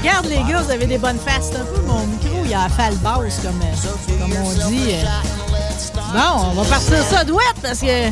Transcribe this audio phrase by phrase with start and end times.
[0.00, 1.50] regarde, les gars, vous avez des bonnes faces.
[1.52, 4.92] C'est un peu mon micro, il a la falle basse, comme, euh, comme on dit.
[4.92, 5.04] euh.
[6.12, 8.08] Bon, on va partir ça douette parce que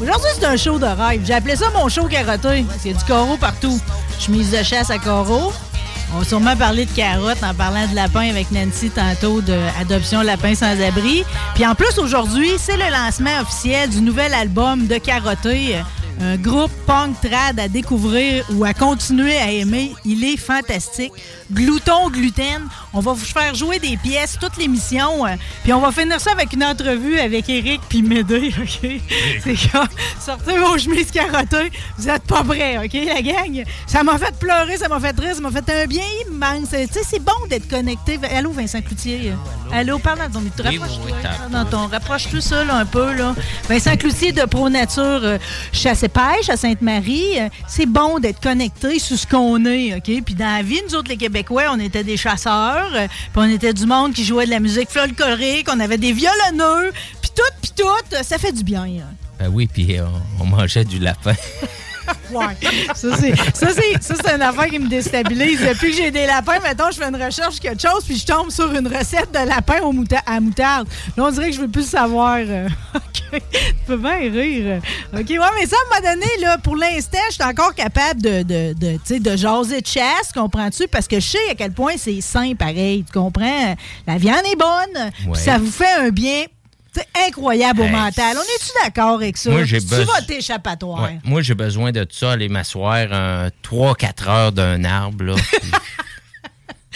[0.00, 1.22] aujourd'hui, c'est un show de rêve.
[1.24, 3.80] J'ai appelé ça mon show carotté parce qu'il y a du carreau partout.
[4.18, 5.52] Chemise de chasse à carreau.
[6.14, 10.22] On va sûrement parler de carottes en parlant de lapin avec Nancy tantôt de Adoption
[10.22, 11.24] Lapin sans abri.
[11.54, 15.76] Puis en plus, aujourd'hui, c'est le lancement officiel du nouvel album de Carotté.
[16.20, 19.92] Un groupe punk trad à découvrir ou à continuer à aimer.
[20.04, 21.12] Il est fantastique.
[21.52, 22.66] Glouton, gluten.
[22.92, 25.24] On va vous faire jouer des pièces toute l'émission.
[25.26, 28.90] euh, Puis on va finir ça avec une entrevue avec Eric puis Médée, OK?
[29.44, 29.86] C'est comme,
[30.20, 31.70] sortez vos chemises carottées.
[31.96, 33.64] Vous êtes pas prêts, OK, la gang?
[33.86, 36.70] Ça m'a fait pleurer, ça m'a fait rire, ça m'a fait un bien immense.
[36.70, 38.18] Tu sais, c'est bon d'être connecté.
[38.34, 39.32] Allô, Vincent Cloutier?
[39.72, 40.62] Allô, parle dans ton micro.
[40.64, 41.86] Rapproche-toi, ton...
[41.86, 43.34] Rapproche-toi ça, là, un peu, là.
[43.68, 45.38] Vincent Cloutier de Pro Nature euh,
[45.72, 47.38] Chasse et Pêche à Sainte-Marie.
[47.38, 50.22] Euh, C'est bon d'être connecté sur ce qu'on est, OK?
[50.24, 53.48] Puis dans la vie, nous autres, les Québécois, on était des chasseurs, euh, puis on
[53.48, 57.42] était du monde qui jouait de la musique folklorique, on avait des violonneux, puis tout,
[57.60, 58.84] puis tout, euh, ça fait du bien.
[58.84, 59.14] hein.
[59.38, 59.96] Ben oui, puis
[60.40, 61.34] on mangeait du lapin.
[62.30, 62.44] Ouais.
[62.94, 65.60] Ça, c'est, une affaire qui me déstabilise.
[65.60, 68.50] Depuis que j'ai des lapins, mettons, je fais une recherche quelque chose, puis je tombe
[68.50, 70.88] sur une recette de lapin au mouta- à moutarde.
[71.16, 72.36] Là, on dirait que je veux plus savoir.
[72.38, 72.68] euh.
[72.94, 73.40] OK.
[73.50, 74.80] Tu peux bien rire.
[75.14, 75.26] OK.
[75.28, 78.42] Ouais, mais ça, à un moment donné, là, pour l'instant, je suis encore capable de,
[78.42, 80.86] de, de, de jaser de chasse, comprends-tu?
[80.88, 83.04] Parce que je sais à quel point c'est sain, pareil.
[83.10, 83.74] Tu comprends?
[84.06, 86.44] La viande est bonne, puis ça vous fait un bien.
[86.94, 88.36] Sais, incroyable au mental.
[88.36, 89.50] On est-tu d'accord avec ça?
[89.50, 91.02] Moi, j'ai tu besoin- vas t'échappatoire.
[91.02, 91.18] Ouais.
[91.24, 93.06] Moi, j'ai besoin de ça, aller m'asseoir
[93.62, 95.34] 3-4 heures d'un arbre, là.
[95.34, 95.70] puis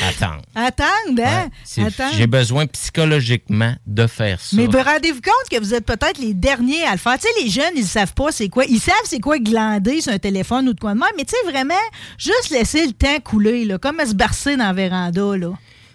[0.04, 0.42] attendre.
[0.54, 1.44] Attendre, hein?
[1.44, 2.14] Ouais, c'est- Attendre.
[2.16, 4.56] J'ai besoin psychologiquement de faire ça.
[4.56, 7.18] Mais rendez-vous compte que vous êtes peut-être les derniers à le faire?
[7.18, 8.64] Tu sais, les jeunes, ils savent pas c'est quoi.
[8.64, 11.08] Ils savent c'est quoi glander sur un téléphone ou de quoi de même.
[11.16, 11.74] Mais tu sais, vraiment,
[12.18, 15.50] juste laisser le temps couler, là, comme à se barcer dans la véranda, là.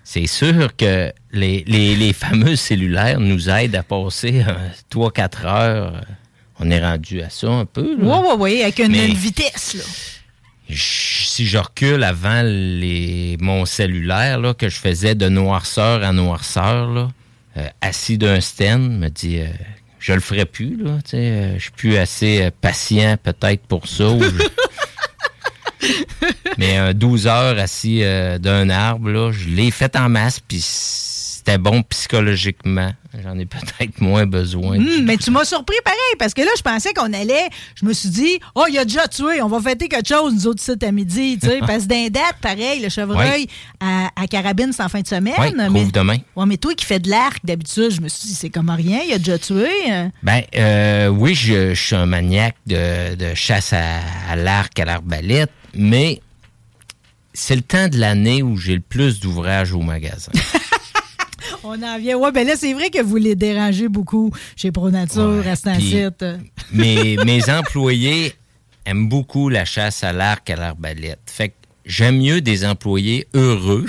[0.10, 4.42] C'est sûr que les, les- les fameux cellulaires nous aident à passer
[4.90, 6.02] 3-4 heures.
[6.60, 7.98] On est rendu à ça un peu.
[8.00, 8.22] Oui, là.
[8.22, 9.84] oui, oui, avec une, Mais- une vitesse, là.
[10.70, 16.14] Je- si je recule avant les, mon cellulaire, là, que je faisais de noirceur à
[16.14, 17.10] noirceur, là,
[17.58, 19.48] euh, assis d'un stand, me dit, euh,
[20.00, 24.08] je le ferai plus, là, euh, je suis plus assez euh, patient peut-être pour ça.
[24.10, 24.30] ou je-
[26.58, 30.60] Mais un 12 heures assis euh, d'un arbre, là, je l'ai fait en masse, puis
[30.62, 32.92] c'était bon psychologiquement.
[33.24, 34.78] J'en ai peut-être moins besoin.
[34.78, 37.48] Hum, mais tu m'as surpris pareil, parce que là, je pensais qu'on allait.
[37.80, 40.46] Je me suis dit, oh, il a déjà tué, on va fêter quelque chose, nous
[40.48, 41.60] autres, ici, à midi, tu sais.
[41.66, 43.48] parce que d'un date, pareil, le chevreuil
[43.80, 45.34] à, à Carabine, c'est en fin de semaine.
[45.40, 46.18] Oui, mais, demain.
[46.36, 49.00] Ouais, mais toi qui fais de l'arc d'habitude, je me suis dit, c'est comme rien,
[49.08, 49.70] il a déjà tué.
[49.90, 50.12] hein.
[50.22, 54.86] Ben euh, oui, je, je suis un maniaque de, de chasse à, à l'arc, à
[54.86, 56.22] l'arbalète, mais
[57.34, 60.32] c'est le temps de l'année où j'ai le plus d'ouvrages au magasin.
[61.64, 62.18] On en vient.
[62.18, 66.24] Ouais, ben là, c'est vrai que vous les dérangez beaucoup chez ProNature, Ouais, à
[66.72, 68.34] mes, mes employés
[68.86, 71.20] aiment beaucoup la chasse à l'arc, à l'arbalète.
[71.26, 71.56] Fait que
[71.86, 73.86] j'aime mieux des employés heureux,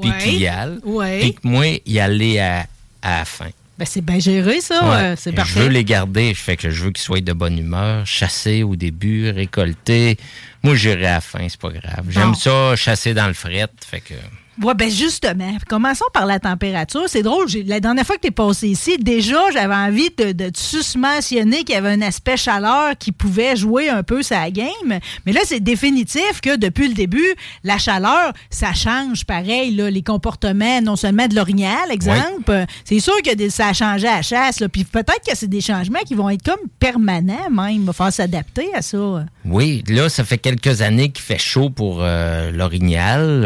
[0.00, 0.80] puis qui y allent,
[1.20, 2.66] puis que moi, y aller à,
[3.02, 3.50] à la fin.
[3.78, 4.82] Ben, c'est bien géré, ça.
[4.88, 4.96] Ouais.
[4.96, 5.60] euh, c'est Je parfait.
[5.60, 8.74] veux les garder, je fais que je veux qu'ils soient de bonne humeur, chasser au
[8.74, 10.16] début, récolter.
[10.64, 12.04] Moi, j'irai à la fin, c'est pas grave.
[12.08, 14.14] J'aime ça, chasser dans le fret, fait que...
[14.62, 17.04] Ouais, ben justement, commençons par la température.
[17.06, 20.48] C'est drôle, la dernière fois que tu es passé ici, déjà, j'avais envie de, de
[20.50, 24.98] te susmentionner qu'il y avait un aspect chaleur qui pouvait jouer un peu sa game.
[25.26, 27.34] Mais là, c'est définitif que depuis le début,
[27.64, 32.64] la chaleur, ça change pareil, là, les comportements, non seulement de l'orignal, exemple.
[32.84, 34.60] C'est sûr que des- ça a changé à la chasse.
[34.60, 34.68] là.
[34.68, 37.70] Puis peut-être que c'est des changements qui vont être comme permanents même.
[37.70, 38.98] Il va falloir s'adapter à ça.
[39.44, 43.44] Oui, là, ça fait quelques années qu'il fait chaud pour euh, l'orignal.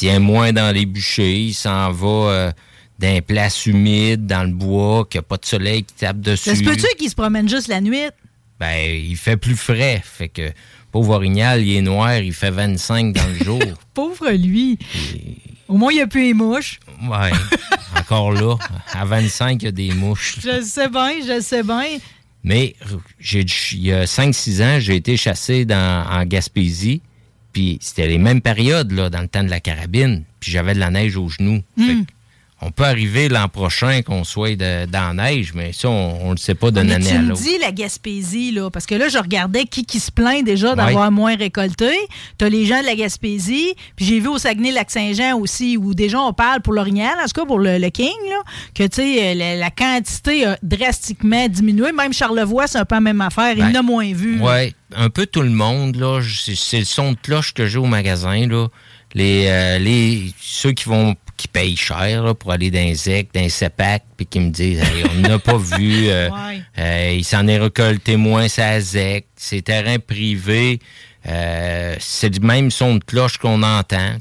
[0.00, 1.42] Tient moins dans les bûchers.
[1.42, 2.52] Il s'en va euh,
[2.98, 6.22] dans les places humides, dans le bois, qu'il n'y a pas de soleil qui tape
[6.22, 6.48] dessus.
[6.48, 8.08] Ça se peut-tu qu'il se promène juste la nuit?
[8.58, 10.00] Ben, il fait plus frais.
[10.02, 10.52] Fait que,
[10.90, 13.62] pauvre orignal, il est noir, il fait 25 dans le jour.
[13.92, 14.78] Pauvre lui.
[15.68, 16.80] Au moins, il n'y a plus les mouches.
[17.02, 17.30] Ouais,
[17.94, 18.56] encore là.
[18.94, 20.38] À 25, il y a des mouches.
[20.42, 21.98] Je sais bien, je sais bien.
[22.42, 22.74] Mais
[23.34, 27.02] il y a 5-6 ans, j'ai été chassé dans, en Gaspésie.
[27.52, 30.24] Puis c'était les mêmes périodes, là, dans le temps de la carabine.
[30.38, 31.62] Puis j'avais de la neige aux genoux.
[31.76, 32.10] Fait que
[32.62, 36.30] on peut arriver l'an prochain qu'on soit de- dans la neige, mais ça, on ne
[36.32, 37.40] le sait pas d'une Mais année tu à me l'autre.
[37.42, 41.10] dis la Gaspésie, là, parce que là, je regardais qui qui se plaint déjà d'avoir
[41.10, 41.90] moins récolté.
[42.38, 46.20] Tu as les gens de la Gaspésie, puis j'ai vu au Saguenay-Lac-Saint-Jean aussi, où déjà
[46.20, 48.42] on parle pour l'Orignal, en tout cas pour le, le King, là,
[48.74, 51.92] que tu sais, la, la quantité a drastiquement diminué.
[51.92, 53.52] Même Charlevoix, c'est un peu la même affaire.
[53.56, 54.38] Il Ben, en a moins vu.
[54.40, 56.20] Oui, un peu tout le monde, là.
[56.22, 58.66] C'est c'est le son de cloche que j'ai au magasin, là.
[59.14, 63.28] Les, euh, les, ceux qui vont qui payent cher là, pour aller dans les ZEC,
[63.32, 66.62] dans les CEPAC, puis qui me disent Hey, on n'a pas vu, euh, Ouais.
[66.78, 70.78] euh, il s'en est récolté moins, ça ZEC, c'est terrain privé,
[71.26, 74.16] euh, c'est du même son de cloche qu'on entend.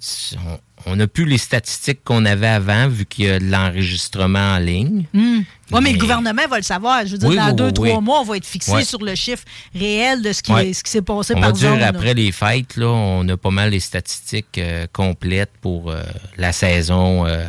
[0.47, 4.53] On- On n'a plus les statistiques qu'on avait avant, vu qu'il y a de l'enregistrement
[4.55, 5.05] en ligne.
[5.13, 7.05] Oui, mais Mais- le gouvernement va le savoir.
[7.05, 8.99] Je veux dire, Oui, dans oui, deux, oui, trois mois, on va être fixé sur
[9.03, 9.43] le chiffre
[9.75, 10.73] réel de ce qui, Ouais.
[10.73, 11.79] ce qui s'est passé On par va dire zone.
[11.79, 11.87] là.
[11.89, 16.01] après les fêtes, là, on a pas mal les statistiques euh, complètes pour euh,
[16.37, 17.45] la saison euh,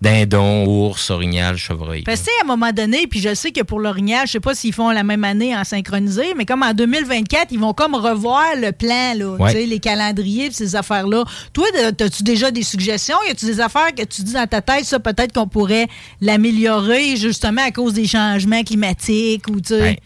[0.00, 2.02] dindon, ours, orignal, chevreuil.
[2.02, 4.54] Parce que, à un moment donné, puis je sais que pour l'orignal, je sais pas
[4.54, 8.44] s'ils font la même année en synchronisé, mais comme en 2024, ils vont comme revoir
[8.56, 9.66] le plan, là, Ouais.
[9.66, 11.24] les calendriers, ces affaires-là.
[11.52, 11.66] Toi,
[12.00, 13.16] as-tu déjà des suggestions?
[13.26, 15.88] Y a-tu des affaires que tu dis dans ta tête, ça, peut-être qu'on pourrait
[16.20, 19.98] l'améliorer justement à cause des changements climatiques ou, tu sais?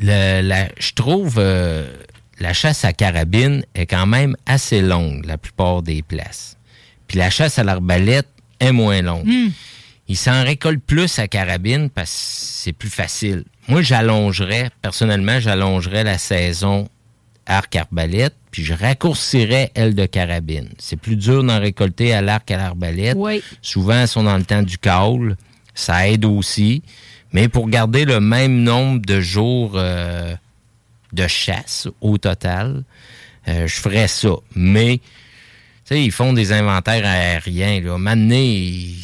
[0.00, 1.86] Ben, je trouve euh,
[2.40, 6.56] la chasse à carabine est quand même assez longue la plupart des places.
[7.08, 8.26] Puis la chasse à l'arbalète
[8.62, 9.28] est moins longue.
[10.08, 13.44] Ils s'en récoltent plus à carabine parce que c'est plus facile.
[13.68, 16.88] Moi, j'allongerais, personnellement, j'allongerais la saison
[17.46, 20.68] arc-arbalète, puis je raccourcirais aile de carabine.
[20.78, 23.16] C'est plus dur d'en récolter à l'arc à l'arbalète.
[23.16, 23.42] Oui.
[23.62, 25.36] Souvent, elles sont dans le temps du caule.
[25.74, 26.82] Ça aide aussi.
[27.32, 30.34] Mais pour garder le même nombre de jours euh,
[31.12, 32.84] de chasse au total,
[33.48, 34.34] euh, je ferais ça.
[34.54, 35.00] Mais,
[35.84, 37.80] sais, ils font des inventaires aériens.
[37.80, 37.98] Là.
[37.98, 38.96] Maintenant, ils,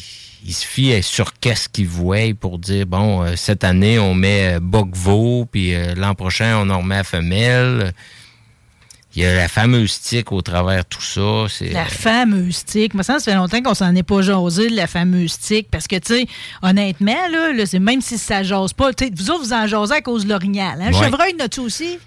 [0.45, 4.57] ils se fient sur qu'est-ce qu'ils voient pour dire, bon, euh, cette année, on met
[4.59, 7.93] euh, puis euh, l'an prochain, on en remet à femelle.
[9.15, 11.45] Il y a la fameuse tique au travers de tout ça.
[11.49, 12.93] C'est, La euh, fameuse tique.
[12.93, 15.67] Moi, ça, ça fait longtemps qu'on s'en est pas jasé de la fameuse tique.
[15.71, 16.27] Parce que, tu sais,
[16.61, 19.65] honnêtement, là, là, c'est même si ça jase pas, tu sais, vous autres, vous en
[19.65, 20.79] jasez à cause de l'orignal.
[20.79, 20.93] Hein?
[20.93, 21.05] Ouais.
[21.05, 21.97] chevreuil, n'as-tu aussi?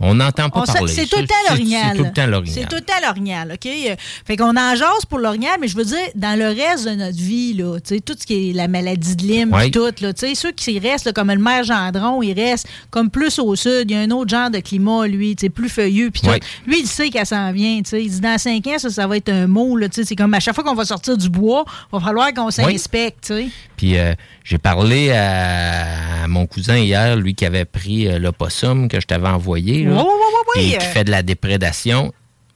[0.00, 0.92] On n'entend pas On parler.
[0.92, 1.90] C'est tout le temps C'est- l'orignal.
[1.92, 2.58] C'est tout le temps l'orignal.
[2.62, 3.66] C'est tout le temps l'orignal, OK?
[3.66, 3.94] Euh,
[4.26, 7.16] Fait qu'on en jase pour l'orignal, mais je veux dire, dans le reste de notre
[7.18, 9.70] vie, là, tu sais, tout ce qui est la maladie de Lyme, Oui.
[9.70, 13.10] tout, là, tu sais, ceux qui restent, là, comme le maire Gendron, il reste comme
[13.10, 13.90] plus au sud.
[13.90, 16.22] Il y a un autre genre de climat, lui, tu sais, plus feuilleux, puis.
[16.26, 16.38] Oui.
[16.66, 18.02] Lui, il sait qu'elle s'en vient, tu sais.
[18.02, 20.04] Il dit, dans cinq ans, ça, ça va être un mot, là, tu sais.
[20.04, 23.26] C'est comme à chaque fois qu'on va sortir du bois, il va falloir qu'on s'inspecte,
[23.26, 23.48] tu sais.
[23.76, 28.88] Puis euh, j'ai parlé à, à mon cousin hier, lui qui avait pris euh, l'opossum
[28.88, 29.84] que je t'avais envoyé.
[29.84, 32.12] là, Oui, oui, oui, oui, et oui, qui fait de la déprédation.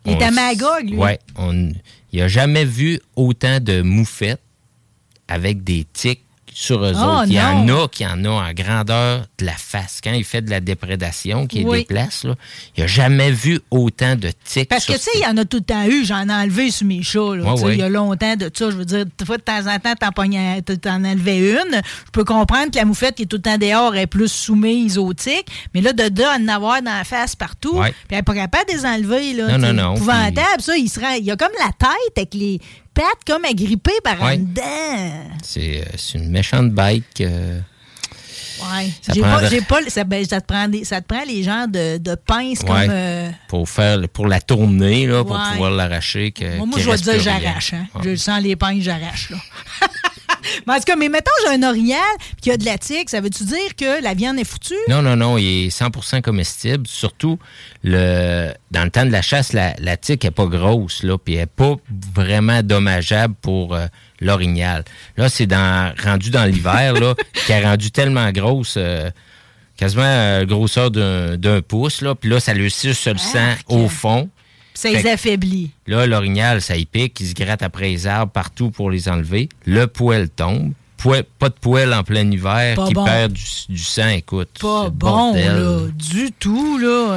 [0.07, 0.97] Il est à Magog, lui.
[1.37, 1.73] On,
[2.12, 4.41] il a jamais vu autant de moufettes
[5.29, 6.24] avec des tiques
[6.56, 7.25] sur eux Oh, autres.
[7.26, 9.99] Il y en a qui en ont en grandeur de la face.
[10.02, 11.78] Quand il fait de la déprédation, qui Oui.
[11.80, 12.37] déplace, là,
[12.76, 14.68] il a jamais vu autant de tiques.
[14.68, 16.04] Parce que, tu sais, il y en a tout le temps eu.
[16.04, 17.20] J'en ai enlevé sur mes chats.
[17.20, 17.75] Ouais, ouais.
[17.75, 18.70] Il y a longtemps de ça.
[18.70, 21.82] Je veux dire, de temps en temps, t'en, t'en enlevais une.
[22.06, 24.96] Je peux comprendre que la moufette qui est tout le temps dehors est plus soumise
[24.96, 25.49] aux tiques.
[25.75, 27.80] Mais là, de là, en avoir dans la face partout.
[27.80, 29.32] Puis elle n'est pas capable de les enlever.
[29.32, 30.76] Là, Non, non, non, Épouvantable, ça.
[30.76, 32.61] Il, se rend- il y a comme la tête avec les
[32.95, 34.39] pattes comme agrippées par Ouais.
[34.39, 35.31] dedans.
[35.43, 37.61] C'est euh, c'est une méchante bête que-
[38.73, 38.89] Ouais.
[39.03, 41.99] Ça pas, pas, ça, ben, ça te prend des- ça te prend les gens de,
[41.99, 42.67] de pince Ouais.
[42.67, 42.87] comme.
[42.91, 45.43] euh, Pour faire pour la tourner, là, pour Ouais.
[45.53, 46.33] pouvoir l'arracher.
[46.59, 47.75] moi, moi, je vais dire, j'arrache.
[47.75, 47.87] Hein.
[48.03, 49.33] Je sens les pinces, j'arrache.
[50.67, 52.79] mais en tout cas, mais mettons, j'ai un orignal puis qu'il y a de la
[52.79, 54.75] tique, ça veut-tu dire que la viande est foutue?
[54.89, 56.87] Non, non, non, il est 100% comestible.
[56.87, 57.39] Surtout,
[57.83, 61.35] le, dans le temps de la chasse, la, la tique n'est pas grosse, là, puis
[61.35, 61.77] elle n'est pas
[62.15, 63.87] vraiment dommageable pour euh,
[64.21, 64.85] l'orignal.
[65.17, 67.15] Là, c'est dans, rendu dans l'hiver, là,
[67.47, 69.11] qui est rendu tellement grosse, euh,
[69.77, 73.65] quasiment euh, grosseur d'un pouce, là, puis là, ça lui suce le sang Arc.
[73.69, 74.29] au fond.
[74.75, 75.71] Ça Fait les affaiblit.
[75.87, 79.49] Là, l'orignal, ça y pique, il se gratte après les arbres partout pour les enlever.
[79.66, 80.73] Le poêle tombe.
[80.97, 83.04] Poêle- pas de poêle en plein hiver Pas qui bon.
[83.04, 84.49] perd du, du sang, écoute.
[84.61, 85.47] Pas bon, bordel.
[85.54, 87.12] là, du tout, là.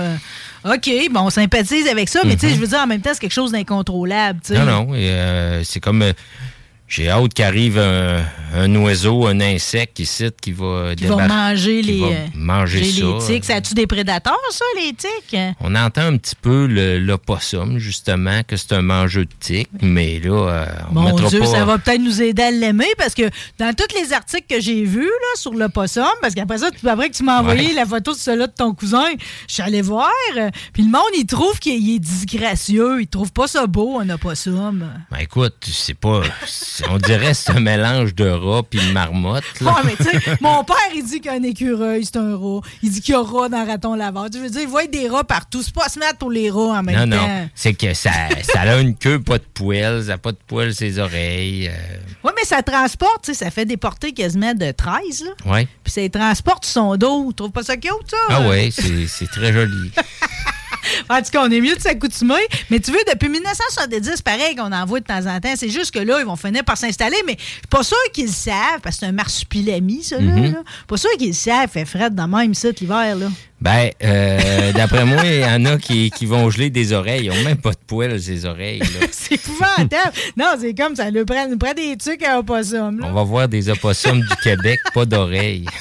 [0.65, 2.99] Euh, OK, bon, on sympathise avec ça, mais tu sais, je veux dire, en même
[3.01, 4.59] temps, c'est quelque chose d'incontrôlable, tu sais.
[4.59, 4.65] Mhm.
[4.65, 4.91] Non, non.
[4.93, 6.01] euh, c'est comme.
[6.01, 6.11] euh,
[6.87, 8.23] j'ai hâte qu'arrive un,
[8.55, 12.25] un oiseau, un insecte ici qui va Qui vont débar- manger qui les, va euh,
[12.33, 13.43] manger les tiques.
[13.45, 15.37] Ça a-tu des prédateurs, ça, les tiques?
[15.59, 20.19] On entend un petit peu le- l'opossum, justement, que c'est un mangeur de tiques, mais
[20.19, 21.45] là, euh, on Mon mettra Dieu, pas...
[21.47, 23.29] ça va peut-être nous aider à l'aimer parce que
[23.59, 27.09] dans tous les articles que j'ai vus là, sur le possum, parce qu'après ça, après
[27.09, 27.73] que tu m'as envoyé Ouais.
[27.73, 29.05] la photo de celui de ton cousin,
[29.47, 30.09] je suis allée voir.
[30.37, 33.01] euh, Puis le monde, il trouve qu'il il est disgracieux.
[33.01, 34.85] Il trouve pas ça beau, un opossum.
[35.11, 36.21] Ben écoute, c'est pas...
[36.89, 39.71] On dirait que c'est un mélange de rat puis de marmotte, là.
[39.73, 42.61] Ouais, mais tu sais, mon père, il dit qu'un écureuil, c'est un rat.
[42.83, 44.29] Il dit qu'il y a rat dans raton laveur.
[44.29, 45.61] Tu veux dire, il voit des rats partout.
[45.63, 47.27] C'est pas se mettre pour les rats en même Non, temps.
[47.27, 47.49] non.
[47.55, 48.11] C'est que ça,
[48.43, 50.03] ça a une queue, pas de poils.
[50.03, 51.67] Ça n'a pas de poils ses oreilles.
[51.69, 55.51] euh, Oui, mais ça transporte, tu sais, ça fait des portées quasiment de 13, là.
[55.51, 55.67] ouais.
[55.83, 57.25] Puis ça transporte sur son dos.
[57.29, 58.17] Tu trouves pas ça cute, ça?
[58.29, 59.91] Ah ouais, c'est c'est très joli.
[61.09, 62.35] En tout cas, on est mieux de s'accoutumer.
[62.69, 65.53] Mais tu veux, depuis 1970, pareil qu'on en voit de temps en temps.
[65.55, 68.25] C'est juste que là, ils vont finir par s'installer, mais je suis pas sûr qu'ils
[68.27, 70.31] le savent, parce que c'est un marsupilami, ça, là.
[70.31, 70.53] Mhm.
[70.53, 70.63] là.
[70.87, 73.27] Pas sûr qu'ils le savent, fait fret dans même ça l'hiver, là.
[73.59, 77.25] Ben, euh, d'après moi, il y en a qui, qui vont geler des oreilles.
[77.25, 78.81] Ils n'ont même pas de poils, ces oreilles.
[79.11, 80.13] c'est épouvantable.
[80.37, 83.07] non, c'est comme ça, nous prend, des trucs à opossum, là.
[83.09, 85.65] On va voir des opossums du Québec, pas d'oreilles.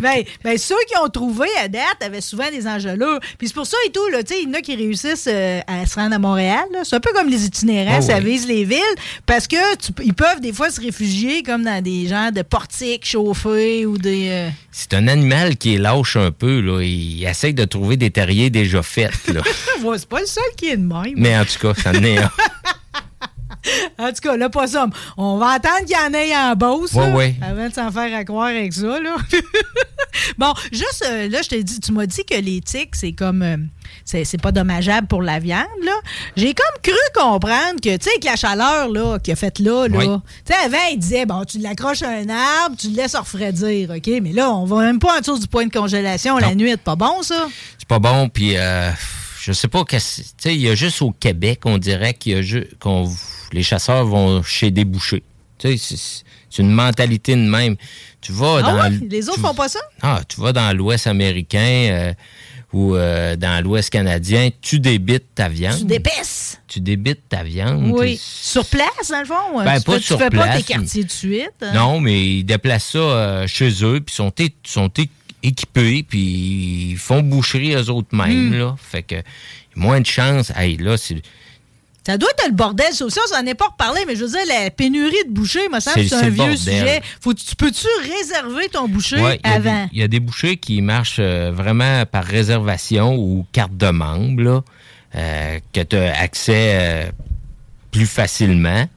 [0.00, 3.18] Ben, ben, ceux qui ont trouvé à date avaient souvent des engelures.
[3.36, 5.28] Puis c'est pour ça et tout, là, tu sais, il y en a qui réussissent
[5.30, 6.64] euh, à se rendre à Montréal.
[6.84, 8.24] C'est un peu comme les itinérants, Oh, ça oui.
[8.24, 8.78] vise les villes,
[9.26, 13.04] parce que tu- ils peuvent des fois se réfugier comme dans des genres de portiques
[13.06, 14.28] chauffés ou des...
[14.30, 14.48] euh,
[14.80, 16.60] C'est un animal qui est lâche un peu.
[16.60, 16.80] Là.
[16.82, 19.10] Il essaye de trouver des terriers déjà faits.
[19.82, 21.14] Ouais, c'est pas le seul qui est de même.
[21.16, 22.30] Mais en tout cas, ça en est un.
[23.98, 24.86] En tout cas, là, pas ça.
[25.16, 27.34] On va attendre qu'il y en ait en Beauce, Ouais, là, ouais.
[27.42, 29.16] avant de s'en faire à croire avec ça, là.
[30.38, 33.68] bon, juste, euh, là, je t'ai dit, tu m'as dit que les tiques, c'est comme...
[34.10, 35.92] c'est c'est pas dommageable pour la viande, là.
[36.36, 39.86] J'ai comme cru comprendre que, tu sais, avec la chaleur, là, qu'il a faite là,
[39.86, 39.98] là...
[39.98, 40.06] Oui.
[40.46, 43.90] Tu sais, avant, il disait, bon, tu l'accroches à un arbre, tu le laisses refroidir,
[43.90, 44.10] OK?
[44.22, 46.70] Mais là, on va même pas en dessous du point de congélation la nuit.
[46.70, 47.46] C'est pas bon, ça?
[47.78, 48.28] C'est pas bon.
[48.30, 48.90] Puis, euh,
[49.40, 49.84] je sais pas.
[49.98, 53.10] sais, il y a juste au Québec, on dirait qu'il y a ju- qu'on
[53.52, 55.22] les chasseurs vont chez des bouchers.
[55.58, 56.24] Tu sais, c'est-
[56.62, 57.76] une mentalité de même.
[58.20, 58.98] Tu vas Ah dans ouais?
[59.08, 59.78] Les autres font pas ça?
[60.02, 61.58] Ah, tu vas dans l'Ouest américain
[61.90, 62.12] euh,
[62.72, 65.78] ou euh, dans l'Ouest canadien, tu débites ta viande.
[65.78, 66.60] Tu d'épaisse.
[66.68, 67.90] Tu débites ta viande.
[67.94, 68.18] Oui.
[68.22, 69.34] Sur place, dans le fond?
[69.64, 71.50] Ben, tu pas fais, sur tu fais pas tes quartiers de suite?
[71.62, 71.72] hein?
[71.74, 74.32] Non, mais ils déplacent ça euh, chez eux, puis sont,
[74.64, 74.90] sont
[75.42, 78.58] équipés, puis ils font boucherie eux autres mêmes, Hmm.
[78.58, 78.76] là.
[78.78, 79.16] Fait que
[79.74, 80.52] moins de chance.
[80.54, 81.22] Hey, là, c'est
[82.08, 84.30] Ça doit être le bordel, ça aussi, on s'en est pas reparlé, mais je veux
[84.30, 87.02] dire, la pénurie de bouchers, me semble C'est- un vieux sujet.
[87.20, 89.86] Faut, tu peux-tu réserver ton boucher Ouais, avant?
[89.92, 94.42] Il y, a des bouchers qui marchent euh, vraiment par réservation ou carte de membre,
[94.42, 94.64] là,
[95.16, 97.10] euh, que tu as accès euh,
[97.90, 98.88] plus facilement.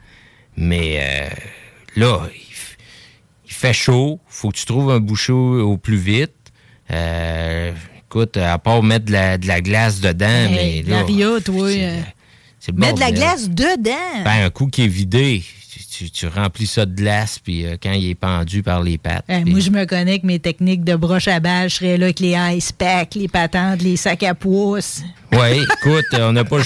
[0.56, 1.30] Mais
[1.98, 2.22] là,
[3.44, 4.22] il, fait chaud.
[4.30, 6.32] faut que tu trouves un boucher au, au plus vite.
[6.90, 12.02] Écoute, à part mettre de la, de la glace dedans, Hey, mais là, euh,
[12.62, 14.24] c'est Mettre de la glace dedans.
[14.24, 15.44] Ben, un coup qui est vidé,
[15.92, 19.26] tu, tu- remplis ça de glace, puis euh, quand il est pendu par les pattes.
[19.28, 22.06] Puis- moi, je me connais que mes techniques de broche à balles, je serais là
[22.06, 25.02] avec les ice packs, les patentes, les sacs à pouces.
[25.34, 26.60] Oui, écoute, euh, on n'a pas,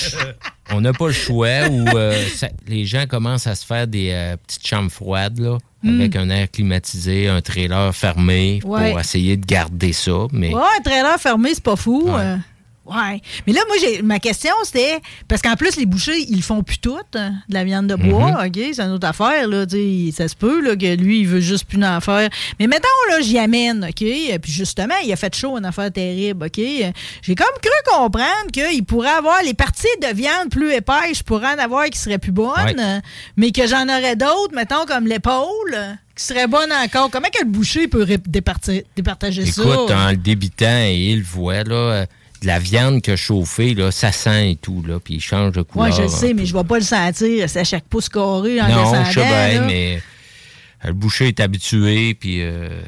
[0.71, 4.35] on n'a pas le choix où euh, ça- les gens commencent à se faire des
[4.45, 8.69] petites chambres froides, là, avec un air climatisé, un trailer fermé Hmm.
[8.69, 8.89] Ouais.
[8.91, 10.25] pour essayer de garder ça.
[10.31, 12.09] Mais Ouais, un trailer fermé, c'est pas fou.
[12.09, 12.37] Ouais.
[12.85, 13.19] Ouais.
[13.47, 14.99] Mais là, moi, j'ai ma question, c'était.
[15.27, 18.31] Parce qu'en plus, les bouchers, ils font plus tout, hein, de la viande de bois.
[18.43, 18.47] Mhm.
[18.47, 18.59] OK?
[18.73, 19.65] C'est une autre affaire, là.
[20.11, 22.29] Ça se peut, là, que lui, il veut juste plus en faire.
[22.59, 24.05] Mais mettons, là, j'y amène, OK?
[24.41, 26.57] Puis justement, il a fait chaud, une affaire terrible, OK?
[26.57, 31.55] J'ai comme cru comprendre qu'il pourrait avoir les parties de viande plus épaisses, je pourrais
[31.55, 33.01] en avoir qui seraient plus bonnes, Ouais.
[33.35, 35.75] mais que j'en aurais d'autres, mettons, comme l'épaule,
[36.15, 37.09] qui seraient bonnes encore.
[37.09, 39.61] Comment que le boucher peut départager ça?
[39.63, 42.05] Écoute, en le débitant et il voit, là, euh,
[42.41, 45.61] de la viande que chauffée, là, ça sent et tout, là, puis il change de
[45.61, 45.87] couleur.
[45.87, 46.47] Moi, je le sais, mais peu.
[46.47, 47.49] je vais pas le sentir.
[47.49, 49.05] C'est à chaque pouce carré en Non, descendant.
[49.05, 50.01] je sais bien, mais
[50.83, 52.81] euh, le boucher est habitué, puis euh,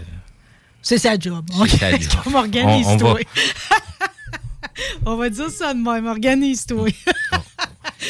[0.81, 1.45] C'est sa job.
[1.67, 2.11] C'est sa job.
[2.25, 3.09] On Organise-toi.
[3.09, 3.17] On- on
[5.13, 6.05] On, va dire ça de même.
[6.05, 6.89] Organise-toi.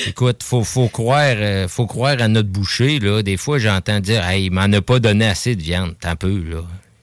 [0.07, 3.21] écoute, faut, faut, croire, euh, faut croire à notre boucher, là.
[3.23, 6.15] Des fois, j'entends dire, hey, il m'en a pas donné assez de viande, t'as un
[6.17, 6.61] peu, là.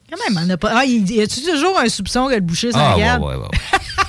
[0.09, 0.71] Quand même, on a pas.
[0.75, 3.23] Ah, il y a-tu toujours un soupçon que le boucher s'en Ah, regarde?
[3.23, 3.41] ouais, ouais.
[3.41, 3.47] Ouais,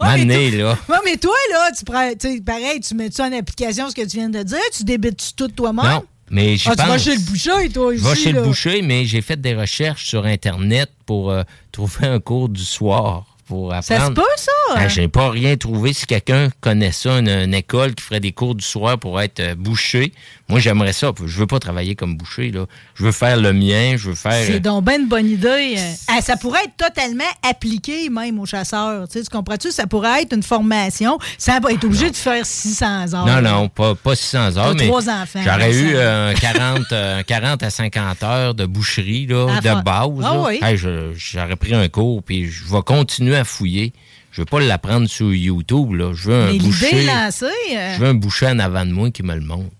[0.00, 0.78] mais Mané, là.
[0.88, 2.10] Ouais, mais toi, là, tu prends,
[2.44, 4.58] pareil, tu mets-tu en application ce que tu viens de dire?
[4.76, 5.84] Tu débites tout toi-même?
[5.84, 7.02] Non, mais j'y Ah, tu vas pense.
[7.04, 8.08] chez le boucher, toi, Je aussi.
[8.08, 8.40] vais chez là.
[8.40, 11.42] le boucher, mais j'ai fait des recherches sur Internet pour euh,
[11.72, 14.14] trouver un cours du soir pour Ça se apprendre.
[14.16, 14.52] peut, ça?
[14.74, 15.92] Ah, j'ai pas rien trouvé.
[15.94, 19.40] Si quelqu'un connaît ça, une, une école qui ferait des cours du soir pour être
[19.40, 20.12] euh, boucher,
[20.48, 21.12] moi j'aimerais ça.
[21.24, 22.50] Je veux pas travailler comme boucher.
[22.50, 22.66] Là.
[22.94, 23.96] Je veux faire le mien.
[23.96, 24.44] Je veux faire.
[24.46, 25.74] C'est donc ben une bonne idée.
[25.78, 29.06] Euh, ah, ça pourrait être totalement appliqué même aux chasseurs.
[29.08, 29.70] Tu, sais, tu comprends-tu?
[29.70, 33.26] Ça pourrait être une formation sans être obligé de faire 600 heures.
[33.26, 35.96] non, non, pas, pas 600 heures, mais j'aurais eu Vincent.
[35.96, 40.08] euh, 40, euh, 40 à 50 heures de boucherie là, À de base.
[40.24, 40.58] Ah oui.
[40.62, 43.92] Hey, j'aurais pris un cours, puis je vais continuer à fouiller.
[44.30, 45.94] Je veux pas l'apprendre sur YouTube.
[45.94, 46.12] Là.
[46.14, 47.04] Je veux un Mais boucher.
[47.06, 49.70] lancée, euh, Je veux un boucher en avant de moi qui me le montre.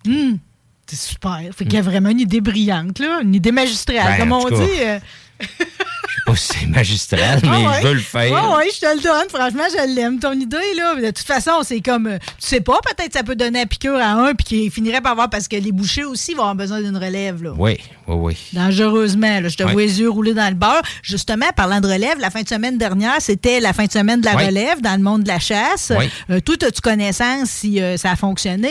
[0.89, 1.39] C'est super.
[1.55, 3.19] Fait qu'il y a vraiment une idée brillante, là.
[3.21, 5.45] Une idée magistrale, Ben, comme on cas, dit.
[6.31, 7.81] pas si c'est magistral, mais Ah ouais.
[7.81, 8.31] je veux le faire.
[8.31, 9.29] Ouais, ouais, je te le donne.
[9.29, 10.95] Franchement, je l'aime, ton idée, là.
[10.95, 12.07] De toute façon, c'est comme.
[12.07, 15.01] euh, tu sais pas, peut-être ça peut donner la piqûre à un, puis qu'il finirait
[15.01, 15.29] par avoir.
[15.29, 17.51] Parce que les bouchers aussi vont avoir besoin d'une relève, là.
[17.57, 18.37] Oui, oui, oui.
[18.53, 19.49] Dangereusement, là.
[19.49, 20.81] Je te vois les yeux rouler dans le beurre.
[21.03, 24.25] Justement, parlant de relève, la fin de semaine dernière, c'était la fin de semaine de
[24.25, 25.91] la relève dans le monde de la chasse.
[25.97, 26.09] Ouais.
[26.29, 28.69] Euh, toi, as-tu connaissance si euh, ça a fonctionné?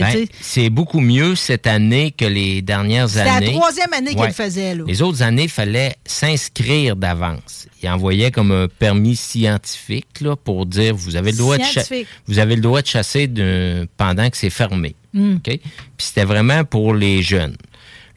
[0.00, 3.52] Ben, c'est beaucoup mieux cette année que les dernières C'était la années.
[3.52, 4.14] troisième année Ouais.
[4.16, 4.84] qu'elle le faisait, là.
[4.86, 7.66] Les autres années, il fallait s'inscrire d'avance.
[7.82, 11.82] Ils envoyaient comme un permis scientifique là, pour dire vous avez le droit de cha-
[11.84, 12.08] Scientifique.
[12.26, 14.96] vous avez le droit de chasser de- pendant que c'est fermé.
[15.14, 15.42] OK?
[15.44, 15.60] Puis
[15.98, 17.56] c'était vraiment pour les jeunes.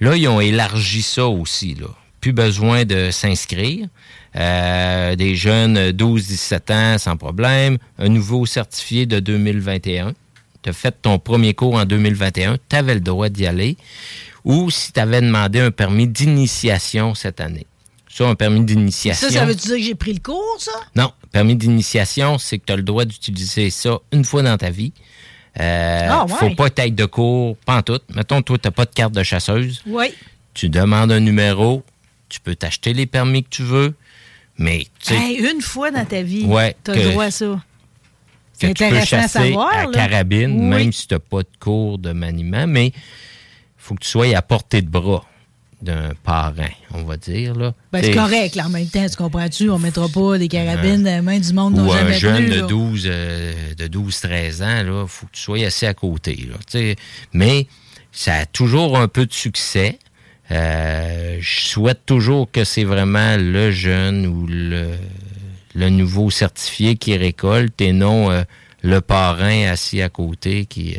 [0.02, 1.76] Là, ils ont élargi ça aussi.
[1.76, 1.88] Là.
[2.22, 3.88] Plus besoin de s'inscrire.
[4.36, 7.78] Euh, des jeunes 12-17 ans sans problème.
[7.98, 10.14] Un nouveau certifié de 2021.
[10.62, 12.58] Tu as fait ton premier cours en 2021.
[12.70, 13.78] Tu avais le droit d'y aller.
[14.46, 17.66] Ou si tu avais demandé un permis d'initiation cette année.
[18.20, 19.30] Ça, un permis d'initiation.
[19.30, 20.72] Ça, ça veut-tu dire que j'ai pris le cours, ça?
[20.96, 24.70] Non, permis d'initiation, c'est que tu as le droit d'utiliser ça une fois dans ta
[24.70, 24.92] vie.
[25.60, 26.34] Euh, Ah, ouais.
[26.38, 28.00] Faut pas être de cours, pas en tout.
[28.14, 29.82] Mettons, toi, tu pas de carte de chasseuse.
[29.88, 30.14] Oui.
[30.54, 31.84] Tu demandes un numéro.
[32.28, 33.96] Tu peux t'acheter les permis que tu veux.
[34.58, 37.46] Mais, tu Hey, une fois dans ta vie, Ouais, t'as le droit à ça.
[38.60, 39.74] que tu peux intéressant à chasser savoir.
[39.74, 40.66] à carabine, Oui.
[40.66, 42.68] même si tu n'as pas de cours de maniement.
[42.68, 42.92] Mais
[43.78, 45.24] faut que tu sois à portée de bras
[45.82, 46.54] d'un parent,
[46.94, 47.56] on va dire.
[47.56, 47.74] Là.
[47.92, 49.70] Ben, c'est correct, là, en même temps, tu comprends-tu?
[49.70, 52.68] On mettra pas des carabines dans les mains du monde Ou un jeune de là.
[52.68, 56.48] 12, euh, de 12-13 ans, il faut que tu sois assez à côté.
[56.50, 56.96] Là, tu sais.
[57.34, 57.68] Mais
[58.12, 60.00] ça a toujours un peu de succès.
[60.52, 64.90] Euh, je souhaite toujours que c'est vraiment le jeune ou le,
[65.76, 68.44] le nouveau certifié qui récolte et non euh,
[68.82, 70.98] le parrain assis à côté qui...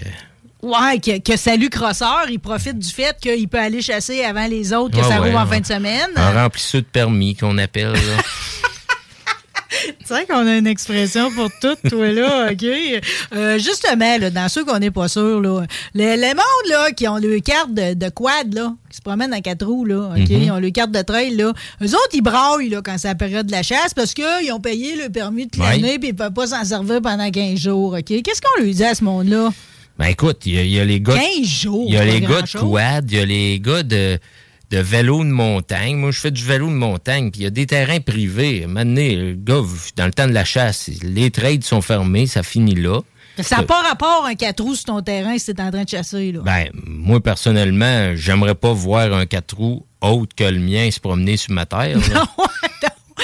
[0.62, 4.72] Ouais, que, que Salut Crosseur, il profite du fait qu'il peut aller chasser avant les
[4.74, 5.54] autres, que Ouais, ça roule ouais, en ouais.
[5.54, 6.10] fin de semaine.
[6.16, 7.92] un remplisseur de permis qu'on appelle.
[7.92, 7.98] là.
[10.04, 12.64] C'est vrai qu'on a une expression pour tout, toi, là, OK?
[13.34, 15.62] Euh, justement, là, dans ceux qu'on n'est pas sûr, là,
[15.94, 19.32] les, les mondes, là, qui ont le carte de, de quad, là, qui se promènent
[19.32, 20.28] en quatre roues, là, OK?
[20.28, 21.52] Ils ont le carte de trail, là.
[21.82, 24.60] Eux autres, ils braillent, là, quand c'est la période de la chasse parce qu'ils ont
[24.60, 27.92] payé le permis de l'année puis ils ne peuvent pas s'en servir pendant 15 jours,
[27.94, 28.04] OK?
[28.22, 29.50] Qu'est-ce qu'on lui dit à ce monde-là?
[30.00, 31.14] Ben écoute, il y, a- il y a les gars...
[31.14, 31.84] 15 jours!
[31.86, 34.18] Il y a les gars de quad, il y a les gars de,
[34.70, 35.96] de vélo de montagne.
[35.96, 38.64] Moi, je fais du vélo de montagne, puis il y a des terrains privés.
[38.66, 39.60] Maintenant, le gars,
[39.96, 43.00] dans le temps de la chasse, les trades sont fermés, ça finit là.
[43.42, 45.88] Ça n'a pas rapport un 4 roues sur ton terrain si t'es en train de
[45.88, 46.40] chasser, là.
[46.44, 51.36] Ben, moi, personnellement, j'aimerais pas voir un 4 roues autre que le mien se promener
[51.36, 51.98] sur ma terre.
[52.14, 52.24] non,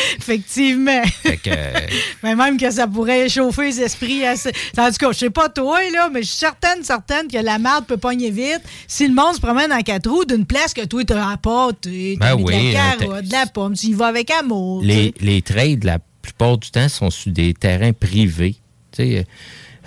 [0.19, 1.03] effectivement.
[1.23, 1.81] Fait que, euh,
[2.23, 4.53] Mais même que ça pourrait échauffer les esprits assez.
[4.79, 7.59] En tout cas, je sais pas toi, là, mais je suis certaine, certaine que la
[7.59, 10.85] marde peut pogner vite si le monde se promène en quatre roues d'une place que
[10.85, 13.87] toi, t'as la pâte, t'as Ben oui, de la hein, carotte, de la pomme, tu
[13.87, 14.83] y vas avec amour.
[14.83, 18.57] les, tu les trades, la plupart du temps, sont sur des terrains privés.
[18.93, 19.27] Tu sais,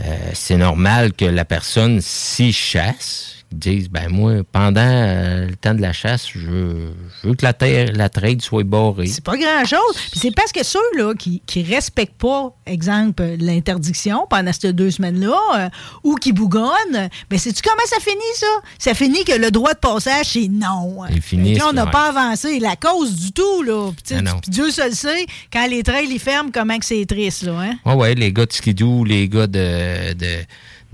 [0.01, 5.73] euh, c'est normal que la personne, s'y chasse, disent ben moi pendant euh, le temps
[5.73, 9.23] de la chasse je veux, je veux que la terre la trade soit barrée C'est
[9.23, 9.95] pas grand-chose.
[10.11, 14.91] Puis c'est parce que ceux là, qui ne respectent pas, exemple, l'interdiction pendant ces deux
[14.91, 15.69] semaines-là, euh,
[16.03, 18.47] ou qui bougonnent, ben sais-tu comment ça finit, ça?
[18.77, 21.03] Ça finit que le droit de passage, c'est non.
[21.21, 21.91] Fait que là, on n'a ouais.
[21.91, 23.91] pas avancé la cause du tout, là.
[24.05, 27.43] Tu Ah puis Dieu seul sait, quand les trails, ils ferment, comment que c'est triste,
[27.43, 27.75] là, hein?
[27.85, 30.43] ouais ouais les gars de skidoo les gars de de,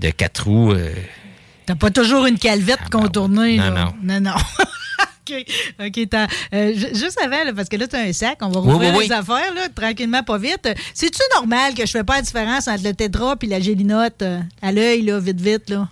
[0.00, 0.92] de quatre roues euh,
[1.66, 3.56] T'as pas toujours une calvette Ah, contournée.
[3.56, 3.92] Non, là.
[4.02, 4.30] Non, non.
[5.28, 5.44] OK,
[5.84, 6.08] OK.
[6.08, 8.60] t'as- euh, ju- juste avant, là, parce que là, tu as un sac, on va
[8.60, 9.04] rouvrir oui, oui.
[9.08, 10.68] les affaires, là, tranquillement, pas vite.
[10.94, 14.38] C'est-tu normal que je fais pas la différence entre le tétra et la gélinote euh,
[14.62, 15.88] à l'œil, là, vite, vite, là?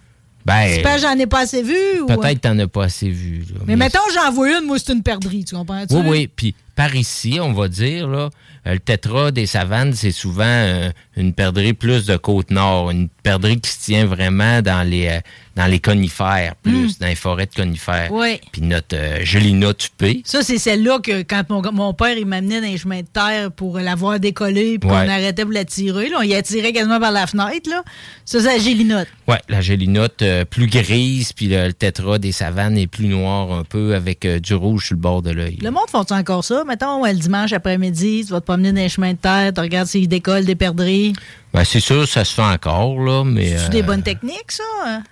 [0.47, 2.11] ben pas j'en ai pas assez vu ou...
[2.11, 2.17] euh?
[2.19, 3.61] peut-être t'en as pas assez vu là.
[3.67, 5.95] Mais mettons, j'en vois une, moi, c'est une perdrix, tu comprends-tu?
[5.95, 6.29] Oui, oui.
[6.29, 8.31] Puis par ici, on va dire, là,
[8.67, 13.09] euh, le tétra des savanes, c'est souvent euh, une perdrix plus de côte nord, une
[13.23, 15.19] perdrix qui se tient vraiment dans les, euh,
[15.55, 18.11] dans les conifères, plus, dans les forêts de conifères.
[18.11, 18.17] Hmm.
[18.19, 18.41] Oui.
[18.53, 20.23] Puis notre euh, Gelina tupé.
[20.25, 23.53] Ça, c'est celle-là que quand mon, mon père, il m'amenait dans les chemins de terre
[23.53, 25.05] pour la voir décoller, puis Ouais.
[25.07, 26.09] qu'on arrêtait pour la tirer.
[26.09, 26.17] Là.
[26.21, 27.69] On y attirait quasiment par la fenêtre.
[27.71, 27.83] Là.
[28.25, 29.09] Ça, c'est la gélinote.
[29.29, 33.65] Ouais, la gélinote plus grise, puis le, le tétra des savanes est plus noir un
[33.65, 35.59] peu avec du rouge sur le bord de l'œil.
[35.63, 36.63] Le monde font encore ça?
[36.64, 39.88] Mettons, le dimanche après-midi, tu vas te promener dans les chemins de terre, tu regardes
[39.88, 41.12] s'ils décollent des perdrix.
[41.53, 43.57] Ben, c'est sûr, ça se fait encore, là, mais...
[43.59, 45.03] C'est euh, des bonnes techniques, ça?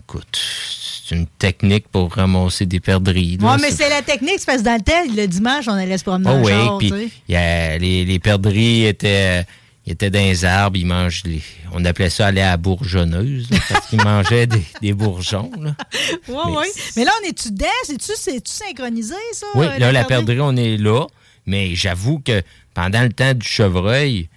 [0.00, 0.38] Écoute,
[1.06, 3.38] c'est une technique pour ramasser des perdrix.
[3.40, 5.98] Ouais, mais c'est la technique, c'est parce que dans le tel, le dimanche, on allait
[5.98, 9.44] se promener Oh oui, puis les, les perdrix étaient,
[9.88, 11.40] ils étaient dans les arbres, ils mangent les,
[11.72, 15.50] on appelait ça aller à la bourgeonneuse, là, parce qu'ils mangeaient des, des bourgeons.
[15.58, 15.74] Là.
[16.28, 16.66] Ouais, mais ouais.
[16.74, 17.66] c'est- Mais là, on est-tu dedans?
[17.84, 18.12] C'est-tu
[18.44, 19.46] synchronisé, ça?
[19.54, 20.36] Oui, euh, là, la perdrix?
[20.36, 21.06] perdrix, on est là,
[21.46, 22.42] mais j'avoue que
[22.74, 24.28] pendant le temps du chevreuil,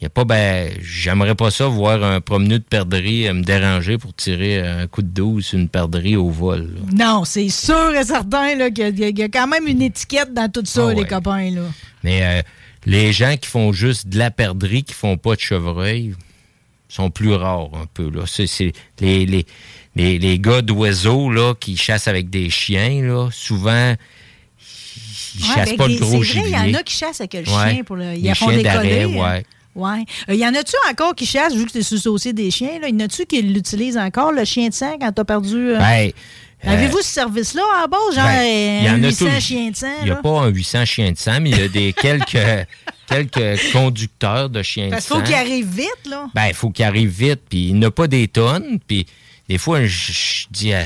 [0.00, 3.98] il a pas, ben, j'aimerais pas ça voir un promeneur de perdrix euh, me déranger
[3.98, 6.68] pour tirer un coup de douze sur une perdrix au vol.
[6.74, 7.06] là.
[7.06, 10.32] Non, c'est sûr et certain qu'il y, a- il y a quand même une étiquette
[10.34, 11.50] dans tout ça, Ah les copains.
[11.50, 11.62] Là.
[12.04, 12.42] Mais euh,
[12.86, 16.14] les gens qui font juste de la perdrix, qui font pas de chevreuil,
[16.88, 18.10] sont plus rares un peu.
[18.10, 18.22] Là.
[18.26, 19.46] C'est, les, les,
[19.96, 23.94] les, les gars d'oiseaux là, qui chassent avec des chiens, là, souvent,
[25.34, 26.58] ils Ouais, chassent avec pas des- le gros C'est vrai, gibier.
[26.66, 27.74] il y en a qui chassent avec le Ouais.
[27.74, 28.14] chien pour le.
[28.14, 28.62] Ils Des font décoller.
[28.64, 29.08] d'arrêt, hein.
[29.16, 29.44] ouais.
[29.74, 30.04] Ouais.
[30.28, 32.80] Euh, y en a-tu encore qui chassent, vu que tu es sous-saucier des chiens?
[32.80, 32.88] Là?
[32.88, 35.56] Y en a-tu qui l'utilisent encore, le chien de sang, quand t'as perdu.
[35.72, 36.10] euh, Ben,
[36.62, 39.94] Avez-vous ce service-là en bas, genre ben, euh, un a 800 tout- chiens de sang?
[40.00, 40.20] Il n'y a là?
[40.22, 42.66] pas un 800 chiens de sang, mais il y a des quelques,
[43.06, 45.20] quelques conducteurs de chiens Parce de qu'il sang.
[45.20, 46.26] faut qu'il arrive vite, là.
[46.34, 49.06] Ben, il faut qu'il arrive vite, puis il n'y a pas des tonnes, puis
[49.48, 50.84] des fois, je dis à-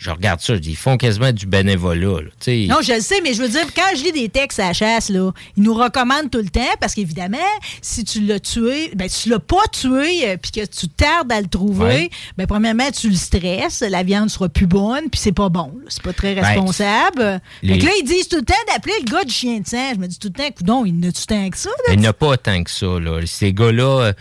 [0.00, 2.30] Je regarde ça, je dis, ils font quasiment du bénévolat, là.
[2.68, 4.72] Non, je le sais, mais je veux dire, quand je lis des textes à la
[4.72, 7.38] chasse, là, ils nous recommandent tout le temps parce qu'évidemment,
[7.80, 11.30] si tu l'as tué, ben, si tu l'as pas tué euh, puis que tu tardes
[11.32, 12.10] à le trouver, Ouais.
[12.36, 15.72] ben, premièrement, tu le stresses, la viande sera plus bonne puis c'est pas bon.
[15.88, 17.40] C'est pas très Ben, responsable.
[17.62, 19.92] les- que là, ils disent tout le temps d'appeler le gars du chien de sang.
[19.94, 21.70] Je me dis tout le temps, coudon, il n'a-tu tant que ça?
[21.86, 21.94] là?
[21.94, 23.20] Il n'y en a pas tant que ça, là.
[23.26, 24.12] Ces gars-là, euh,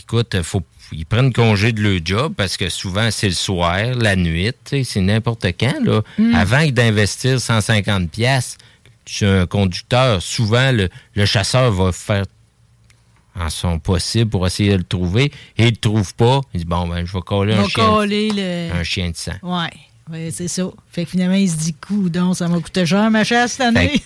[0.00, 4.16] écoute, faut, ils prennent congé de leur job parce que souvent, c'est le soir, la
[4.16, 6.02] nuit, c'est n'importe quand, là.
[6.18, 6.34] Hmm.
[6.34, 8.58] Avant d'investir 150 pièces
[9.06, 12.24] sur un conducteur, souvent, le, le chasseur va faire
[13.38, 16.40] en son possible pour essayer de le trouver et il ne le trouve pas.
[16.54, 18.74] Il dit, bon, ben, je vais coller un chien, coller le...
[18.74, 19.32] un chien de sang.
[19.42, 19.70] Ouais.
[20.10, 20.64] Ouais, c'est ça.
[20.90, 24.02] Fait que finalement, il se dit, coudon, ça m'a coûté cher ma chasse cette année.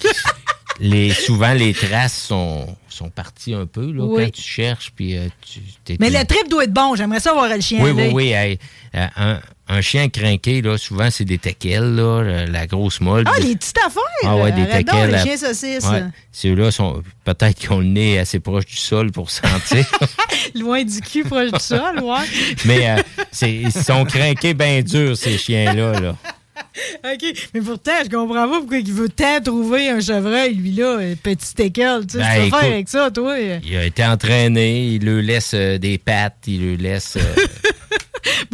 [0.81, 4.25] Les, souvent, les traces sont, sont parties un peu, là, Oui.
[4.25, 6.97] quand tu cherches, puis euh, tu t'es- Mais le trip doit être bon.
[6.97, 7.81] J'aimerais ça voir le chien.
[7.83, 8.33] Oui, oui, oui.
[8.33, 8.59] hey,
[8.97, 13.25] euh, un, un chien crinqué, là, souvent, c'est des teckels, là, la, grosse molle.
[13.27, 14.03] Ah, les petites affaires!
[14.25, 15.11] Ah ouais, des teckels.
[15.13, 15.89] les chiens saucisses.
[15.89, 19.87] Ouais, Ceux-là, sont peut-être qu'ils ont le nez assez proche du sol pour sentir.
[20.57, 22.27] Loin du cul, proche du sol, ouais.
[22.65, 22.97] Mais euh,
[23.31, 26.01] c'est- ils sont crinqués bien durs, ces chiens-là.
[26.01, 26.17] Là.
[27.05, 27.49] OK.
[27.55, 31.55] Mais pourtant, je comprends pas pourquoi il veut tant trouver un chevreuil, lui-là, un petit
[31.55, 32.07] teckel.
[32.07, 33.37] Tu sais, Ben, faire avec ça, toi?
[33.39, 37.17] Il a été entraîné, il lui laisse euh, des pattes, il lui laisse...
[37.17, 37.21] euh,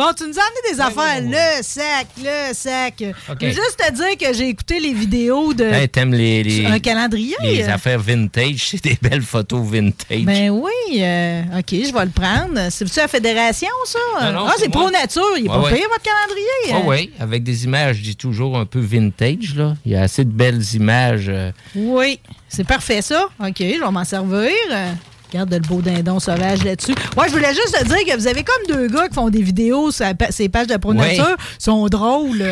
[0.00, 1.20] Bon, tu nous as amené des affaires.
[1.20, 3.04] Le sac, le sac.
[3.30, 3.36] OK.
[3.38, 6.64] Je veux juste te dire que j'ai écouté les vidéos de hey, T'aimes les, les,
[6.64, 7.36] un calendrier.
[7.42, 8.68] les affaires vintage?
[8.70, 10.22] C'est des belles photos vintage.
[10.24, 10.70] Ben oui,
[11.02, 12.70] euh, OK, je vais le prendre.
[12.70, 13.98] C'est-tu la fédération, ça?
[14.24, 14.70] Non, non, ah, c'est.
[14.70, 15.22] Pro Nature.
[15.36, 16.46] Il est pas payé, votre calendrier.
[16.72, 16.82] Ah hein?
[16.86, 19.54] oui, avec des images, je dis toujours un peu vintage.
[19.54, 19.74] Là.
[19.84, 21.26] Il y a assez de belles images.
[21.28, 23.28] euh, Oui, c'est parfait ça.
[23.38, 24.48] OK, je vais m'en servir.
[25.32, 26.94] Regarde le beau dindon sauvage là-dessus.
[27.16, 29.42] Ouais, je voulais juste te dire que vous avez comme deux gars qui font des
[29.42, 31.16] vidéos sur ces pages de Pro Ouais.
[31.18, 31.36] Nature.
[31.58, 32.42] Ils sont drôles.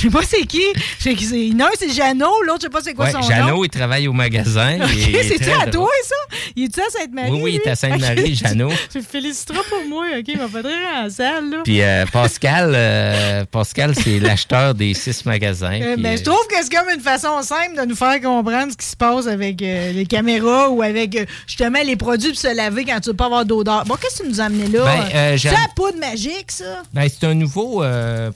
[0.00, 0.62] Je sais pas c'est qui.
[1.04, 3.64] Que c'est- Non, c'est Jeannot, l'autre, je sais pas c'est quoi Ouais, son Jeannot, nom.
[3.64, 4.78] il travaille au magasin.
[5.12, 6.36] C'est-tu à toi, ça?
[6.56, 7.30] Il est-tu à Sainte-Marie?
[7.32, 8.48] Oui, oui, il est à Sainte-Marie, Ok.
[8.48, 8.70] Jeannot.
[8.92, 10.24] Tu féliciteras pour moi, OK?
[10.28, 11.58] Il m'a fait rire en salle, là.
[11.64, 15.78] Puis euh, Pascal, euh, Pascal, c'est l'acheteur des six magasins.
[15.82, 18.72] Euh, puis, ben, je trouve que c'est comme une façon simple de nous faire comprendre
[18.72, 22.84] ce qui se passe avec les caméras ou avec justement les produits pour se laver
[22.86, 23.84] quand tu veux pas avoir d'odeur.
[23.84, 24.84] Bon, qu'est-ce que tu nous as amené là?
[25.12, 26.82] Ben, c'est la poudre magique, ça?
[26.94, 27.82] ben, c'est un nouveau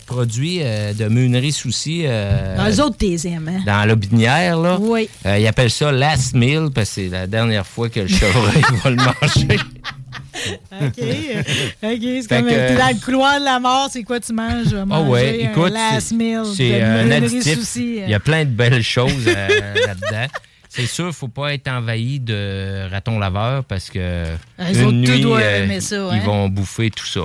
[0.06, 3.62] produit de meunerie souci euh, Dans les autres, t'es aimes, hein?
[3.64, 4.58] dans la binière.
[4.58, 4.76] Là.
[4.80, 5.08] Oui.
[5.26, 8.62] Euh, ils appellent ça last meal parce que c'est la dernière fois que le chevreuil
[8.82, 9.58] va le manger.
[10.82, 10.98] OK.
[10.98, 11.42] euh,
[11.82, 14.74] OK, c'est comme que- euh, dans le couloir de la mort, c'est quoi tu manges?
[14.74, 17.58] Ah Manger ouais, écoute, last meal c'est un additif.
[17.76, 17.80] euh.
[18.04, 19.48] Il y a plein de belles choses euh,
[19.86, 20.26] là-dedans.
[20.68, 24.24] C'est sûr, il ne faut pas être envahi de ratons laveurs parce que
[24.58, 26.20] Les une tout nuit, euh, ils hein?
[26.24, 27.20] vont bouffer tout ça.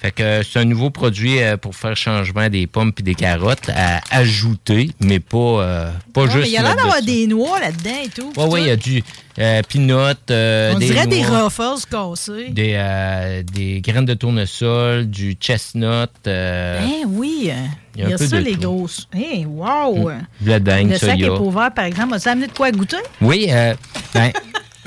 [0.00, 3.14] Fait que euh, c'est un nouveau produit euh, pour faire changement des pommes et des
[3.14, 6.46] carottes à ajouter, mais pas, euh, pas juste.
[6.48, 8.32] il y a l'air d'avoir des noix là-dedans et tout.
[8.34, 9.02] Ouais, ouais, il y a du
[9.38, 12.48] euh, peanut, euh, On des dirait des ruffles cassés.
[12.48, 17.50] des, euh, des graines de tournesol, du chestnut, Hein, oui.
[17.94, 18.60] il y Il a un y a ça, les tout.
[18.60, 19.06] grosses.
[19.14, 20.12] Hein, wow.
[20.40, 22.18] de la dingue, Le sac est ouvert, par exemple.
[22.20, 22.96] Ça amené de quoi à goûter?
[23.20, 23.74] Oui, euh,
[24.14, 24.32] ben,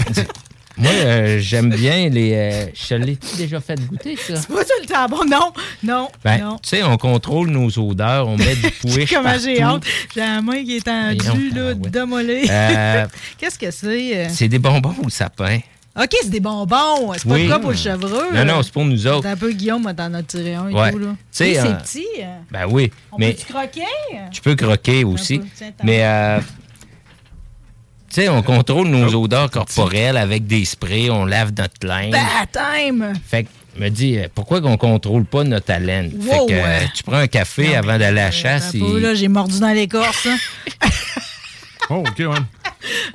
[0.77, 2.33] moi, euh, j'aime bien les.
[2.33, 4.35] Euh, je l'ai déjà fait goûter, ça?
[4.37, 5.23] C'est pas tout le temps bon.
[5.29, 5.51] Non,
[5.83, 6.57] non, Ben, non.
[6.61, 9.87] tu sais, on contrôle nos odeurs, on met du pouiche Comment j'ai partout.
[10.15, 11.91] J'ai la main qui est tendue, Voyons, là, tabarouette.
[11.91, 12.45] démollée.
[12.49, 13.05] Euh,
[13.37, 14.17] Qu'est-ce que c'est?
[14.17, 14.27] euh?
[14.29, 15.59] c'est des bonbons au sapin.
[15.95, 17.13] OK, c'est des bonbons.
[17.13, 17.43] C'est pas Oui.
[17.43, 18.33] de quoi pour le chevreux.
[18.33, 19.27] Non, non, c'est pour nous autres.
[19.27, 20.91] un peu Guillaume t'en a tiré un et Ouais.
[20.91, 21.09] tout, là.
[21.31, 22.07] Tu c'est petit.
[22.51, 23.81] Ben oui, On mais peut-tu croquer?
[24.31, 25.37] tu peux croquer aussi.
[25.37, 25.45] peu.
[25.83, 26.45] Mais, euh, tu
[28.21, 32.11] sais, on contrôle nos odeurs corporelles avec des sprays, on lave notre linge.
[32.11, 33.13] Baptême!
[33.27, 33.49] Fait que,
[33.79, 36.11] me dis, euh, pourquoi qu'on contrôle pas notre haleine?
[36.15, 36.89] Wow, fait que, euh, ouais.
[36.93, 38.71] tu prends un café Non, avant d'aller à la Attends chasse.
[38.73, 40.27] peu, là, j'ai mordu dans l'écorce.
[40.27, 40.37] hein.
[41.89, 42.27] Oh, OK, ouais.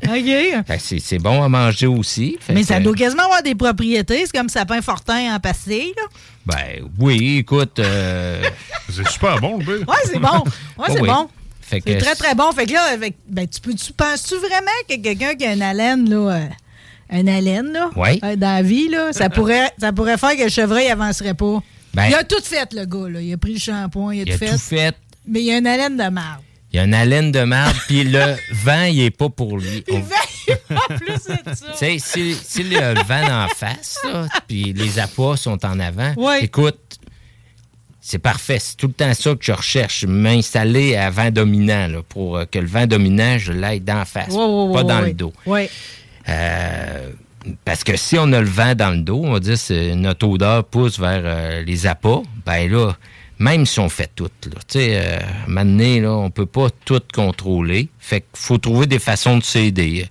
[0.04, 0.66] OK.
[0.66, 2.36] Fait que c'est c'est bon à manger aussi.
[2.38, 4.24] Fait Mais que, ça doit quasiment avoir des propriétés.
[4.26, 6.02] C'est comme sapin fortin en pastille, là.
[6.44, 7.78] Ben oui, écoute.
[7.78, 8.42] euh,
[8.90, 9.88] C'est super bon, le pire.
[9.88, 10.44] Ouais, c'est bon.
[10.76, 11.08] Ouais, c'est oui.
[11.08, 11.28] bon.
[11.68, 12.50] Fait que C'est très, très bon.
[12.52, 15.62] Fait que là, avec, ben, tu, peux, tu penses-tu vraiment que quelqu'un qui a une
[15.62, 16.46] haleine, là, euh,
[17.18, 18.18] une haleine, là, Oui.
[18.24, 21.62] euh, dans la vie, là, ça pourrait, ça pourrait faire que le chevreuil avancerait pas?
[21.94, 23.20] Ben- il a tout fait, le gars, là.
[23.20, 24.52] Il a pris le shampoing, il a, Il a tout fait.
[24.52, 24.94] tout fait.
[25.26, 26.40] Mais il y a une haleine de marde.
[26.72, 29.84] Il y a une haleine de marde, puis le vent, il est pas pour lui.
[29.90, 31.66] On- Il va en plus de ça.
[31.78, 33.98] Tu sais, si, le, le vent en face,
[34.46, 36.78] puis les appâts sont en avant, écoute,
[38.10, 38.58] c'est parfait.
[38.58, 42.44] C'est tout le temps ça que je recherche, m'installer à vent dominant, là, pour euh,
[42.50, 45.32] que le vent dominant, je l'aille d'en face, Ouais, ouais, pas ouais, dans le dos.
[46.28, 47.10] Euh,
[47.64, 50.26] parce que si on a le vent dans le dos, on va dire que notre
[50.26, 52.96] odeur pousse vers euh, les appâts, ben là,
[53.38, 57.00] même si on fait tout, là, tu sais, euh, maintenant, là, on peut pas tout
[57.14, 57.88] contrôler.
[57.98, 60.06] Fait qu'il faut trouver des façons de s'aider.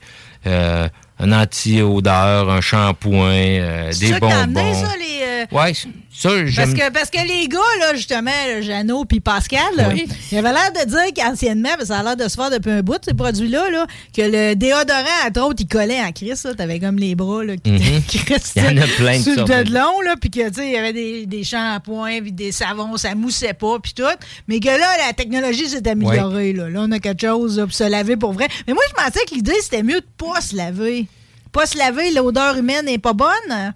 [0.45, 0.87] Euh,
[1.19, 4.73] un anti-odeur, un shampoing, euh, des amené, bonbons.
[4.73, 5.23] ça, les.
[5.23, 5.73] euh, Ouais,
[6.19, 10.07] ça, Parce que, parce que les gars, là, justement, là, Jeannot puis Pascal, là, Oui.
[10.31, 12.97] ils avaient l'air de dire qu'anciennement, ça a l'air de se faire depuis un bout,
[13.05, 16.47] ces produits-là, là, que le déodorant, entre autres, il collait en crise.
[16.57, 17.77] T'avais comme les bras là, qui,
[18.07, 19.49] qui restaient Il y en a plein de sur le sortes.
[19.65, 22.97] dedans, là, puis que, tu sais, il y avait des, des shampoings, puis des savons,
[22.97, 24.03] ça moussait pas, puis tout.
[24.47, 26.53] Mais que là, la technologie s'est améliorée.
[26.53, 26.69] Là.
[26.69, 28.47] là, on a quelque chose là, pour se laver pour vrai.
[28.67, 31.05] Mais moi, je pensais que l'idée, c'était mieux de pas se laver.
[31.51, 33.73] Pas se laver, l'odeur humaine n'est pas bonne.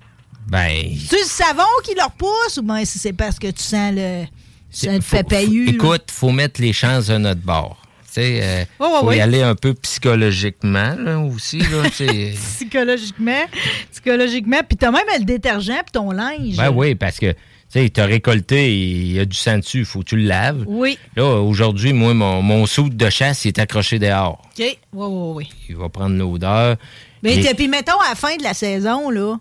[0.51, 0.69] Ben,
[1.09, 4.25] C'est le savon qui leur pousse ou bien si c'est parce que tu sens le,
[4.69, 7.77] ça fait faut- Écoute, faut mettre les chances de notre bord.
[8.13, 11.59] Tu sais, euh, faut y aller un peu psychologiquement là, aussi.
[11.59, 13.45] Là, tu psychologiquement.
[13.91, 14.59] Psychologiquement.
[14.67, 16.57] Puis t'as même le détergent puis ton linge.
[16.57, 17.37] Ben oui, parce que tu
[17.79, 20.65] sais, t'as récolté, il y a du sang dessus, faut que tu le laves.
[20.67, 20.97] Oui.
[21.15, 24.41] Là, aujourd'hui, moi, mon, mon soude de chasse, il est accroché dehors.
[24.45, 24.57] OK.
[24.57, 25.49] Oui, oui, oui.
[25.69, 26.75] Il va prendre l'odeur.
[27.23, 29.37] Mais Les- t'as- puis mettons, à la fin de la saison, là,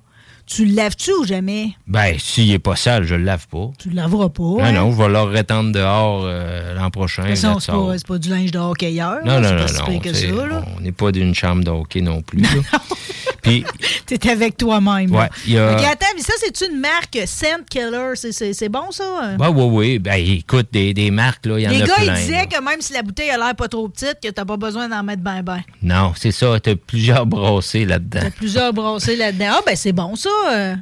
[0.51, 1.71] tu le laves-tu ou jamais?
[1.87, 3.71] Ben, s'il est pas sale, je le lave pas.
[3.79, 4.43] Tu le laveras pas.
[4.43, 4.73] Non, hein?
[4.73, 7.23] non, je vais leur rétendre dehors euh, l'an prochain.
[7.23, 7.61] De toute façon,
[7.93, 9.19] c'est ça pas, du linge de hockeyeur.
[9.25, 9.87] Non, là, non, non, pas non.
[9.87, 10.65] pire que ça, là.
[10.77, 12.43] On n'est pas d'une chambre de hockey non plus.
[13.43, 13.65] Puis,
[14.07, 15.15] T'es avec toi-même.
[15.15, 15.77] ouais, y a...
[15.77, 18.13] Attends, mais ça, c'est une marque Scent Killer.
[18.15, 19.37] C'est- bon, ça?
[19.39, 19.99] Ouais, ouais, ouais.
[19.99, 22.15] Ben, écoute, des, des marques, là, il y en Les a gars, plein.
[22.17, 22.47] ils disaient là.
[22.47, 25.03] que même si la bouteille a l'air pas trop petite, que t'as pas besoin d'en
[25.03, 25.61] mettre ben ben.
[25.83, 26.59] Non, c'est ça.
[26.61, 28.21] T'as plusieurs brassées là-dedans.
[28.23, 29.47] T'as plusieurs brassées là-dedans.
[29.53, 30.29] Ah, ben c'est bon, ça.
[30.51, 30.75] Euh.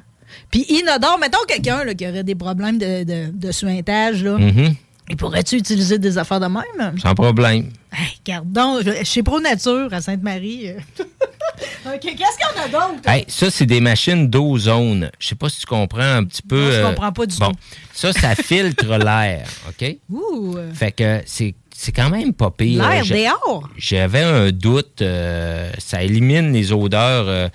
[0.51, 4.38] Puis inodore, mettons quelqu'un là, qui aurait des problèmes de, de, de suintage, là.
[4.38, 4.75] Mhm.
[5.11, 6.99] Et pourrais-tu utiliser des affaires de même?
[6.99, 7.71] Sans problème.
[7.92, 10.68] Hey, regarde donc, je- chez Pro Nature à Sainte-Marie.
[10.68, 10.79] euh.
[11.87, 13.01] OK, qu'est-ce qu'on a d'autre?
[13.09, 15.11] Hey, ça, c'est des machines d'ozone.
[15.18, 16.61] Je sais pas si tu comprends un petit peu.
[16.62, 17.57] Non, je euh, comprends pas du bon, tout.
[17.94, 19.97] Ça, ça filtre l'air, OK?
[20.11, 22.87] Ouh, Fait que c'est c'est quand même pas pire.
[22.87, 23.68] l'air dehors?
[23.79, 25.01] J'avais un doute.
[25.01, 27.49] euh, ça élimine les odeurs euh,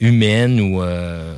[0.00, 0.82] humaines ou.
[0.82, 1.34] euh,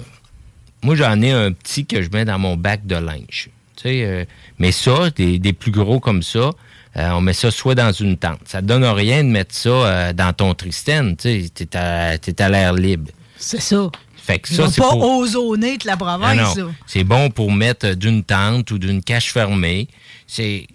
[0.82, 3.50] moi, j'en ai un petit que je mets dans mon bac de linge.
[3.76, 4.24] Tu sais, euh,
[4.58, 6.50] mais ça, des, des plus gros comme ça,
[6.96, 8.40] euh, on met ça soit dans une tente.
[8.44, 11.16] Ça donne rien de mettre ça dans ton Tristène.
[11.16, 13.10] Tu sais, t'es à, t'es à l'air libre.
[13.36, 13.90] C'est ça.
[14.16, 15.18] Fait que Ils ça, c'est pas pour...
[15.18, 16.58] ozonner toute la province.
[16.86, 19.88] C'est bon pour mettre d'une tente ou d'une cache fermée.
[20.26, 20.66] C'est.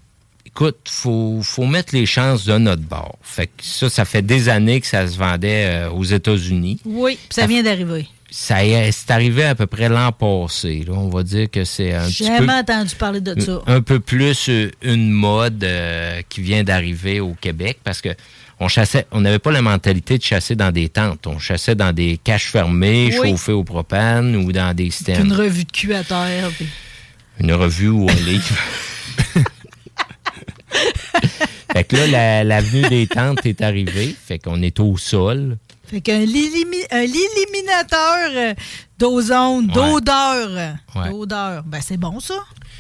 [0.56, 3.18] Écoute, faut, faut mettre les chances de notre bord.
[3.24, 6.80] Fait que ça, ça fait des années que ça se vendait euh, aux États-Unis.
[6.86, 8.08] Oui, puis ça vient d'arriver.
[8.30, 10.84] Ça est, c'est arrivé à peu près l'an passé.
[10.88, 10.94] là.
[10.96, 13.62] On va dire que c'est un petit jamais peu, entendu parler de ça.
[13.68, 18.10] un peu plus euh, une mode euh, qui vient d'arriver au Québec parce que
[18.60, 21.26] on chassait, on n'avait pas la mentalité de chasser dans des tentes.
[21.28, 23.32] On chassait dans des caches fermées, Oui.
[23.32, 26.50] chauffées au propane ou dans des stands Une revue de cul à terre.
[26.56, 26.68] puis-
[27.40, 28.56] une revue ou un livre.
[31.74, 34.16] fait que là, la- l'avenue des tentes est arrivée.
[34.26, 35.58] Fait qu'on est au sol.
[35.86, 37.16] Fait qu'un éliminateur
[38.98, 39.74] d'ozone, Ouais.
[39.74, 40.50] d'odeur.
[40.96, 41.10] Ouais.
[41.10, 41.64] D'odeur.
[41.66, 42.36] Ben, c'est bon, ça.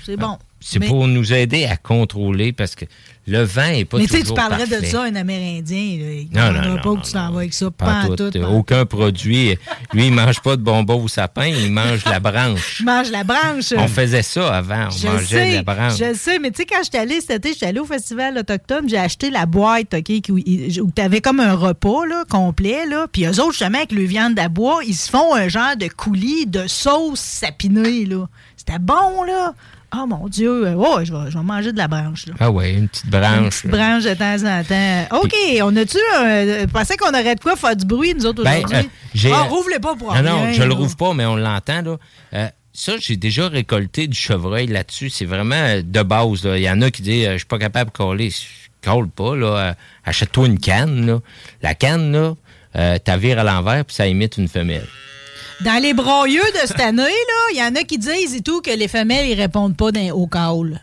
[0.06, 0.38] C'est bon.
[0.66, 2.86] C'est Mais- pour nous aider à contrôler parce que
[3.28, 4.86] le vent est pas Mais tu sais, toujours tu parlerais de parfait.
[4.88, 5.78] ça à un Amérindien.
[5.78, 6.12] Là.
[6.14, 7.70] Il Non, non, non, pas non, que tu t'en vas avec ça.
[7.72, 8.32] Pas tout.
[8.50, 9.58] Aucun produit.
[9.94, 12.78] Lui, il mange pas de bonbons au sapin, il mange la branche.
[12.80, 13.74] Je mange la branche.
[13.78, 15.98] On faisait ça avant, on Je mangeait sais, la branche.
[15.98, 18.88] je sais, mais tu sais, quand j'étais allée cet été, j'étais allée au festival autochtone,
[18.90, 23.26] j'ai acheté la boîte, OK, où, où t'avais comme un repas, là, complet, là, puis
[23.26, 26.68] eux autres, justement, avec le viande d'abois, ils se font un genre de coulis de
[26.68, 28.28] sauce sapinée, là.
[28.58, 29.54] C'était bon, là.
[29.96, 30.68] Oh, mon Dieu.
[30.68, 32.34] Euh, Ouais, je vais, je vais manger de la branche, là.
[32.40, 33.62] Ah ouais, une petite Une branche.
[33.62, 33.78] petite là.
[33.78, 35.18] branche de temps en temps.
[35.24, 35.98] OK, on a-tu...
[36.18, 38.90] un- Je pensais qu'on aurait de quoi faire du bruit, nous autres, Ben, aujourd'hui?
[39.26, 40.76] euh, ah, rouvre-les pas pour Non, non, rien, je le là.
[40.76, 41.98] rouvre pas, mais on l'entend, là.
[42.34, 45.10] Euh, ça, j'ai déjà récolté du chevreuil là-dessus.
[45.12, 46.58] C'est vraiment euh, de base, là.
[46.58, 48.30] Il y en a qui disent, euh, je suis pas capable de coller.
[48.32, 49.48] Je colle pas, là.
[49.58, 49.74] Euh,
[50.06, 51.20] Achète-toi une canne, là.
[51.62, 52.34] La canne, là,
[52.76, 54.88] euh, t'as vire à l'envers, puis ça imite une femelle.
[55.64, 58.62] Dans les broyeux de cette année, là, il y en a qui disent et tout
[58.62, 60.82] que les femelles, ils répondent pas dans- au call.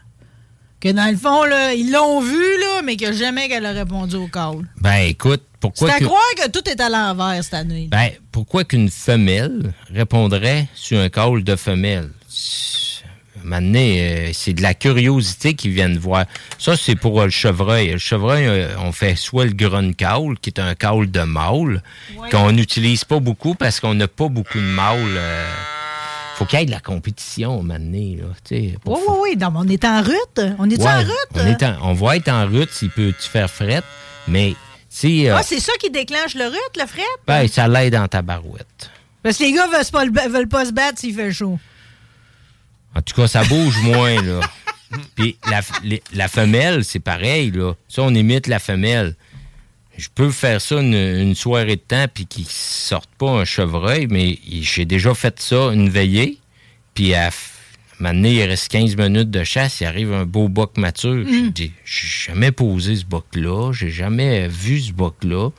[0.80, 4.16] Que dans le fond, là, ils l'ont vu, là, mais que jamais qu'elle a répondu
[4.16, 4.66] au call.
[4.80, 6.04] Ben, écoute, C'est pourquoi à que...
[6.04, 7.88] croire que tout est à l'envers cette année.
[7.90, 12.08] Ben, pourquoi qu'une femelle répondrait sur un call de femelle?
[13.44, 16.24] Maintenant, euh, c'est de la curiosité qu'ils viennent voir.
[16.58, 17.92] Ça, c'est pour euh, le chevreuil.
[17.92, 21.82] Le chevreuil, euh, on fait soit le grun call, qui est un call de mâle,
[22.30, 25.20] qu'on n'utilise pas beaucoup parce qu'on n'a pas beaucoup de mâles.
[26.36, 28.16] faut qu'il y ait de la compétition maintenant.
[28.18, 29.38] Là, Oui, oui, oui.
[29.54, 30.40] On est en route.
[30.58, 31.28] On est-tu en route?
[31.34, 33.82] on, est en- on va être en route s'il peut tu faire fret,
[34.26, 34.54] mais
[34.88, 37.02] si euh, Ah, c'est ça qui déclenche le route, le fret?
[37.26, 38.90] ben, ça l'aide dans ta barouette.
[39.22, 41.58] Parce que les gars veulent pas, le- veulent pas se battre s'il fait chaud.
[42.94, 44.40] En tout cas, ça bouge moins, là.
[45.14, 47.74] Puis la, les- la femelle, c'est pareil, là.
[47.88, 49.14] Ça, on imite la femelle.
[49.96, 54.06] Je peux faire ça une, une soirée de temps puis qu'il sorte pas un chevreuil,
[54.08, 56.38] mais j'ai déjà fait ça une veillée.
[56.94, 57.34] Puis à f-
[58.00, 61.24] un moment donné, il reste 15 minutes de chasse, il arrive un beau boc mature.
[61.26, 65.50] Je dis, j'ai jamais posé ce boc-là, j'ai jamais vu ce boc-là.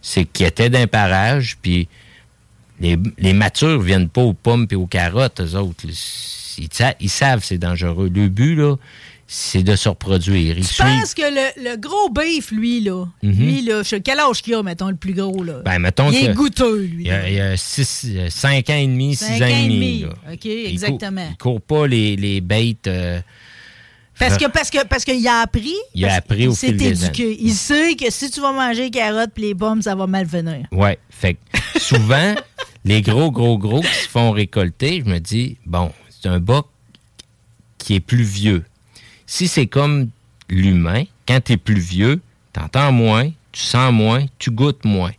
[0.00, 1.88] C'est qu'il était d'un parage, puis
[2.80, 5.84] les, les matures viennent pas aux pommes et aux carottes, eux autres.
[6.58, 8.10] Ils, sa- ils savent que c'est dangereux.
[8.14, 8.76] Le but, là,
[9.26, 10.56] c'est de se reproduire.
[10.58, 14.18] Ils Tu suivent- penses que le, le gros beef, lui, là, lui, là, je- quel
[14.20, 15.56] âge qu'il a, mettons, le plus gros, là?
[15.58, 15.62] Mhm.
[15.64, 17.04] Ben, mettons il est goûteux, lui.
[17.04, 19.48] Il a, il y a six- euh, cinq ans et demi, six Cinq ans ans
[19.48, 20.00] et demi.
[20.02, 20.08] là.
[20.32, 21.28] OK, exactement.
[21.30, 22.86] Il court pas les, les bêtes.
[22.86, 23.20] euh,
[24.18, 25.74] Parce que parce que parce qu'il a appris.
[25.94, 27.36] Il a appris au fil des éduqué.
[27.40, 30.24] Il sait que si tu vas manger les carottes et les pommes, ça va mal
[30.26, 30.66] venir.
[30.72, 30.98] Ouais.
[31.10, 32.34] Fait que souvent,
[32.84, 36.66] les gros, gros, gros qui se font récolter, je me dis, bon, c'est un boc
[37.78, 38.64] qui est plus vieux.
[39.26, 40.08] Si c'est comme
[40.48, 42.20] l'humain, quand tu es plus vieux,
[42.52, 45.12] t'entends moins, tu sens moins, tu goûtes moins.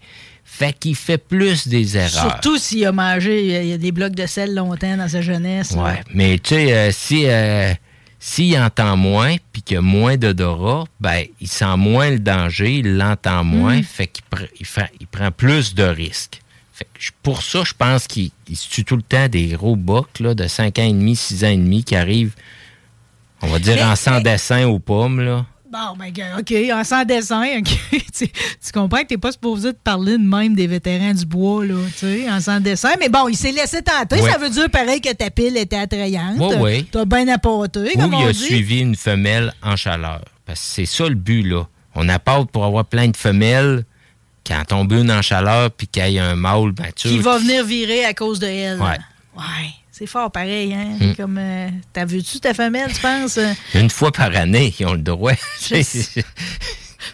[0.44, 2.10] Fait qu'il fait plus des erreurs.
[2.32, 5.72] Surtout s'il a mangé il y a- des blocs de sel longtemps dans sa jeunesse.
[5.76, 5.84] là.
[5.84, 7.74] Ouais, mais tu sais, euh, si euh,
[8.20, 12.80] s'il entend moins puis qu'il y a moins d'odorat, ben il sent moins le danger,
[12.80, 13.84] il l'entend moins, Mm.
[13.84, 16.42] fait qu'il pr- il fait- il prend plus de risques.
[16.80, 19.76] Fait que pour ça, je pense qu'il il se tue tout le temps des gros
[19.76, 22.34] bocs là, de 5 ans et demi, 6 ans et demi qui arrivent,
[23.42, 25.46] on va dire Mais- en sans mais- dessin aux pommes là.
[25.72, 27.68] Bon, ben, OK, en sans dessin, OK.
[28.18, 31.63] tu, tu comprends que t'es pas supposé de parler de même des vétérans du bois,
[31.63, 32.89] là, tu sais, en sans dessin.
[33.00, 34.20] Mais bon, il s'est laissé tenter.
[34.20, 34.32] Ouais.
[34.32, 36.39] Ça veut dire, pareil, que ta pile était attrayante.
[36.39, 36.86] Ouais, ouais.
[36.92, 38.39] T'as bien apporté, Ou il on a dit.
[38.39, 40.22] suivi une femelle en chaleur.
[40.44, 41.68] Parce que c'est ça le but, là.
[41.94, 43.86] On apporte pour avoir plein de femelles.
[44.50, 47.38] Quand tombe une en chaleur puis qu'il y a un mâle, ben tu Qui va
[47.38, 48.82] venir virer à cause de elle.
[48.82, 48.98] Ouais.
[49.38, 49.69] Ouais.
[49.92, 50.98] C'est fort pareil, hein?
[51.00, 51.13] Hmm.
[51.13, 53.38] Comme, euh, t'as vu-tu ta femelle, tu penses?
[53.76, 55.34] Une fois par année, ils ont le droit.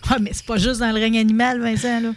[0.09, 2.09] Ouais, mais c'est pas juste dans le règne animal, Vincent, là.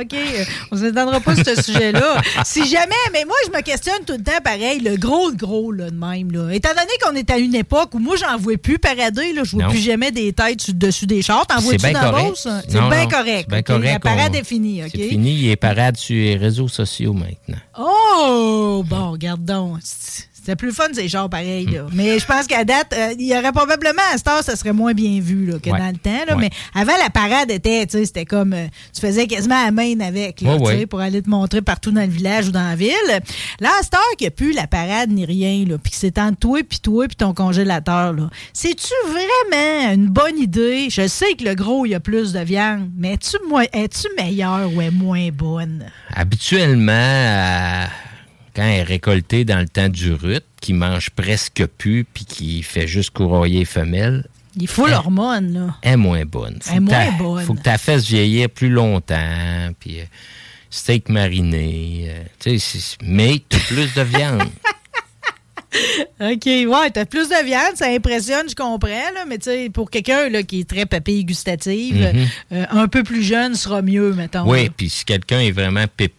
[0.00, 2.20] OK, euh, on s'étendra pas sur ce sujet-là.
[2.44, 5.72] Si jamais, mais moi, je me questionne tout le temps, pareil, le gros, le gros,
[5.72, 6.50] là, de même, là.
[6.52, 9.56] Étant donné qu'on est à une époque où moi, j'en vois plus parader, là, je
[9.56, 11.46] vois plus jamais des têtes sur- dessus des chars.
[11.46, 12.26] T'en vois-tu dans correct.
[12.28, 12.48] Beauce?
[12.68, 13.48] C'est bien correct.
[13.50, 14.90] bien La parade on- est finie, OK?
[14.94, 17.58] C'est fini, il est parade sur les réseaux sociaux maintenant.
[17.78, 18.84] Oh!
[18.86, 19.78] Bon, regarde donc.
[20.46, 21.66] C'était plus fun, ces chars pareils.
[21.66, 21.88] Hmm.
[21.92, 24.72] Mais je pense qu'à date, euh, il y aurait probablement à cette heure, ça serait
[24.72, 25.76] moins bien vu là, que Ouais.
[25.80, 26.24] dans le temps.
[26.24, 26.36] Là.
[26.36, 26.42] Ouais.
[26.42, 28.52] Mais avant, la parade était, tu sais, c'était comme.
[28.52, 30.86] euh, tu faisais quasiment à main avec, là, Ouais, tu sais, ouais.
[30.86, 32.92] pour aller te montrer partout dans le village ou dans la ville.
[33.58, 36.16] Là, à cette heure qu'il n'y a plus la parade ni rien, puis que c'est
[36.16, 38.14] entre toi, puis toi, puis ton congélateur.
[38.52, 40.86] C'est-tu vraiment une bonne idée?
[40.90, 43.36] Je sais que le gros, il y a plus de viande, mais es-tu
[43.72, 45.86] es-tu meilleure ou est moins bonne?
[46.14, 47.84] Habituellement, euh,
[48.56, 52.62] quand elle est récoltée dans le temps du rut, qui mange presque plus puis qui
[52.62, 54.26] fait juste courroyer les femelles,
[54.58, 55.76] Il faut l'hormone, là.
[55.82, 56.58] elle est moins bonne.
[56.62, 57.44] Faut Elle est que moins ta- bonne.
[57.44, 60.04] faut que tu la fasses vieillir plus longtemps, puis euh,
[60.70, 64.48] steak mariné, euh, tu sais, c'est- mais tu plus de viande.
[66.20, 69.90] OK, ouais, t'as plus de viande, ça impressionne, je comprends, là, mais tu sais, pour
[69.90, 72.26] quelqu'un qui est très papille gustative, Mhm.
[72.52, 74.48] euh, un peu plus jeune sera mieux, mettons.
[74.50, 76.12] oui, puis si quelqu'un est vraiment pép-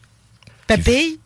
[0.68, 1.20] Papille?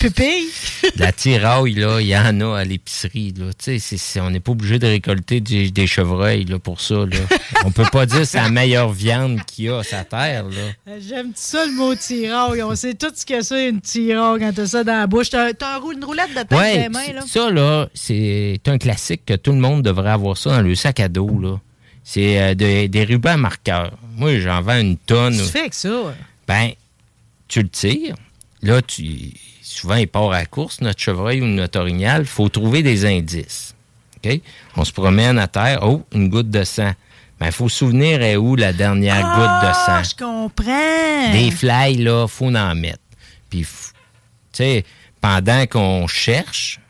[0.00, 0.48] Pupille?
[0.96, 3.32] la tiraille, là, il y en a à l'épicerie.
[3.38, 3.46] Là.
[3.62, 6.94] Tu sais, on n'est pas obligé de récolter des, des chevreuils là, pour ça.
[6.94, 7.18] Là.
[7.64, 10.44] on peut pas dire que c'est la meilleure viande qu'il y a à sa terre.
[10.46, 10.94] Là.
[11.06, 12.62] J'aime ça le mot tiraille.
[12.62, 15.30] On sait tout ce que c'est une tiraille quand t'as ça dans la bouche.
[15.30, 17.22] T'as un une roulette de dans Ouais, les mains, là.
[17.26, 20.98] ça, là, c'est un classique que tout le monde devrait avoir ça dans le sac
[21.00, 21.38] à dos.
[21.40, 21.60] là.
[22.02, 23.92] C'est euh, de- des rubans marqueurs.
[24.16, 25.36] Moi, j'en vends une tonne.
[25.36, 26.14] Tu fais avec ça.
[26.48, 26.70] Ben,
[27.46, 28.16] tu le tires.
[28.62, 29.32] Là, tu,
[29.62, 32.22] souvent, il part à la course, notre chevreuil ou notre orignal.
[32.22, 33.74] Il faut trouver des indices.
[34.76, 35.80] On se promène à terre.
[35.82, 36.92] Oh, une goutte de sang.
[37.38, 40.10] Ben, il faut se souvenir est où la dernière goutte de Ah, sang?
[40.10, 41.32] je comprends.
[41.32, 42.98] Des fly, là, faut en mettre.
[43.48, 43.68] Puis, tu
[44.52, 44.84] sais,
[45.22, 46.80] pendant qu'on cherche,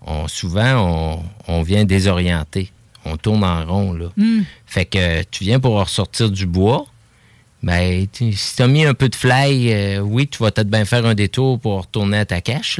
[0.00, 2.72] on, souvent, on, on vient désorienter.
[3.04, 4.06] On tourne en rond, là.
[4.16, 4.42] Hmm.
[4.64, 6.86] Fait que tu viens pour ressortir du bois.
[7.66, 11.04] Ben, si t'as mis un peu de fly, euh, oui, tu vas peut-être bien faire
[11.04, 12.78] un détour pour retourner à ta cache,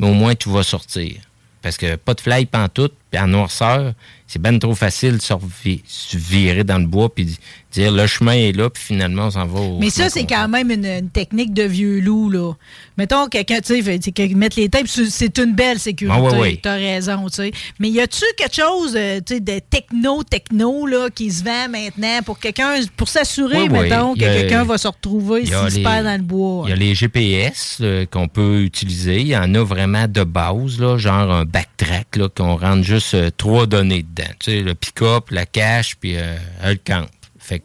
[0.00, 1.20] mais au moins tu vas sortir.
[1.62, 3.92] Parce que pas de fly pantoute, puis en noirceur,
[4.26, 7.38] c'est ben trop facile de se virer dans le bois puis
[7.70, 10.48] dire le chemin est là, puis finalement on s'en va au Mais ça, c'est quand
[10.48, 12.52] même une, une technique de vieux loup, là.
[12.96, 16.16] Mettons, quelqu'un, tu sais, mettre les tapes, c'est- une belle sécurité.
[16.16, 16.60] Ah, ouais, ouais.
[16.62, 17.52] T'as raison, tu sais.
[17.80, 22.20] Mais y a-tu quelque chose, euh, tu sais, de techno-techno, là, qui se vend maintenant
[22.24, 26.04] pour quelqu'un, pour s'assurer, Ouais, mettons, que quelqu'un va se retrouver il s'il se perd
[26.04, 26.64] dans le bois?
[26.66, 29.20] Il y a les GPS qu'on peut utiliser.
[29.20, 33.03] Il y en a vraiment de base, là, genre un backtrack, là, qu'on rentre juste
[33.14, 34.30] euh, trois données dedans.
[34.40, 37.06] Tu sais, le pick-up, la cache, puis euh, le camp.
[37.38, 37.64] Fait que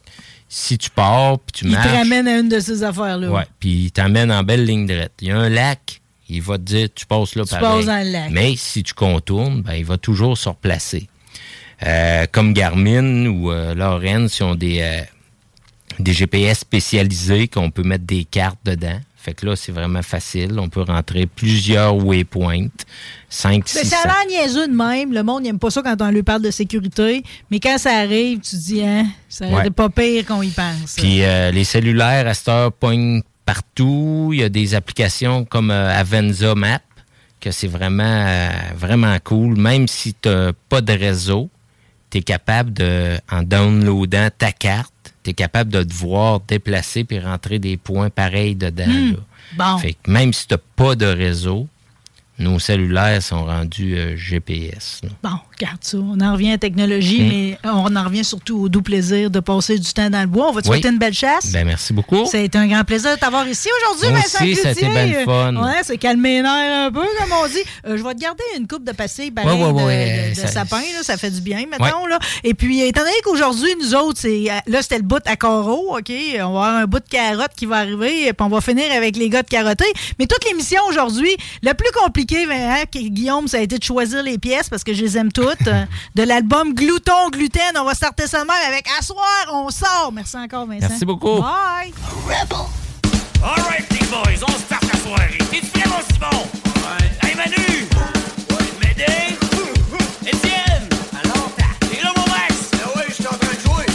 [0.49, 1.91] si tu pars, puis tu Il te marches...
[1.91, 3.29] ramène à une de ces affaires-là.
[3.31, 5.13] Ouais, puis il t'amène en belle ligne droite.
[5.21, 7.77] Il y a un lac, il va te dire, tu passes là Tu pareil.
[7.77, 8.31] passes dans le lac.
[8.31, 11.07] Mais si tu contournes, ben, il va toujours se replacer.
[11.85, 15.03] Euh, comme Garmin ou euh, Lorenz, ils ont des,
[15.99, 18.99] des GPS spécialisés qu'on peut mettre des cartes dedans.
[19.29, 20.59] Fait que là, c'est vraiment facile.
[20.59, 22.65] On peut rentrer plusieurs waypoints.
[23.29, 25.13] 5, Mais 6, ça a l'air niaiseux de même.
[25.13, 27.21] Le monde n'aime pas ça quand on lui parle de sécurité.
[27.51, 29.61] Mais quand ça arrive, tu te dis, hein, ça Ouais.
[29.65, 30.95] n'est pas pire qu'on y pense.
[30.97, 34.31] Puis euh, les cellulaires à cette heure pognent partout.
[34.33, 36.79] Il y a des applications comme euh, Avenza Map,
[37.39, 39.57] que c'est vraiment, euh, vraiment cool.
[39.59, 41.51] Même si tu n'as pas de réseau,
[42.09, 47.03] tu es capable de, en downloadant ta carte, tu es capable de te voir déplacer
[47.03, 48.87] puis rentrer des points pareils dedans.
[48.87, 49.11] Hmm.
[49.11, 49.17] là.
[49.57, 49.77] Bon.
[49.79, 51.67] Fait que même si tu n'as pas de réseau,
[52.37, 55.01] nos cellulaires sont rendus euh, GPS.
[55.03, 55.09] là.
[55.23, 55.97] Bon, regarde ça.
[55.97, 57.27] On en revient à la technologie, Hmm.
[57.29, 60.49] mais on en revient surtout au doux plaisir de passer du temps dans le bois.
[60.49, 60.75] On va te Oui.
[60.75, 61.51] souhaiter une belle chasse.
[61.51, 62.25] Ben, merci beaucoup.
[62.31, 65.55] C'est un grand plaisir de t'avoir ici aujourd'hui, Vincent aussi, ça a été fun.
[65.55, 67.59] Ouais, c'est calmer les nerfs un peu, comme on dit.
[67.87, 70.77] Euh, je vais te garder une coupe de pastilles Ouais, ouais, de- ça- sapin.
[70.79, 72.05] Là, ça fait du bien, mettons.
[72.07, 72.19] Là.
[72.43, 75.97] Et puis, étant donné qu'aujourd'hui, nous autres, c'est euh, là, c'était le bout à coraux,
[75.97, 76.11] OK?
[76.11, 79.15] On va avoir un bout de carotte qui va arriver, puis on va finir avec
[79.17, 79.91] les gars de carottés.
[80.19, 84.37] Mais toute l'émission aujourd'hui, le plus compliqué hein, Guillaume, ça a été de choisir les
[84.37, 85.48] pièces parce que je les aime toutes.
[85.67, 85.85] Euh,
[86.15, 90.11] De l'album Glouton Gluten, on va starter ça de même avec Assoir, on sort.
[90.13, 90.87] Merci encore, Vincent.
[90.89, 91.41] Merci beaucoup.
[91.41, 91.93] Bye.
[93.41, 95.37] All right, big boys, on start la soirée.
[95.53, 96.43] Es-tu prêt, mon Simon?
[96.75, 97.27] Ouais.
[97.29, 97.87] Hey, Manu!
[98.81, 99.37] Médée?
[100.27, 100.89] Étienne?
[101.23, 102.53] Alors, t'es là, mon Max?
[102.73, 103.85] Ah ouais, je suis en train de jouer.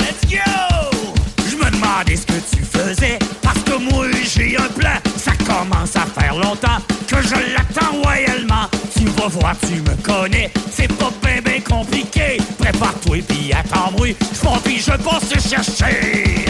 [0.00, 1.22] Let's go!
[1.50, 4.94] Je me demandais ce que tu faisais, parce que moi j'ai un plan.
[5.16, 8.68] Ça commence à faire longtemps que je l'attends royalement.
[9.02, 12.36] Tu vas voir, tu me connais, c'est pas bien ben compliqué.
[12.56, 16.44] Prépare-toi pis attends-moi, je m'en pis je pense te chercher.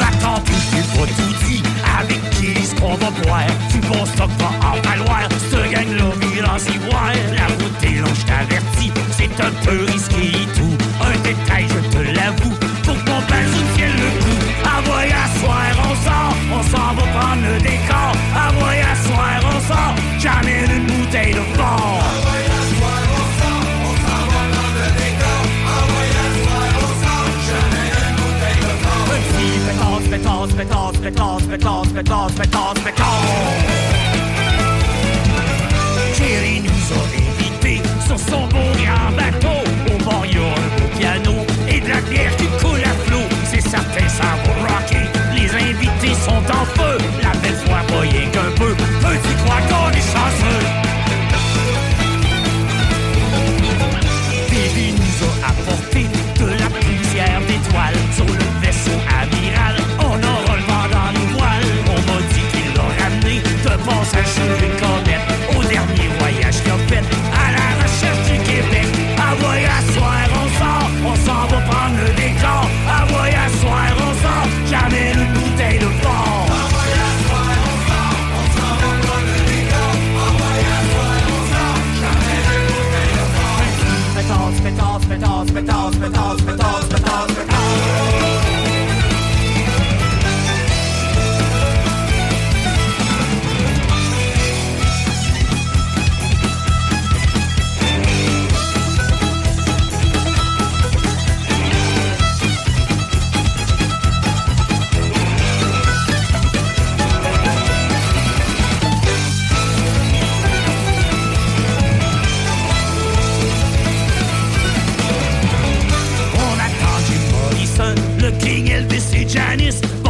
[0.00, 1.62] Attends plus, j'ai pas tout dit.
[2.00, 3.44] Avec qui est-ce qu'on va boire?
[3.70, 5.28] Tu penses que va en falloir?
[5.50, 6.56] Ce gang-là, Milan
[6.88, 7.12] voir.
[7.36, 8.92] La route est longue, je t'avertis.
[9.18, 9.91] C'est un peu
[31.02, 33.06] pétasse, pétasse, pétasse, pétasse, pétasse.
[36.14, 38.48] Thierry nous a invités sur son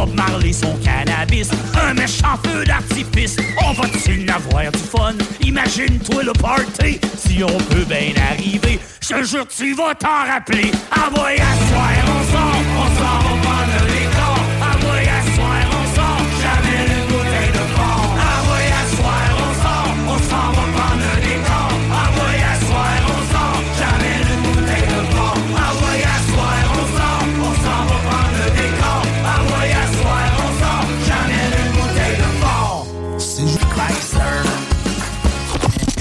[0.03, 1.49] Bob Marley son cannabis,
[1.81, 3.37] un méchant feu d'artifice.
[3.63, 5.13] On va-tu avoir du fun?
[5.41, 8.79] Imagine-toi le party, si on peut bien arriver.
[8.99, 10.71] Je te jure, tu vas t'en rappeler.
[10.91, 14.32] Ah à soir, on sort, on sort, on prend le décor.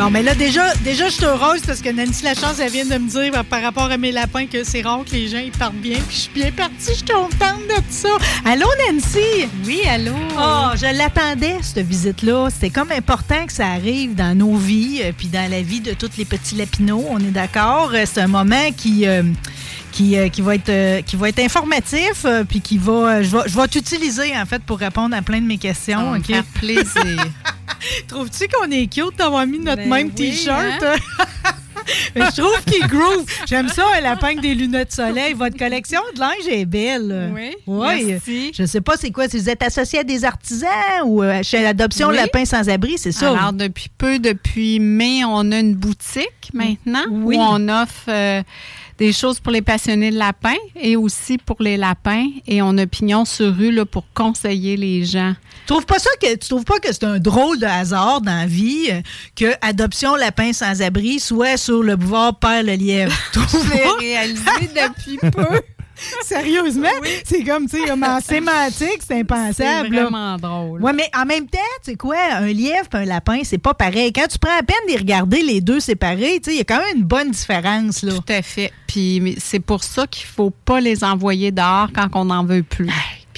[0.00, 2.96] Bon, mais là, déjà, déjà je suis heureuse parce que Nancy Lachance, elle vient de
[2.96, 5.50] me dire euh, par rapport à mes lapins que c'est rare que les gens ils
[5.50, 5.98] partent bien.
[6.08, 8.08] Puis je suis bien partie, je suis contente de ça.
[8.46, 9.46] Allô, Nancy?
[9.66, 10.14] Oui, allô?
[10.38, 12.48] Oh, je l'attendais, cette visite-là.
[12.48, 15.92] C'était comme important que ça arrive dans nos vies, euh, puis dans la vie de
[15.92, 17.04] tous les petits lapinots.
[17.10, 17.90] On est d'accord.
[17.92, 19.06] Euh, C'est un moment qui.
[19.06, 19.22] euh,
[19.92, 23.36] qui, euh, qui va être euh, qui va être informatif euh, puis qui va je
[23.36, 26.10] vais je vais t'utiliser en fait pour répondre à plein de mes questions Ça va
[26.12, 26.26] me OK?
[26.26, 27.24] faire plaisir.
[28.08, 30.82] Trouves-tu qu'on est cute d'avoir mis notre Ben même oui, t-shirt?
[30.82, 30.96] hein?
[32.14, 33.24] Mais je trouve qu'il groove.
[33.48, 35.32] J'aime ça, lapin avec des lunettes de soleil.
[35.32, 37.32] Votre collection de linge est belle.
[37.34, 38.04] Oui, Oui.
[38.04, 38.52] merci.
[38.56, 40.68] Je sais pas c'est quoi, si vous êtes associé à des artisans
[41.06, 42.16] ou chez l'adoption Oui.
[42.16, 43.30] Lapin sans abri, c'est ça?
[43.30, 47.36] Alors, depuis peu, depuis mai, on a une boutique maintenant Oui.
[47.36, 48.42] où on offre euh,
[49.00, 52.26] des choses pour les passionnés de lapins et aussi pour les lapins.
[52.46, 55.34] Et on a pignon sur rue là, pour conseiller les gens.
[55.66, 58.36] Tu trouves pas ça que tu trouves pas que c'est un drôle de hasard dans
[58.36, 59.00] la vie euh,
[59.34, 63.16] que Adoption Lapin sans abri soit sur le boulevard Père le Lièvre?
[63.32, 63.96] Pas?
[63.98, 64.44] réalisé
[64.74, 65.60] depuis peu.
[66.22, 66.88] Sérieusement,
[67.24, 69.54] c'est comme, tu sais, en sémantique, c'est impensable.
[69.88, 70.02] C'est là.
[70.02, 70.82] vraiment drôle.
[70.82, 73.74] Ouais, mais en même temps, tu sais quoi, un lièvre et un lapin, c'est pas
[73.74, 74.12] pareil.
[74.12, 76.60] Quand tu prends la peine de les regarder les deux séparés, tu sais, il y
[76.60, 78.12] a quand même une bonne différence, là.
[78.14, 78.72] Tout à fait.
[78.86, 82.62] Puis mais c'est pour ça qu'il faut pas les envoyer dehors quand on n'en veut
[82.62, 82.90] plus.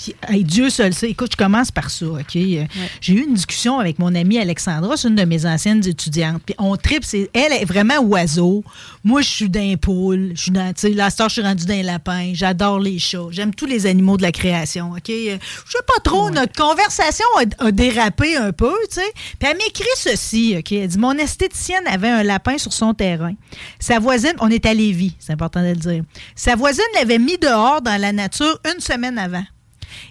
[0.03, 1.11] Puis, hey, Dieu seul sait.
[1.11, 2.35] Écoute, je commence par ça, OK?
[2.37, 2.65] Euh,
[3.01, 6.43] J'ai eu une discussion avec mon amie Alexandra, c'est une de mes anciennes étudiantes.
[6.45, 8.65] Puis on tripe, c'est, elle est vraiment oiseau.
[9.05, 10.33] Moi, je suis d'un poule.
[10.35, 12.33] Je suis dans, tu sais, la star, je suis rendue d'un lapin.
[12.35, 13.29] J'adore les chats.
[13.31, 15.11] J'aime tous les animaux de la création, OK?
[15.11, 19.13] Euh, Je sais pas trop, notre conversation a, a dérapé un peu, tu sais.
[19.39, 20.73] Puis elle m'écrit ceci, OK?
[20.73, 23.35] Elle dit, mon esthéticienne avait un lapin sur son terrain.
[23.79, 26.03] Sa voisine, on est à Lévis, c'est important de le dire.
[26.35, 29.45] Sa voisine l'avait mis dehors dans la nature une semaine avant.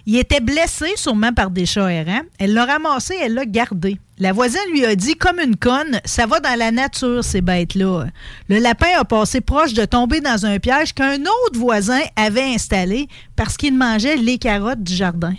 [0.06, 2.22] Il était blessé sûrement par des chats errants.
[2.38, 3.98] Elle l'a ramassé, elle l'a gardé.
[4.18, 8.06] La voisine lui a dit comme une conne, ça va dans la nature ces bêtes-là.
[8.48, 13.08] Le lapin a passé proche de tomber dans un piège qu'un autre voisin avait installé
[13.34, 15.34] parce qu'il mangeait les carottes du jardin.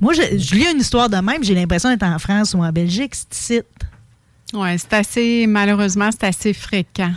[0.00, 2.70] Moi, je, je lis une histoire de même, j'ai l'impression d'être en France ou en
[2.70, 3.64] Belgique, c'est.
[4.54, 7.12] Oui, c'est assez, malheureusement, c'est assez fréquent.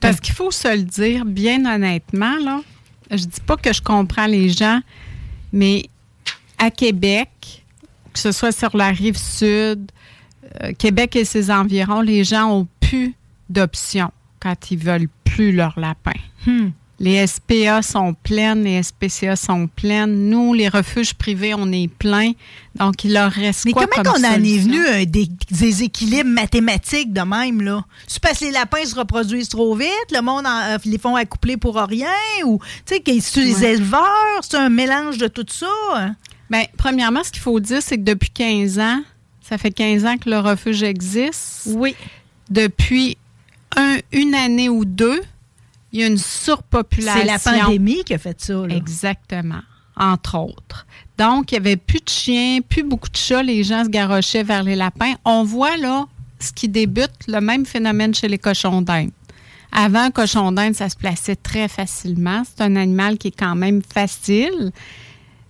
[0.00, 2.60] Parce qu'il faut se le dire, bien honnêtement, là,
[3.10, 4.80] je dis pas que je comprends les gens,
[5.54, 5.88] mais
[6.58, 7.64] à Québec,
[8.12, 9.90] que ce soit sur la rive sud,
[10.62, 13.14] euh, Québec et ses environs, les gens ont plus
[13.48, 16.12] d'options quand ils veulent plus leur lapin.
[16.44, 16.70] Hmm.
[17.00, 20.30] Les SPA sont pleines, les SPCA sont pleines.
[20.30, 22.30] Nous, les refuges privés, on est plein.
[22.76, 25.28] Donc, il leur reste Mais quoi comment comme qu'on en est venu à un dé-
[25.50, 27.84] déséquilibre mathématique de même, là?
[28.06, 31.16] C'est parce que les lapins se reproduisent trop vite, le monde en- euh, les font
[31.16, 32.08] accoupler pour rien,
[32.44, 33.72] ou, tu sais, c'est les Ouais.
[33.74, 35.66] éleveurs, c'est un mélange de tout ça?
[35.94, 36.14] hein?
[36.48, 39.02] Bien, premièrement, ce qu'il faut dire, c'est que depuis 15 ans,
[39.42, 41.62] ça fait 15 ans que le refuge existe.
[41.66, 41.96] Oui.
[42.50, 43.16] Depuis
[43.76, 45.20] un- une année ou deux,
[45.94, 47.20] il y a une surpopulation.
[47.20, 48.74] C'est la pandémie qui a fait ça, là.
[48.74, 49.60] Exactement,
[49.96, 50.86] entre autres.
[51.16, 54.42] Donc, il n'y avait plus de chiens, plus beaucoup de chats, les gens se garochaient
[54.42, 55.14] vers les lapins.
[55.24, 56.06] On voit là
[56.40, 59.12] ce qui débute, le même phénomène chez les cochons d'Inde.
[59.70, 62.42] Avant, cochon d'Inde, ça se plaçait très facilement.
[62.44, 64.72] C'est un animal qui est quand même facile,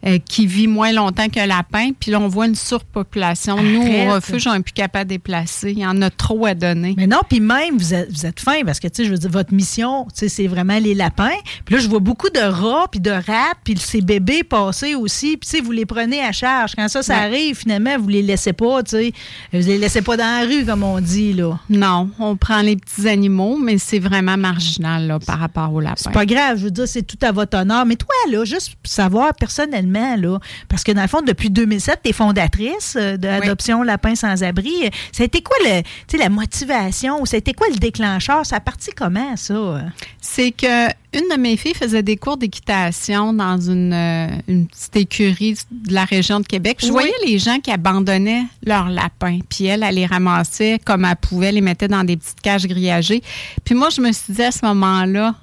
[0.07, 1.90] euh, qui vit moins longtemps qu'un lapin.
[1.98, 3.62] Puis là, on voit une surpopulation.
[3.62, 5.72] Nous, au refuge, on n'est plus capable de déplacer.
[5.72, 6.94] Il y en a trop à donner.
[6.96, 9.18] Mais non, puis même, vous êtes, vous êtes fin parce que, tu sais, je veux
[9.18, 11.30] dire, votre mission, tu sais, c'est vraiment les lapins.
[11.64, 15.36] Puis là, je vois beaucoup de rats, puis de rats, puis ces bébés passer aussi.
[15.36, 16.72] Puis, tu sais, vous les prenez à charge.
[16.76, 17.20] Quand ça, ça Ouais.
[17.20, 19.12] arrive, finalement, vous les laissez pas, tu sais.
[19.52, 21.59] Vous les laissez pas dans la rue, comme on dit, là.
[21.70, 25.94] Non, on prend les petits animaux, mais c'est vraiment marginal là, par rapport au lapin.
[25.96, 27.86] C'est pas grave, je veux dire, c'est tout à votre honneur.
[27.86, 30.38] Mais toi, là, juste pour savoir personnellement, là,
[30.68, 34.42] parce que dans le fond, depuis 2007, tu es fondatrice euh, de l'adoption Lapin sans
[34.42, 34.72] abri.
[35.12, 38.45] Ça a été quoi le, la motivation ou ça a été quoi le déclencheur?
[38.47, 39.80] Ça a parti comment, ça?
[40.20, 44.97] C'est que une de mes filles faisait des cours d'équitation dans une, euh, une petite
[44.97, 46.78] écurie de la région de Québec.
[46.80, 46.92] Je Oui.
[46.92, 49.38] voyais les gens qui abandonnaient leurs lapins.
[49.49, 53.22] Puis elle, elle les ramassait comme elle pouvait, les mettait dans des petites cages grillagées.
[53.64, 55.34] Puis moi, je me suis dit à ce moment-là,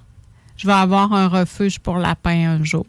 [0.58, 2.86] je vais avoir un refuge pour lapins un jour.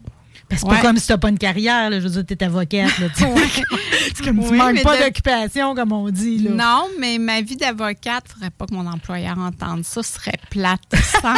[0.53, 0.59] Ouais.
[0.59, 1.99] c'est pas comme si t'as pas une carrière, là.
[1.99, 3.07] Je veux dire, t'es avocate, là.
[4.15, 6.51] tu manques pas de- d'occupation, comme on dit, là.
[6.51, 10.03] Non, mais ma vie d'avocate, faudrait pas que mon employeur entende ça.
[10.03, 10.81] Ce serait plate
[11.21, 11.33] sans,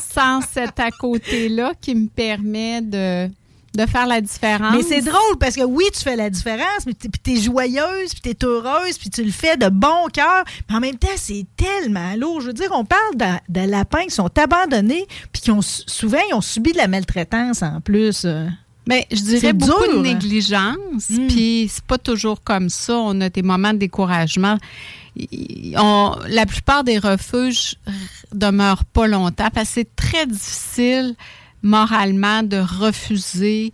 [0.40, 3.28] sans cet à côté-là qui me permet de,
[3.76, 4.74] de faire la différence.
[4.74, 8.20] Mais c'est drôle parce que oui, tu fais la différence, mais puis t'es joyeuse, puis
[8.34, 10.44] t'es heureuse, puis tu le fais de bon cœur.
[10.68, 12.40] Mais en même temps, c'est tellement lourd.
[12.40, 16.18] Je veux dire, on parle de, de lapins qui sont abandonnés, puis qui ont souvent
[16.30, 18.22] ils ont subi de la maltraitance en plus.
[18.24, 18.46] euh.
[18.88, 20.02] Mais je dirais beaucoup dur, de hein?
[20.14, 21.10] négligence.
[21.10, 21.26] Mm.
[21.28, 22.96] Puis c'est pas toujours comme ça.
[22.96, 24.56] On a des moments de découragement.
[25.76, 27.74] On- la plupart des refuges
[28.32, 31.14] demeurent pas longtemps parce que c'est très difficile
[31.62, 33.72] moralement de refuser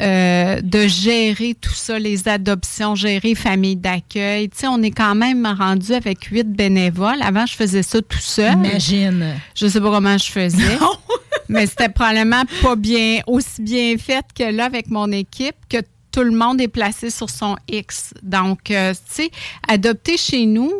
[0.00, 4.48] euh, de gérer tout ça, les adoptions, gérer famille d'accueil.
[4.50, 7.22] Tu sais, on est quand même rendu avec huit bénévoles.
[7.22, 8.52] Avant, je faisais ça tout seul.
[8.52, 9.34] Imagine.
[9.54, 10.78] Je sais pas comment je faisais.
[11.48, 15.78] mais c'était probablement pas bien, aussi bien fait que là avec mon équipe, que
[16.12, 18.12] tout le monde est placé sur son X.
[18.22, 19.30] Donc, euh, tu sais,
[19.66, 20.72] adopter chez nous,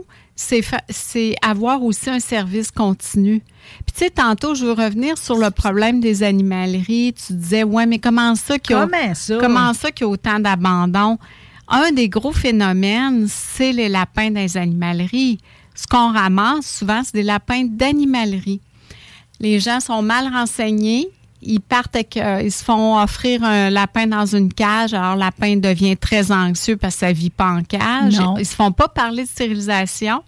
[0.43, 3.41] c'est fa- c'est avoir aussi un service continu.
[3.87, 7.15] Puis, tu sais, tantôt, je veux revenir sur le problème des animaleries.
[7.27, 9.39] Tu disais, ouais, mais comment ça qu'il y a, Comment ça?
[9.41, 11.19] comment ça qu'il y a autant d'abandon?
[11.69, 15.39] Un des gros phénomènes, c'est les lapins dans les animaleries.
[15.75, 18.61] Ce qu'on ramasse souvent, c'est des lapins d'animalerie.
[19.41, 21.09] Les gens sont mal renseignés.
[21.45, 24.95] Ils partent avec, euh, ils se font offrir un lapin dans une cage.
[24.95, 28.19] Alors, le lapin devient très anxieux parce que ça vit pas en cage.
[28.21, 28.37] Non.
[28.39, 30.23] Ils se font pas parler de stérilisation.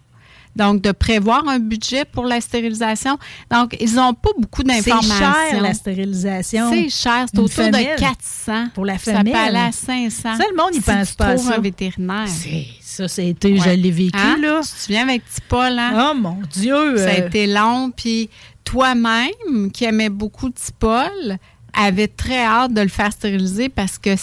[0.55, 3.17] Donc, de prévoir un budget pour la stérilisation.
[3.51, 5.17] Donc, ils n'ont pas beaucoup C'est d'informations.
[5.51, 6.69] cher, la stérilisation.
[6.71, 7.25] C'est cher.
[7.33, 8.67] C'est autour de 400.
[8.73, 9.33] Pour la Ça femelle.
[9.33, 10.37] peut aller à 500.
[10.37, 11.55] Ça, le monde, si pense tu pas à ça.
[11.55, 12.27] un vétérinaire.
[12.27, 13.75] C'est- Ça, c'était, je Ouais.
[13.75, 14.37] l'ai vécu, Hein?
[14.41, 14.61] là.
[14.63, 16.11] Tu te souviens avec Petit Paul, hein?
[16.13, 16.97] Oh mon Dieu!
[16.97, 17.91] Ça a euh, été long.
[17.91, 18.29] Puis
[18.63, 21.37] toi-même, qui aimais beaucoup Petit Paul,
[21.73, 24.15] avait très hâte de le faire stériliser parce que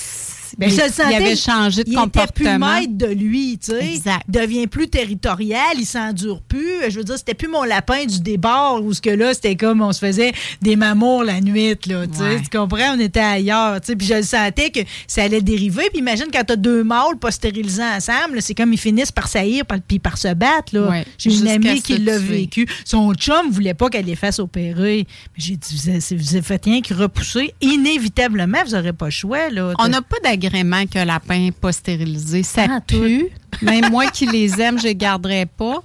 [0.58, 2.80] Ben, il, je le sentais, il avait changé de il était plus comportement.
[2.80, 3.94] maître de lui, tu sais.
[3.94, 4.22] Exact.
[4.28, 6.90] Il devient plus territorial, il s'endure plus.
[6.90, 9.80] Je veux dire, c'était plus mon lapin du débord où ce que là, c'était comme
[9.82, 12.40] on se faisait des mamours la nuit, là, tu sais.
[12.42, 12.94] Tu comprends?
[12.96, 13.96] On était ailleurs, tu sais.
[13.96, 15.88] Puis je le sentais que ça allait dériver.
[15.90, 19.64] Puis imagine quand t'as deux mâles pas stérilisés ensemble, c'est comme ils finissent par saillir
[19.86, 20.88] puis par se battre, là.
[20.88, 22.66] Ouais, J'ai une amie se qui l'a vécu.
[22.84, 25.06] Son chum voulait pas qu'elle les fasse opérer.
[25.34, 27.54] Mais j'ai dit, vous avez, vous avez fait rien que repousser.
[27.60, 29.72] Inévitablement, vous n'aurez pas le choix, là.
[29.78, 32.42] On n'a pas d'agrément que lapin pas stérilisé.
[32.42, 33.28] Ça Ah, pue.
[33.62, 35.82] Même moi qui les aime, je les garderais pas.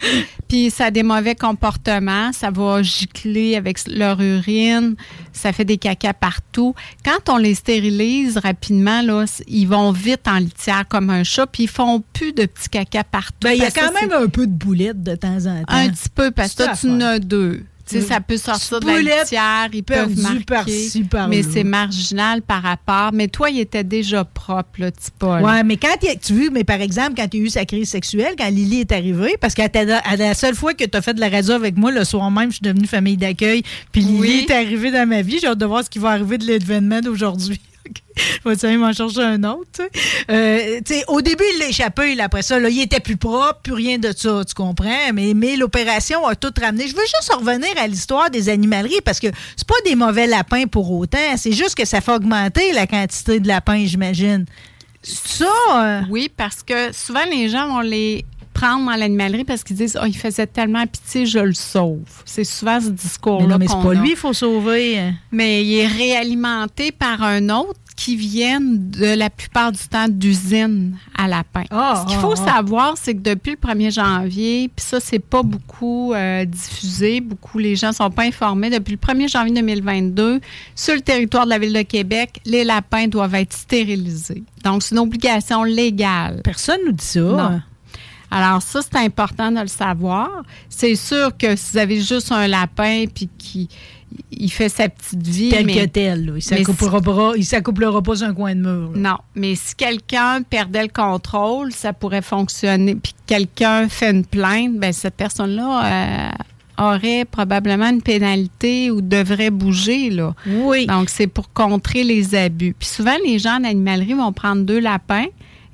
[0.48, 2.32] Puis ça a des mauvais comportements.
[2.34, 4.96] Ça va gicler avec leur urine.
[5.34, 6.74] Ça fait des cacas partout.
[7.06, 11.46] Quand on les stérilise rapidement, là, ils vont vite en litière comme un chat.
[11.46, 13.36] Puis ils font plus de petits cacas partout.
[13.42, 15.66] Ben, il y a quand même un peu de boulettes de temps en temps.
[15.76, 17.64] un petit peu parce que toi, tu en as deux.
[17.90, 18.08] Tu sais, Oui.
[18.08, 23.12] ça peut sortir de la litière, ils peuvent marquer, par-ci, mais c'est marginal par rapport.
[23.14, 25.42] Mais toi, il était déjà propre, là, petit Paul.
[25.42, 27.90] Ouais, mais quand tu veux, mais par exemple, quand il y a eu sa crise
[27.90, 29.62] sexuelle, quand Lily est arrivée, parce que
[30.18, 32.50] la seule fois que tu as fait de la radio avec moi, le soir même,
[32.50, 34.46] je suis devenue famille d'accueil, puis Lily Oui.
[34.50, 35.40] est arrivée dans ma vie.
[35.40, 37.60] J'ai hâte de voir ce qui va arriver de l'événement d'aujourd'hui.
[38.46, 39.82] Vais aller m'en chercher un autre.
[40.30, 44.12] Euh, au début, il là, après ça, là, il était plus propre, plus rien de
[44.16, 45.14] ça, tu comprends?
[45.14, 46.88] Mais, mais l'opération a tout ramené.
[46.88, 50.66] Je veux juste revenir à l'histoire des animaleries parce que c'est pas des mauvais lapins
[50.66, 51.38] pour autant.
[51.38, 54.46] C'est juste que ça fait augmenter la quantité de lapins, j'imagine.
[55.04, 58.26] Ça, euh, Oui, parce que souvent, les gens vont les
[58.58, 62.00] prendre dans l'animalerie parce qu'ils disent «Oh, il faisait tellement pitié, je le sauve».
[62.26, 63.94] C'est souvent ce mais discours-là non, mais c'est pas a.
[63.94, 64.98] lui, il faut sauver.
[64.98, 65.14] hein.
[65.32, 70.96] Mais il est réalimenté par un autre qui viennent de la plupart du temps d'usines
[71.18, 71.64] à lapin.
[71.72, 72.56] Ah, Ce qu'il ah, faut ah.
[72.56, 77.58] savoir, c'est que depuis le 1er janvier, puis ça, c'est pas beaucoup euh, diffusé, beaucoup
[77.58, 78.70] les gens sont pas informés.
[78.70, 80.40] Depuis le 1er janvier 2022,
[80.76, 84.44] sur le territoire de la ville de Québec, les lapins doivent être stérilisés.
[84.64, 86.42] Donc, c'est une obligation légale.
[86.44, 87.20] Personne nous dit ça.
[87.20, 87.62] Non.
[88.30, 90.30] Alors ça, c'est important de le savoir.
[90.70, 93.70] C'est sûr que si vous avez juste un lapin puis qui
[94.32, 96.20] il fait sa petite vie, Tel mais- que tel.
[96.26, 96.32] là.
[96.32, 98.92] Il mais s'accouplera pas, il s'accouplera pas sur un coin de mur.
[98.94, 98.98] là.
[99.12, 102.96] non, mais si quelqu'un perdait le contrôle, ça pourrait fonctionner.
[102.96, 106.32] Puis que quelqu'un fait une plainte, ben cette personne-là
[106.80, 110.34] euh, aurait probablement une pénalité ou devrait bouger là.
[110.48, 110.86] Oui.
[110.88, 112.76] Donc c'est pour contrer les abus.
[112.80, 115.26] Puis souvent les gens en animalerie vont prendre deux lapins,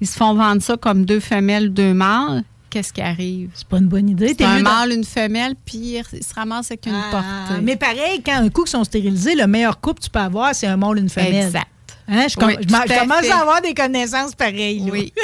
[0.04, 2.43] ils se font vendre ça comme deux femelles, deux mâles.
[2.70, 3.51] Qu'est-ce qui arrive?
[3.54, 4.36] C'est pas une bonne idée.
[4.38, 5.78] C'est un dans- mâle, une femelle, puis
[6.14, 7.10] ils se ramassent avec une Ah,
[7.47, 7.62] portée.
[7.62, 10.54] mais pareil, quand un coup qu'ils sont stérilisés, le meilleur couple que tu peux avoir,
[10.56, 11.45] c'est un mâle une femelle.
[11.45, 11.68] Exact.
[12.08, 14.80] Hein, je, com- commence à avoir des connaissances pareilles.
[14.80, 14.91] là.
[14.91, 15.14] Oui.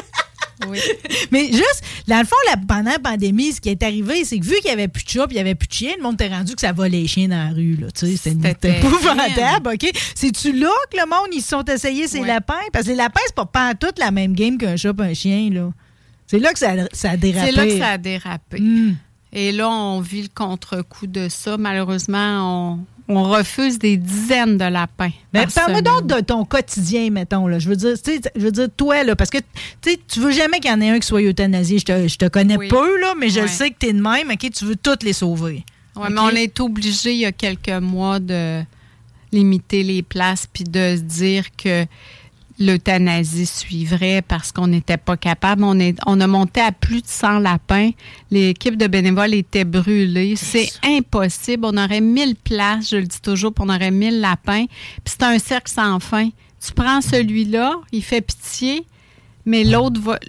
[0.67, 0.79] oui.
[1.31, 4.45] Mais juste, dans le fond, la, pendant la pandémie, ce qui est arrivé, c'est que
[4.45, 6.03] vu qu'il n'y avait plus de chats puis il n'y avait plus de chiens, le
[6.03, 7.75] monde t'est rendu que ça volait les chiens dans la rue.
[7.75, 9.69] là, tu sais, C'était épouvantable.
[9.73, 9.91] OK?
[10.15, 12.27] C'est-tu là que le monde, ils se sont essayés ces Ouais.
[12.27, 12.55] lapins?
[12.73, 15.13] Parce que les lapins, c'est pas, pas toute la même game qu'un chat et un
[15.13, 15.49] chien.
[15.51, 15.71] là.
[16.27, 17.51] C'est là que ça, ça a dérapé.
[17.51, 18.59] C'est là que ça a dérapé.
[18.59, 18.95] Hmm.
[19.31, 21.57] Et là, on vit le contre-coup de ça.
[21.57, 22.79] Malheureusement, on,
[23.09, 25.09] on refuse des dizaines de lapins.
[25.33, 27.47] Par Parle-moi donc de ton quotidien, mettons.
[27.47, 27.57] Là.
[27.57, 29.39] Je veux dire, tu sais, je veux dire, toi, là, parce que
[29.81, 31.79] tu veux jamais qu'il y en ait un qui soit euthanasié.
[31.79, 32.67] Je te, je te connais Oui.
[32.67, 34.29] peu, là, mais je sais que tu es de même.
[34.29, 35.65] OK, tu veux toutes les sauver.
[35.95, 38.61] Ouais, mais on est obligé, il y a quelques mois, de
[39.31, 41.85] limiter les places puis de se dire que
[42.59, 45.63] l'euthanasie suivrait parce qu'on n'était pas capable.
[45.63, 47.91] On, est, on a monté à plus de 100 lapins.
[48.29, 50.35] L'équipe de bénévoles était brûlée.
[50.35, 51.65] C'est impossible.
[51.65, 54.65] On aurait 1000 places, je le dis toujours, puis on aurait 1000 lapins.
[55.03, 56.29] Puis c'est un cercle sans fin.
[56.65, 58.85] Tu prends celui-là, il fait pitié,
[59.45, 60.19] mais l'autre va,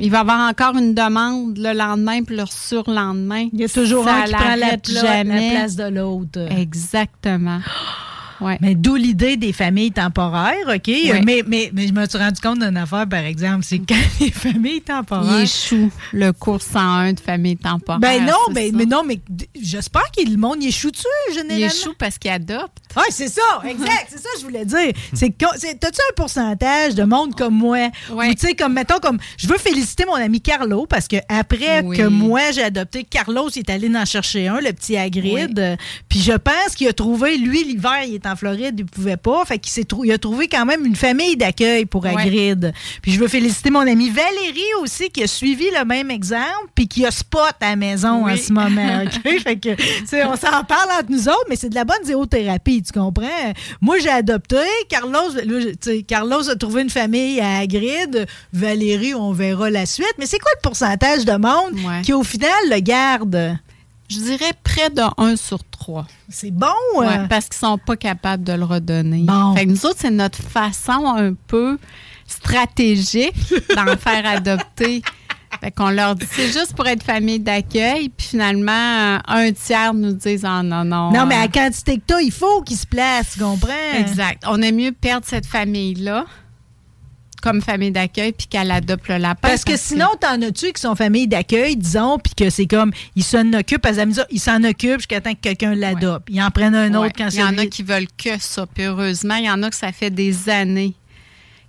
[0.00, 3.48] il va avoir encore une demande le lendemain puis le surlendemain.
[3.52, 6.40] Il y a toujours Ça un qui prend la, place de l'autre.
[6.50, 7.60] Exactement.
[8.42, 8.58] Ouais.
[8.60, 10.88] Mais d'où l'idée des familles temporaires, OK?
[11.24, 14.30] Mais, mais, mais je me suis rendu compte d'une affaire, par exemple, c'est quand les
[14.30, 15.38] familles temporaires.
[15.38, 18.00] Il échoue le cours 101 de famille temporaire.
[18.00, 19.20] Ben non, c'est mais, non, mais
[19.60, 21.56] j'espère que le monde y échoue dessus, généralement.
[21.56, 22.78] Il échoue parce qu'il adopte.
[22.96, 24.06] Oui, c'est ça, exact.
[24.10, 24.92] c'est ça que je voulais dire.
[25.14, 27.90] C'est T'as-tu un pourcentage de monde comme moi?
[28.10, 28.34] Ouais.
[28.34, 31.96] Tu sais, comme, mettons, comme, je veux féliciter mon ami Carlo parce que après Oui.
[31.96, 35.58] que moi j'ai adopté, Carlos est allé en chercher un, le petit Hagrid.
[35.58, 35.76] Euh,
[36.08, 39.44] Puis je pense qu'il a trouvé, lui, l'hiver, il est en Floride, il pouvait pas.
[39.44, 42.10] Fait qu'il trou- il a trouvé quand même une famille d'accueil pour Ouais.
[42.16, 42.72] Hagrid.
[43.02, 46.88] Puis je veux féliciter mon ami Valérie aussi qui a suivi le même exemple puis
[46.88, 48.32] qui a spot à la maison Oui.
[48.32, 49.04] en ce moment.
[49.42, 49.70] Fait que,
[50.26, 53.52] on s'en parle entre nous autres, mais c'est de la bonne zéothérapie, tu comprends?
[53.80, 54.56] Moi, j'ai adopté.
[54.88, 55.30] Carlos,
[56.06, 58.26] Carlos a trouvé une famille à Hagrid.
[58.52, 60.14] Valérie, on verra la suite.
[60.18, 62.02] Mais c'est quoi le pourcentage de monde Ouais.
[62.02, 63.58] qui, au final, le garde?
[64.12, 66.06] Je dirais près de 1 sur 3.
[66.28, 66.66] C'est bon?
[66.96, 67.26] Ouais, euh?
[67.28, 69.22] parce qu'ils sont pas capables de le redonner.
[69.22, 69.54] Bon.
[69.56, 71.78] Fait que nous autres, c'est notre façon un peu
[72.26, 73.34] stratégique
[73.74, 75.02] d'en faire adopter.
[75.60, 79.94] Fait qu'on leur dit, c'est juste pour être famille d'accueil, puis finalement, euh, un tiers
[79.94, 81.10] nous disent, ah non, non.
[81.10, 83.72] Non, mais à euh, la quantité que t'as, il faut qu'il se place, tu comprends?
[83.96, 84.42] Exact.
[84.46, 86.26] On aime mieux perdre cette famille-là
[87.42, 89.48] comme famille d'accueil, puis qu'elle adopte le lapin.
[89.48, 93.24] Parce que sinon, t'en as-tu qui sont famille d'accueil, disons, puis que c'est comme, ils
[93.24, 93.98] s'en occupent, parce
[94.30, 96.28] ils s'en occupent jusqu'à temps que quelqu'un l'adopte.
[96.30, 98.66] Ils en prennent un autre quand Il y en a qui veulent que ça.
[98.66, 100.94] Puis heureusement, il y en a que ça fait des années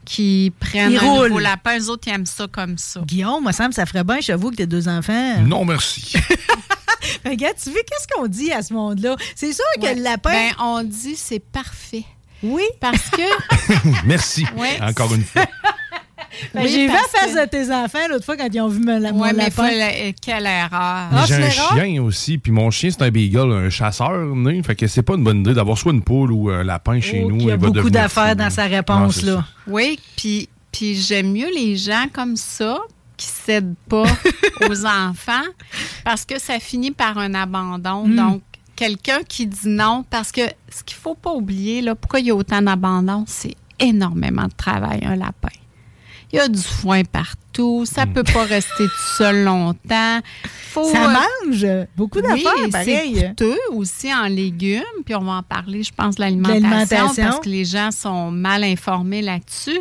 [0.06, 1.42] qui prennent Ils un nouveau roulent.
[1.42, 1.78] lapin.
[1.80, 3.02] Eux autres, ils aiment ça comme ça.
[3.02, 5.40] Guillaume, moi, ça me ça ferait bien, j'avoue, que t'as deux enfants.
[5.42, 6.14] Non, merci.
[7.26, 9.16] Regarde, tu vois, qu'est-ce qu'on dit à ce monde-là?
[9.36, 10.32] C'est sûr que le lapin.
[10.32, 12.04] Ben, on dit c'est parfait.
[12.44, 12.64] Oui.
[12.80, 13.22] Parce que
[14.06, 14.46] merci.
[14.58, 14.80] Ouais.
[14.82, 15.46] Encore une fois.
[16.54, 18.68] Ben, oui, j'ai vu la face que- de tes enfants l'autre fois quand ils ont
[18.68, 19.52] vu mon, mon Ouais, mais lapin.
[19.52, 20.70] faut la- quelle erreur.
[20.72, 24.76] Ah, J'ai un chien aussi, puis mon chien, c'est un beagle, un chasseur, né, fait
[24.76, 27.30] que c'est pas une bonne idée d'avoir soit une poule ou un lapin chez Oh,
[27.30, 27.38] nous.
[27.38, 29.36] qu'il y a il beaucoup d'affaires dans sa réponse, là.
[29.36, 29.46] ça.
[29.68, 32.80] Oui, puis, puis j'aime mieux les gens comme ça
[33.16, 34.04] qui cèdent pas
[34.70, 35.46] aux enfants
[36.04, 38.08] parce que ça finit par un abandon.
[38.08, 38.16] Hmm.
[38.16, 38.42] Donc,
[38.84, 42.32] quelqu'un qui dit non, parce que ce qu'il faut pas oublier, là, pourquoi il y
[42.32, 45.48] a autant d'abandon, c'est énormément de travail, un lapin.
[46.34, 50.20] Il y a du foin partout, ça peut pas rester tout seul longtemps.
[50.44, 53.26] Faut, Ça euh, mange beaucoup oui, d'affaires, c'est pareil.
[53.30, 54.82] coûteux aussi en légumes.
[55.06, 58.64] Puis on va en parler, je pense, de l'alimentation parce que les gens sont mal
[58.64, 59.80] informés là-dessus.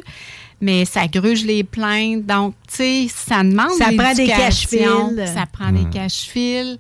[0.61, 2.25] Mais ça gruge les plaintes.
[2.25, 4.85] Donc, tu sais, ça demande Ça prend des cache-fils.
[5.35, 6.79] Ça prend des cache-fils.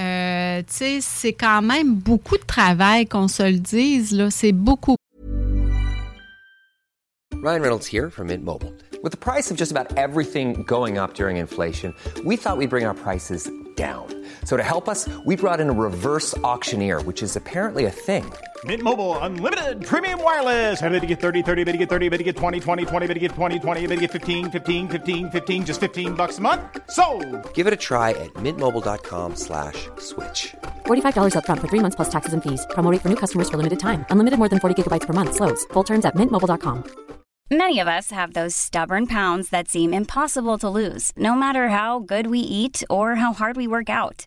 [0.00, 4.12] Euh, c'est quand même beaucoup de travail, qu'on se le dise.
[4.12, 4.30] là.
[4.30, 4.96] C'est beaucoup.
[7.42, 8.72] Ryan Reynolds here from Mint Mobile.
[9.02, 12.86] With the price of just about everything going up during inflation, we thought we'd bring
[12.86, 14.06] our prices down.
[14.44, 18.24] So to help us, we brought in a reverse auctioneer, which is apparently a thing.
[18.64, 20.80] Mint Mobile unlimited premium wireless.
[20.80, 23.06] Ready to get 30, 30, bit to get 30, bit to get 20, 20, 20,
[23.06, 26.38] bit to get 20, 20, bit to get 15, 15, 15, 15 just 15 bucks
[26.38, 26.62] a month.
[26.88, 27.04] So,
[27.52, 30.54] Give it a try at mintmobile.com slash switch.
[30.86, 32.64] $45 upfront for three months plus taxes and fees.
[32.70, 34.06] Promo for new customers for limited time.
[34.10, 35.34] Unlimited more than 40 gigabytes per month.
[35.34, 35.64] Slows.
[35.72, 36.84] Full terms at mintmobile.com.
[37.50, 42.00] Many of us have those stubborn pounds that seem impossible to lose, no matter how
[42.00, 44.26] good we eat or how hard we work out.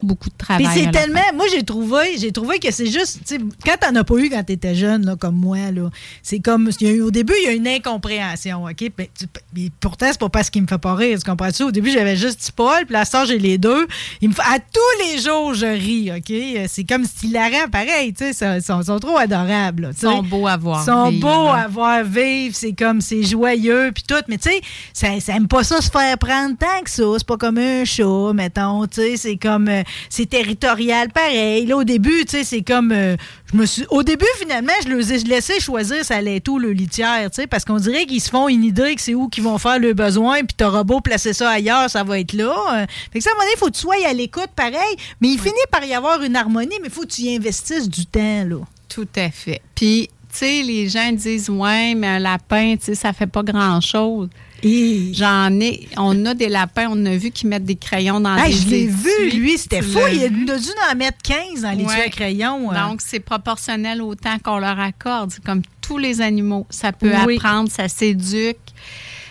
[0.00, 0.66] Beaucoup de Puis travail.
[0.74, 1.20] c'est à la tellement.
[1.34, 3.18] Moi, j'ai trouvé, j'ai trouvé que c'est juste.
[3.26, 5.90] tu sais, Quand t'en as pas eu quand t'étais jeune, là, comme moi, là,
[6.22, 6.70] c'est comme.
[6.80, 8.76] il y a eu- au début, il y a une incompréhension, OK?
[8.96, 9.10] Puis,
[9.52, 11.64] puis pourtant, c'est pas parce qu'il me fait pas rire, tu comprends-tu?
[11.64, 13.88] Au début, j'avais juste petit Paul, puis là, ça, j'ai les deux.
[14.20, 16.68] Il me fait- à tous les jours, je ris, OK?
[16.68, 18.56] C'est comme si hilarant, pareil, tu sais.
[18.58, 20.80] Ils sont, sont trop adorables, là, Ils sont beaux à voir.
[20.80, 24.14] Ils sont vivre, beaux à voir vivre, c'est comme, c'est joyeux, puis tout.
[24.28, 24.60] Mais tu sais,
[24.92, 27.02] ça, ça aime pas ça se faire prendre tant que ça.
[27.18, 29.16] C'est pas comme un chat, mettons, tu sais.
[29.16, 31.66] C'est comme, euh, c'est territorial pareil.
[31.66, 33.16] Là, au début, tu sais, c'est comme, euh,
[33.52, 36.72] je me suis, au début, finalement, je les ai laissé choisir ça allait tout, le
[36.72, 39.44] litière, tu sais, parce qu'on dirait qu'ils se font une idée que c'est où qu'ils
[39.44, 42.54] vont faire le besoin, puis t'auras beau placer ça ailleurs, ça va être là.
[42.74, 44.50] Euh, Fait que ça, à un moment donné, il faut que tu sois à l'écoute,
[44.54, 44.96] pareil.
[45.20, 47.88] Mais il finit par y avoir une harmonie, mais il faut que tu y investisses
[47.88, 48.56] du temps, là.
[48.88, 49.60] Tout à fait.
[49.74, 53.42] Puis, tu sais, les gens disent, ouais, mais un lapin, tu sais, ça fait pas
[53.42, 54.28] grand-chose.
[54.62, 58.52] J'en ai, on a des lapins, on a vu qu'ils mettent des crayons dans Hey,
[58.54, 59.98] des je l'ai vu, lui, c'était fou.
[60.12, 60.28] Il a
[60.58, 62.04] dû en mettre 15 dans les Ouais.
[62.06, 62.72] à crayon.
[62.72, 62.74] euh.
[62.88, 65.30] Donc, c'est proportionnel au temps qu'on leur accorde.
[65.32, 66.66] C'est comme tous les animaux.
[66.70, 67.36] Ça peut Oui.
[67.36, 68.56] apprendre, ça s'éduque.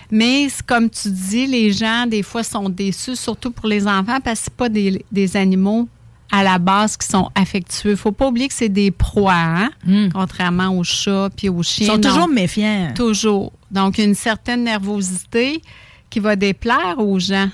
[0.09, 4.39] Mais comme tu dis, les gens, des fois, sont déçus, surtout pour les enfants, parce
[4.39, 5.89] que c'est pas des, des animaux
[6.32, 7.95] à la base qui sont affectueux.
[7.95, 9.69] faut pas oublier que c'est des proies, hein?
[10.13, 11.88] contrairement aux chats puis aux Ils chiens.
[11.88, 12.01] sont Non.
[12.09, 12.91] toujours méfiants.
[12.95, 13.51] Toujours.
[13.72, 15.61] Donc, une certaine nervosité
[16.09, 17.49] qui va déplaire aux gens.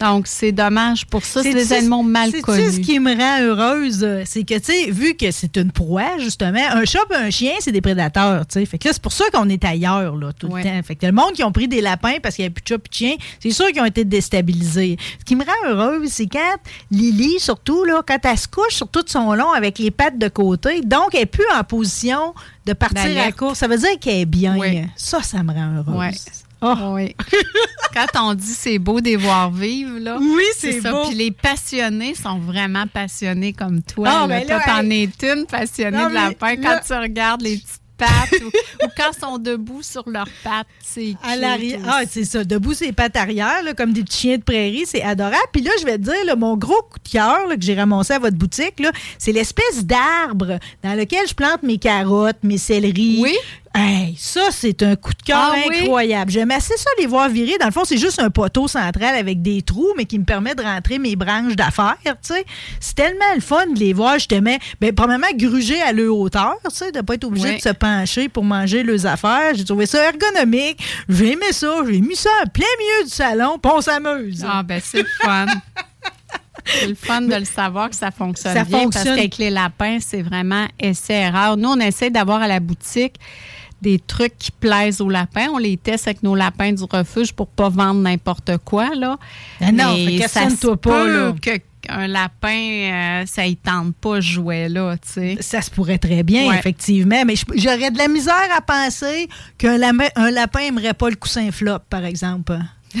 [0.00, 1.42] Donc, c'est dommage pour ça.
[1.42, 2.72] C'est des animaux mal C'est connus.
[2.72, 6.18] ce qui me rend heureuse, euh, c'est que, tu sais, vu que c'est une proie,
[6.18, 8.64] justement, un chat et un chien, c'est des prédateurs, tu sais.
[8.66, 10.62] Fait que là, c'est pour ça qu'on est ailleurs, là, tout Ouais.
[10.62, 10.82] le temps.
[10.86, 12.68] Fait que le monde qui ont pris des lapins parce qu'il n'y avait plus de
[12.68, 14.96] chat plus de chien, c'est sûr qu'ils ont été déstabilisés.
[15.18, 16.56] Ce qui me rend heureuse, c'est quand
[16.90, 20.28] Lily, surtout, là, quand elle se couche sur tout son long avec les pattes de
[20.28, 22.34] côté, donc elle n'est plus en position
[22.66, 23.58] de partir à la course.
[23.58, 24.56] Ça veut dire qu'elle est bien.
[24.58, 24.82] Oui.
[24.96, 25.96] Ça, ça me rend heureuse.
[25.96, 26.10] Ouais.
[26.62, 26.74] Oh.
[26.94, 27.14] Oui.
[27.94, 30.18] Quand on dit c'est beau de les voir vivre, là.
[30.20, 30.92] Oui, c'est ça.
[30.92, 31.06] beau.
[31.08, 34.08] Puis les passionnés sont vraiment passionnés comme toi.
[34.10, 34.26] Ah, là.
[34.28, 35.10] ben Toi, là, t'en hey.
[35.22, 36.56] es une passionnée Non, de mais lapin.
[36.56, 40.28] Quand là- tu regardes les petites pattes ou, ou quand ils sont debout sur leurs
[40.42, 41.80] pattes, c'est À l'arrière.
[41.86, 42.44] Ah, c'est ça.
[42.44, 44.84] Debout, ses pattes arrière, là, comme des petits chiens de prairie.
[44.86, 45.36] C'est adorable.
[45.52, 47.74] Puis là, je vais te dire, là, mon gros coup de cœur là, que j'ai
[47.74, 52.56] ramassé à votre boutique, là, c'est l'espèce d'arbre dans lequel je plante mes carottes, mes
[52.58, 53.18] céleris.
[53.22, 53.34] Oui.
[53.72, 55.82] Hey, ça, c'est un coup de cœur Ah oui?
[55.82, 56.32] incroyable.
[56.32, 57.56] J'aime assez ça les voir virer.
[57.60, 60.56] Dans le fond, c'est juste un poteau central avec des trous, mais qui me permet
[60.56, 62.44] de rentrer mes branches d'affaires, tu sais.
[62.80, 66.74] C'est tellement le fun de les voir, justement, ben, premièrement, gruger à leur hauteur, tu
[66.74, 67.56] sais, de pas être obligé Oui.
[67.58, 69.52] de se pencher pour manger leurs affaires.
[69.54, 70.82] J'ai trouvé ça ergonomique.
[71.08, 71.72] J'ai aimé ça.
[71.88, 74.44] J'ai mis ça en plein milieu du salon, puis on s'amuse.
[74.48, 75.46] Ah, ben c'est le fun.
[76.66, 79.04] C'est le fun de le savoir que ça fonctionne Ça bien fonctionne.
[79.04, 81.56] parce qu'avec les lapins, c'est vraiment essai-erreur.
[81.56, 83.14] Nous, on essaie d'avoir à la boutique
[83.82, 85.48] des trucs qui plaisent aux lapins.
[85.52, 88.94] On les teste avec nos lapins du refuge pour pas vendre n'importe quoi.
[88.94, 89.16] Là.
[89.60, 91.32] Ah non, Mais ça se pas, là.
[91.40, 94.96] qu'un lapin, euh, ça ne tente pas ce jouet-là.
[94.98, 95.36] tu sais.
[95.40, 96.58] Ça se pourrait très bien, Ouais.
[96.58, 97.22] effectivement.
[97.24, 99.28] Mais j'aurais de la misère à penser
[99.58, 102.58] qu'un lapin, un lapin aimerait pas le coussin flop, par exemple.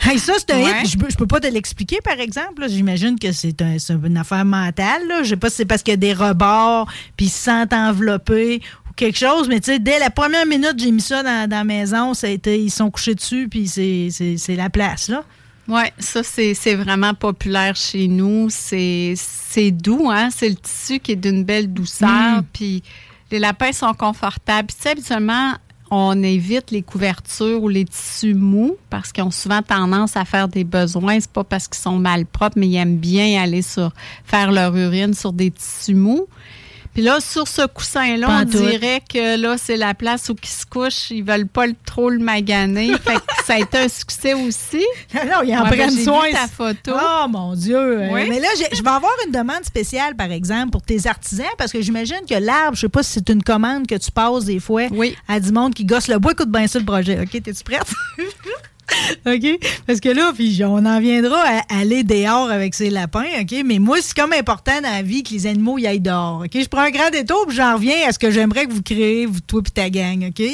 [0.00, 0.82] Hey, ça, c'est un Ouais.
[0.82, 0.90] hit.
[0.92, 2.62] Je peux, je peux pas te l'expliquer, par exemple.
[2.62, 2.68] là.
[2.68, 5.06] J'imagine que c'est un- une affaire mentale.
[5.08, 5.22] Là.
[5.22, 6.86] Je sais pas si c'est parce qu'il y a des rebords,
[7.16, 8.60] puis ils se sentent enveloppés
[8.96, 9.48] quelque chose.
[9.48, 12.14] Mais tu sais, dès la première minute, j'ai mis ça dans, dans la maison.
[12.14, 15.08] Ça a été, ils sont couchés dessus, puis c'est- c'est c'est la place.
[15.08, 15.24] là.
[15.66, 18.48] Oui, ça, c'est c'est vraiment populaire chez nous.
[18.50, 20.28] C'est c'est doux, hein?
[20.30, 22.08] C'est le tissu qui est d'une belle douceur.
[22.08, 22.44] Mm.
[22.52, 22.82] Puis
[23.30, 24.66] les lapins sont confortables.
[24.68, 25.52] Puis, tu sais, habituellement,
[25.90, 30.48] on évite les couvertures ou les tissus mous parce qu'ils ont souvent tendance à faire
[30.48, 31.18] des besoins.
[31.20, 33.90] C'est pas parce qu'ils sont mal propres, mais ils aiment bien aller sur
[34.24, 36.26] faire leur urine sur des tissus mous.
[36.94, 40.64] Puis là, sur ce coussin-là, on dirait que là, c'est la place où ils se
[40.64, 41.10] couchent.
[41.10, 42.92] Ils veulent pas le- trop le maganer.
[43.04, 44.84] fait que ça a été un succès aussi.
[45.12, 46.30] Non, ils en Ouais, prennent soin.
[46.32, 46.92] ta photo.
[46.94, 48.08] Oh mon Dieu.
[48.12, 48.28] Oui.
[48.28, 51.80] Mais là, je vais avoir une demande spéciale, par exemple, pour tes artisans, parce que
[51.82, 54.82] j'imagine que l'arbre, je sais pas si c'est une commande que tu passes des fois
[54.92, 55.16] Oui.
[55.26, 56.32] à du monde qui gosse le bois.
[56.32, 57.18] Écoute bien ça le projet.
[57.20, 57.92] OK, t'es-tu prête?
[59.26, 59.58] OK?
[59.86, 63.54] Parce que là, puis on en viendra à aller dehors avec ces lapins, OK?
[63.64, 66.50] Mais moi, c'est comme important dans la vie que les animaux y aillent dehors, OK?
[66.54, 69.26] Je prends un grand détour, puis j'en reviens à ce que j'aimerais que vous créez,
[69.26, 70.44] vous, toi puis ta gang, OK?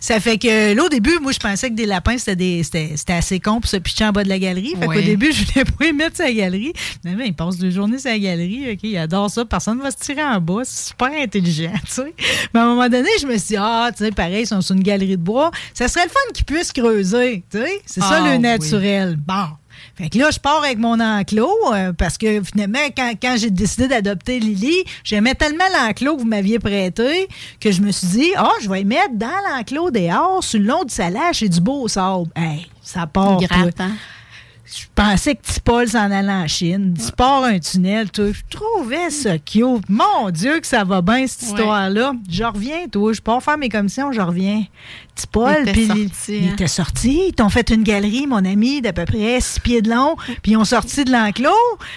[0.00, 2.92] Ça fait que là, au début, moi, je pensais que des lapins, c'était des- c'était
[2.96, 4.74] c'était assez con pour se pitcher en bas de la galerie.
[4.80, 6.72] Fait qu'au début, je voulais pas les mettre la galerie.
[7.02, 8.78] Finalement, ils passent deux journées sur la galerie, OK?
[8.82, 9.44] Ils adorent ça.
[9.44, 10.62] Personne ne va se tirer en bas.
[10.64, 12.14] C'est super intelligent, tu sais.
[12.54, 14.60] Mais à un moment donné, je me suis dit, ah, tu sais, pareil, ils sont
[14.60, 15.50] sur une galerie de bois.
[15.74, 17.65] Ça serait le fun qu'ils puissent creuser, tu sais.
[17.86, 18.38] C'est ça Ah, le oui.
[18.38, 19.16] naturel.
[19.16, 19.46] Bon.
[19.94, 23.50] Fait que là, je pars avec mon enclos euh, parce que finalement, quand, quand j'ai
[23.50, 27.28] décidé d'adopter Lily, j'aimais tellement l'enclos que vous m'aviez prêté
[27.60, 30.66] que je me suis dit, ah, je vais y mettre dans l'enclos dehors, sur le
[30.66, 32.28] long du salage, c'est du beau sable.
[32.36, 33.38] Hey, ça part.
[33.38, 33.92] Gratte, hein?
[34.68, 36.94] Je pensais que petit Paul s'en allait en Chine.
[36.98, 38.26] Tu pars un tunnel, toi.
[38.32, 39.88] Je trouvais ça cute.
[39.88, 41.48] Mon Dieu, que ça va bien, cette Ouais.
[41.58, 42.12] histoire-là.
[42.28, 43.12] Je reviens, toi.
[43.12, 44.64] Je pars faire mes commissions, je reviens.
[45.14, 46.52] Petit Paul, puis sorti, il hein?
[46.52, 47.22] était sorti.
[47.28, 50.52] Ils t'ont fait une galerie, mon ami, d'à peu près six pieds de long, puis
[50.52, 51.48] ils ont sorti de l'enclos.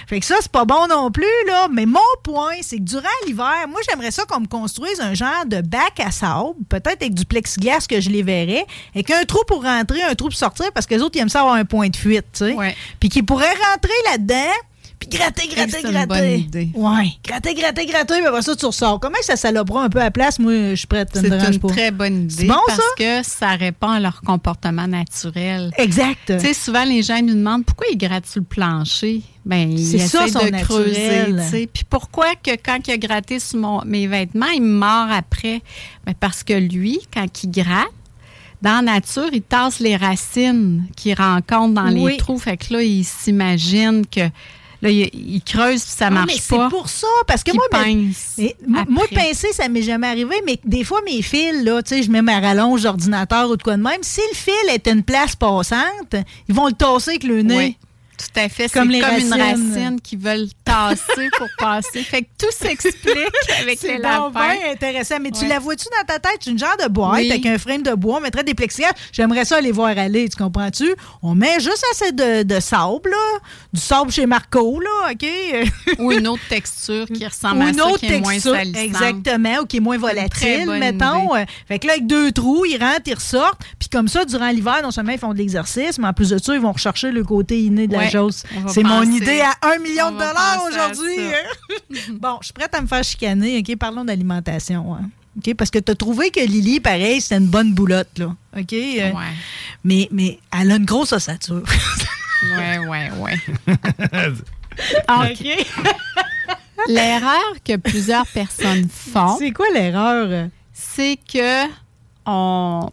[0.08, 1.68] Fait que ça, c'est pas bon non plus, là.
[1.70, 5.46] Mais mon point, c'est que durant l'hiver, moi, j'aimerais ça qu'on me construise un genre
[5.48, 8.66] de bac à sable, peut-être avec du plexiglas que je les verrais,
[8.96, 11.30] avec un trou pour rentrer, un trou pour sortir, parce que les autres, ils aiment
[11.30, 12.54] ça avoir un point de fuite, tu sais.
[12.54, 12.59] Ouais.
[13.00, 14.54] Puis qu'ils pourraient rentrer là-dedans,
[15.00, 16.08] puis gratter, gratter, C'est une gratter.
[16.08, 16.70] bonne idée.
[16.76, 19.00] Ouais, gratter, gratter, gratter, puis après ça, tu ressors.
[19.00, 20.40] Comment ça salopera un peu à la place?
[20.40, 22.86] Moi, je suis prête, C'est une très bonne C'est idée bon, parce ça?
[22.98, 25.72] que ça répond à leur comportement naturel.
[25.78, 26.18] Exact.
[26.28, 29.22] Tu sais, souvent, les gens nous demandent pourquoi ils grattent sur le plancher.
[29.46, 30.92] Ben, ils essaient de creuser.
[31.08, 31.42] naturel.
[31.46, 31.70] tu sais.
[31.74, 35.62] Puis pourquoi que quand il a gratté sur mon- mes vêtements, il me mord après?
[36.06, 37.88] Ben, parce que lui, quand il gratte,
[38.62, 42.12] dans la nature, il tasse les racines qu'il rencontre dans Oui.
[42.12, 42.38] les trous.
[42.40, 44.22] Fait que là, il s'imagine que
[44.82, 46.70] là, il, il creuse puis ça Ah, marche mais c'est pas.
[46.70, 48.56] pour ça, parce que moi, pince mais
[48.88, 52.12] moi, pincer, ça m'est jamais arrivé, mais des fois, mes fils, là, tu sais, je
[52.12, 54.00] mets ma rallonge d'ordinateur ou de quoi de même.
[54.02, 56.16] Si le fil est une place passante,
[56.48, 57.58] ils vont le tasser avec le nez.
[57.58, 57.78] Oui.
[58.20, 58.68] Tout à fait.
[58.68, 59.04] C'est Comme comme, les une
[59.34, 59.34] racines.
[59.74, 62.04] racine qui veulent tasser pour passer.
[62.04, 63.16] Fait que tout s'explique
[63.62, 64.30] avec C'est les lapins.
[64.32, 65.20] bien intéressant.
[65.22, 66.38] Mais tu la vois-tu dans ta tête?
[66.42, 67.30] C'est une genre de boîte Oui.
[67.32, 68.18] avec un frame de bois.
[68.18, 68.92] On mettrait des plexiglas.
[69.12, 70.94] J'aimerais ça aller voir aller, tu comprends-tu?
[71.24, 73.40] On met juste assez de, de sable, là.
[73.74, 75.28] Du sable chez Marco, là, OK?
[76.00, 79.60] Ou une autre texture qui ressemble Ou à une ça, autre qui est moins exactement,
[79.62, 81.36] ou qui est moins volatile, mettons.
[81.36, 83.60] Euh, Fait que là, avec deux trous, ils rentrent, ils ressortent.
[83.80, 86.38] Puis comme ça, durant l'hiver, non seulement ils font de l'exercice, mais en plus de
[86.38, 89.80] ça, ils vont rechercher le côté inné de la Ouais, C'est mon idée à un
[89.80, 91.20] million on de dollars aujourd'hui.
[91.20, 91.96] hein.
[92.20, 93.60] bon, je suis prête à me faire chicaner.
[93.60, 94.96] OK, parlons d'alimentation.
[94.96, 95.10] hein.
[95.38, 98.36] OK, parce que tu as trouvé que Lily, pareil, c'était une bonne boulotte, là.
[98.58, 98.74] OK?
[98.74, 99.12] euh,
[99.84, 101.64] mais, mais elle a une grosse ossature.
[102.58, 103.38] Ouais, ouais, ouais.
[105.10, 105.68] OK.
[106.88, 109.36] L'erreur que plusieurs personnes font.
[109.38, 110.48] C'est quoi l'erreur?
[110.72, 111.66] C'est que
[112.26, 112.90] on.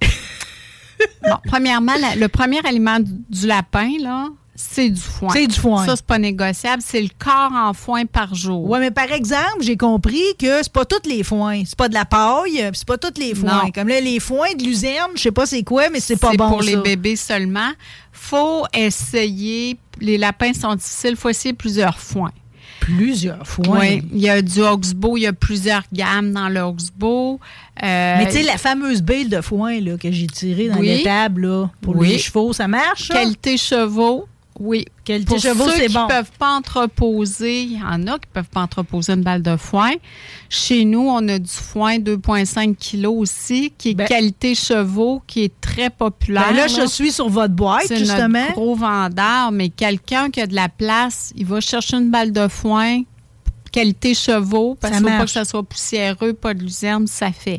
[1.22, 5.28] Bon, premièrement, la- le premier aliment du lapin, là, c'est du foin.
[5.32, 5.84] C'est du foin.
[5.86, 6.82] Ça, c'est pas négociable.
[6.84, 8.68] C'est le quart en foin par jour.
[8.68, 11.62] Ouais, mais par exemple, j'ai compris que c'est pas tous les foins.
[11.64, 13.64] C'est pas de la paille, c'est pas tous les foins.
[13.64, 13.70] Non.
[13.72, 16.36] Comme là, les foins de luzerne, je sais pas c'est quoi, mais c'est pas C'est
[16.36, 16.48] bon.
[16.48, 17.70] pour les bébés seulement.
[18.12, 19.76] faut essayer.
[20.00, 21.16] Les lapins sont difficiles.
[21.16, 22.32] faut essayer plusieurs foins.
[22.80, 23.80] Plusieurs foins.
[23.80, 24.02] Oui.
[24.12, 25.16] Il y a du Oxbow.
[25.16, 27.40] Il y a plusieurs gammes dans le Oxbow.
[27.82, 30.86] Euh, Mais tu sais, la fameuse bille de foin là, que j'ai tirée dans Oui.
[30.98, 32.08] l'étable là, pour Oui.
[32.08, 33.08] les chevaux, ça marche?
[33.08, 33.14] ça?
[33.14, 34.26] Qualité chevaux,
[34.60, 34.84] oui.
[35.04, 36.06] Qualité Pour chevaux, ceux c'est qui bon.
[36.08, 39.92] peuvent pas entreposer, il y en a qui peuvent pas entreposer une balle de foin.
[40.48, 45.60] Chez nous, on a du foin 2,5 kg aussi, qui est qualité chevaux, qui est
[45.60, 46.46] très populaire.
[46.48, 48.28] Ben là, je suis sur votre boîte, C'est justement.
[48.40, 52.32] notre gros vendeur, mais quelqu'un qui a de la place, il va chercher une balle
[52.32, 53.02] de foin,
[53.72, 55.32] qualité chevaux, parce qu'il ne faut pas marche.
[55.34, 57.58] que ça soit poussiéreux, pas de luzerne, ça fait.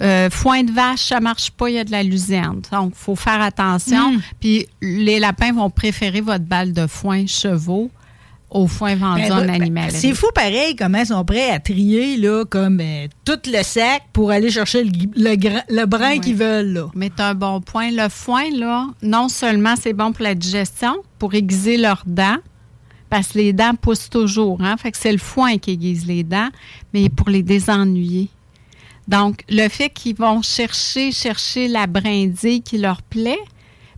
[0.00, 2.60] Euh, foin de vache, ça marche pas, il y a de la luzerne.
[2.70, 4.12] Donc, il faut faire attention.
[4.12, 4.20] Mm.
[4.40, 7.90] Puis, les lapins vont préférer votre balle de foin chevaux
[8.50, 9.96] au foin vendu Ben, en ben, animalerie.
[9.96, 14.02] C'est fou pareil comment ils sont prêts à trier là, comme euh, tout le sac
[14.12, 16.72] pour aller chercher le, le, gra- le brin qu'ils veulent.
[16.72, 16.86] Là.
[16.94, 17.90] Mais tu un bon point.
[17.90, 22.36] Le foin, là, non seulement c'est bon pour la digestion, pour aiguiser leurs dents,
[23.10, 24.58] parce que les dents poussent toujours.
[24.60, 24.76] Hein?
[24.76, 26.50] Fait que c'est le foin qui aiguise les dents,
[26.94, 28.28] mais pour les désennuyer.
[29.08, 33.38] Donc, le fait qu'ils vont chercher, chercher la brindille qui leur plaît,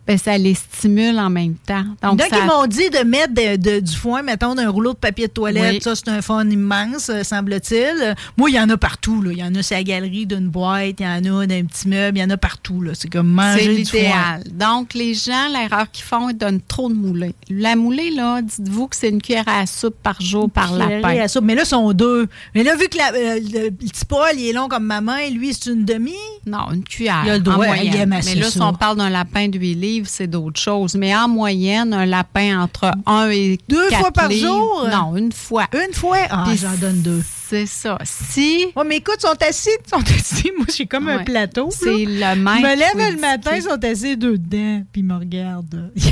[0.09, 1.85] ben, ça les stimule en même temps.
[2.03, 5.27] Donc, ils m'ont dit de mettre de- de- du foin, mettons, d'un rouleau de papier
[5.29, 5.75] de toilette.
[5.75, 5.81] Oui.
[5.83, 8.15] Ça, c'est un fun immense, euh, semble-t-il.
[8.39, 9.21] Moi, il y en a partout.
[9.21, 9.33] Là.
[9.33, 11.89] Il y en a sur la galerie d'une boîte, il y en a d'un petit
[11.89, 12.83] meuble, il y en a partout.
[12.95, 14.39] C'est comme manger du foin.
[14.51, 17.35] Donc, les gens, l'erreur qu'ils font, ils donnent trop de moulée.
[17.51, 21.19] La moulée, là, dites-vous que c'est une cuillère à soupe par jour par lapin.
[21.21, 21.45] à soupe.
[21.45, 22.29] Mais là, sont deux.
[22.55, 25.29] Mais là, vu que la- euh, le, petit Paul, il est long comme ma main,
[25.31, 26.15] lui, c'est une demi?
[26.47, 27.23] Non, une cuillère.
[27.27, 27.93] Il a le en doigt, moyenne.
[27.93, 30.95] il aime Mais là, si on parle d'un lapin 8 livres, c'est d'autres choses.
[30.95, 34.89] Mais en moyenne, un lapin entre 1 et Deux quatre fois par livres- jour?
[34.91, 35.67] Non, une fois.
[35.73, 36.19] Une fois?
[36.31, 37.23] Ah, j'en donne deux.
[37.49, 37.97] C'est ça.
[38.05, 38.67] Si.
[38.77, 40.53] Oh, mais écoute, ils sont assis, ils sont assis.
[40.57, 41.71] Moi, j'ai comme un plateau.
[41.73, 42.59] C'est le même.
[42.59, 45.91] Je me lève le matin, ils sont assis deux dedans, puis ils me regardent.
[45.97, 46.11] Ils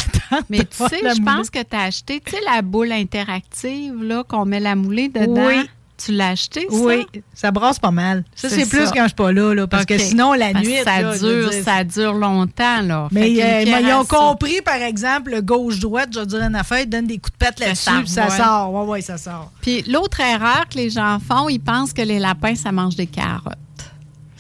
[0.51, 4.25] Mais tu sais, je pense que tu as acheté, tu sais, la boule interactive, là,
[4.27, 5.47] qu'on met la moulée dedans.
[5.47, 5.69] Oui.
[5.99, 6.77] Tu l'as acheté, ça?
[6.77, 8.23] Oui, ça brasse pas mal.
[8.35, 10.77] Ça, C'est plus quand je suis pas là, là parce que sinon, la Parce nuit.
[10.85, 13.09] ça là, dure, ça dure longtemps, là.
[13.13, 17.17] Mais euh, ils ont compris, par exemple, le gauche-droite, je dire une affaire, donne des
[17.17, 18.37] coups de patte là-dessus, ça puis ça revole.
[18.39, 18.75] sort.
[18.75, 19.51] Oui, oui, ça sort.
[19.63, 23.07] Puis l'autre erreur que les gens font, ils pensent que les lapins, ça mange des
[23.07, 23.55] carottes.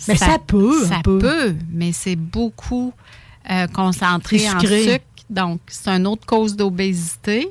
[0.08, 1.18] Mais ça peut, Ça peu.
[1.18, 2.92] peut, mais c'est beaucoup
[3.50, 5.04] euh, concentré en sucre.
[5.30, 7.48] Donc, c'est une autre cause d'obésité.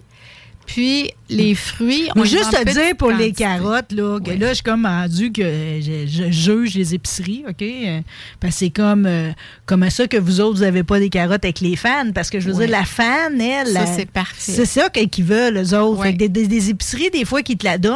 [0.66, 4.64] Puis, les fruits, on juste te dire pour les carottes, là, que là, je suis
[4.64, 7.62] comme rendu que je, je juge les épiceries, OK?
[7.62, 8.00] Euh,
[8.40, 9.32] Parce que c'est comme, euh,
[9.66, 12.12] comme ça que vous autres, vous n'avez pas des carottes avec les fans?
[12.14, 12.68] Parce que je veux Oui.
[12.68, 13.68] dire, la fan, elle.
[13.70, 14.52] Ça, c'est parfait.
[14.52, 16.00] C'est ça qu'ils veulent, eux autres.
[16.02, 16.08] Oui.
[16.08, 17.96] Fait que des, des- des épiceries, des fois, qui te la donnent.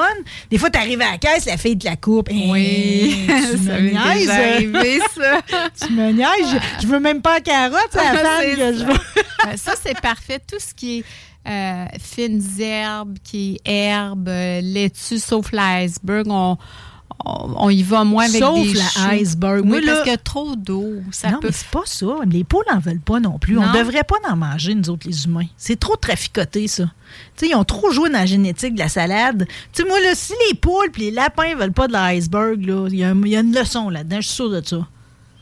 [0.49, 2.29] Des fois, tu arrives à la caisse, la fille te la coupe.
[2.31, 4.29] Oui, Hein, tu ça me niaises.
[4.29, 5.41] arrivé, ça.
[5.87, 6.27] tu me niaises.
[6.81, 8.85] Je, je veux même pas la carotte, c'est la fan je ça.
[8.85, 8.93] veux.
[8.93, 10.39] Euh, ça, c'est parfait.
[10.47, 11.03] Tout ce qui est
[11.49, 16.57] euh, fines herbes, qui herbes, euh, laitue, sauf l'iceberg, on,
[17.25, 19.63] on, on y va moins avec Sauf des la iceberg.
[19.65, 20.93] Oui, parce qu'il y a trop d'eau.
[21.11, 22.05] Ça non, peut mais c'est pas ça.
[22.25, 23.57] Les poules n'en veulent pas non plus.
[23.57, 25.47] On devrait pas en manger, nous autres, les humains.
[25.57, 26.83] C'est trop traficoté, ça.
[27.35, 29.47] Tu sais, ils ont trop joué dans la génétique de la salade.
[29.73, 32.87] Tu sais, moi, là, si les poules et les lapins veulent pas de l'iceberg, là,
[32.89, 33.03] il y, y
[33.35, 34.87] a une leçon là-dedans, je suis sûre de ça.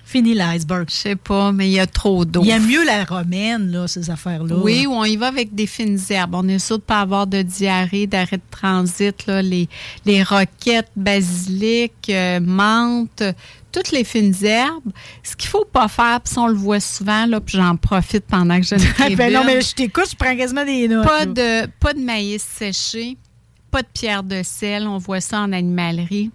[0.08, 0.86] Fini l'iceberg.
[0.89, 2.39] Je sais pas, mais il y a trop d'eau.
[2.41, 4.55] Il y a mieux la romaine, là, ces affaires-là.
[4.55, 6.34] Oui, ou on y va avec des fines herbes.
[6.34, 9.68] On est sûr de pas avoir de diarrhée, d'arrêt de transit, là, les,
[10.05, 13.22] les roquettes, basilic, euh, menthe,
[13.74, 14.93] toutes les fines herbes.
[15.24, 18.24] Ce qu'il faut pas faire, puis ça, on le voit souvent, là, puis j'en profite
[18.28, 18.76] pendant que je
[19.10, 21.05] le ben non, mais je t'écoute, je prends quasiment des notes.
[21.05, 23.18] Pas de, pas de maïs séché,
[23.72, 24.88] pas de pierre de sel.
[24.88, 26.32] On voit ça en animalerie.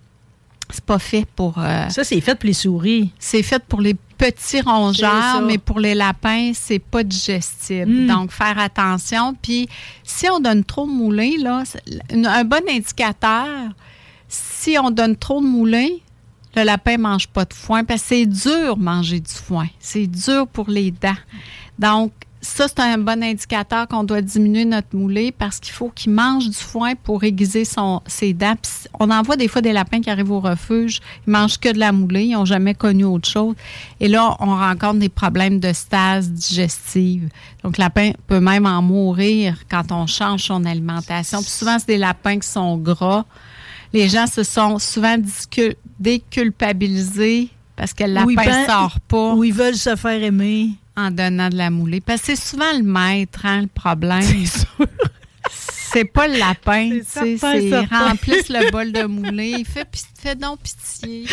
[0.72, 1.58] C'est pas fait pour.
[1.58, 3.12] euh, Ça, c'est fait pour les souris.
[3.18, 7.90] c'est fait pour les petits rongeurs, mais pour les lapins, c'est pas digestible.
[7.90, 8.06] Mm.
[8.06, 9.34] Donc, faire attention.
[9.40, 9.68] Puis,
[10.02, 11.62] si on donne trop de moulin, là,
[12.24, 13.46] un bon indicateur,
[14.28, 15.88] si on donne trop de moulin,
[16.54, 19.66] le lapin mange pas de foin parce que c'est dur manger du foin.
[19.78, 21.16] C'est dur pour les dents.
[21.78, 22.12] Donc,
[22.44, 26.48] ça, c'est un bon indicateur qu'on doit diminuer notre moulin parce qu'il faut qu'il mange
[26.50, 28.56] du foin pour aiguiser son, ses dents.
[28.60, 31.72] Puis on en voit des fois des lapins qui arrivent au refuge, ils mangent que
[31.72, 33.54] de la moulin, ils n'ont jamais connu autre chose.
[34.00, 37.28] Et là, on rencontre des problèmes de stase digestive.
[37.62, 41.40] Donc, le lapin peut même en mourir quand on change son alimentation.
[41.42, 43.24] Puis souvent, c'est des lapins qui sont gras.
[43.92, 45.16] Les gens se sont souvent
[46.00, 50.70] déculpabilisés parce que le lapin pen- sort pas Ou ils veulent se faire aimer.
[50.96, 52.00] En donnant de la moulée.
[52.00, 54.22] Parce que c'est souvent le maître, hein, le problème.
[55.50, 59.56] C'est pas le lapin, tu sais, certain, c'est remplisse le bol de moulée.
[59.58, 59.86] Il fait,
[60.18, 61.26] fais donc pitié.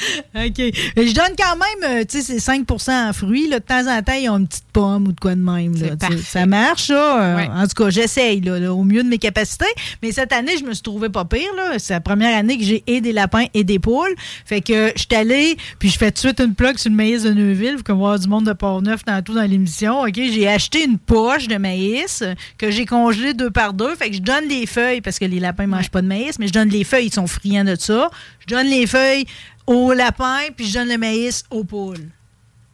[0.34, 0.58] OK.
[0.96, 3.48] Mais je donne quand même, euh, tu sais, c'est 5 en fruits.
[3.48, 3.58] Là.
[3.58, 5.74] De temps en temps, ils ont une petite pomme ou de quoi de même.
[5.76, 7.22] Là, ça marche, ça.
[7.22, 7.48] Euh, Ouais.
[7.48, 9.64] En tout cas, j'essaye là, là, au mieux de mes capacités.
[10.02, 11.48] Mais cette année, je me suis trouvée pas pire.
[11.78, 14.14] C'est la première année que j'ai et des lapins et des poules.
[14.44, 16.96] Fait que je suis allée, puis je fais tout de suite une plug sur le
[16.96, 17.76] maïs de Neuville.
[17.76, 20.00] Vous voir du monde de Port-Neuf tantôt dans l'émission.
[20.02, 20.14] OK?
[20.14, 22.22] J'ai acheté une poche de maïs
[22.58, 23.94] que j'ai congelée deux par deux.
[23.94, 26.38] Fait que je donne les feuilles parce que les lapins ne mangent pas de maïs,
[26.38, 28.10] mais je donne les feuilles, ils sont friands de ça.
[28.46, 29.26] Je donne les feuilles
[29.66, 32.08] aux lapins, puis je donne le maïs aux poules.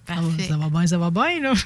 [0.08, 0.46] Ça va, Parfait.
[0.48, 1.52] ça va bien, ça va bien, là.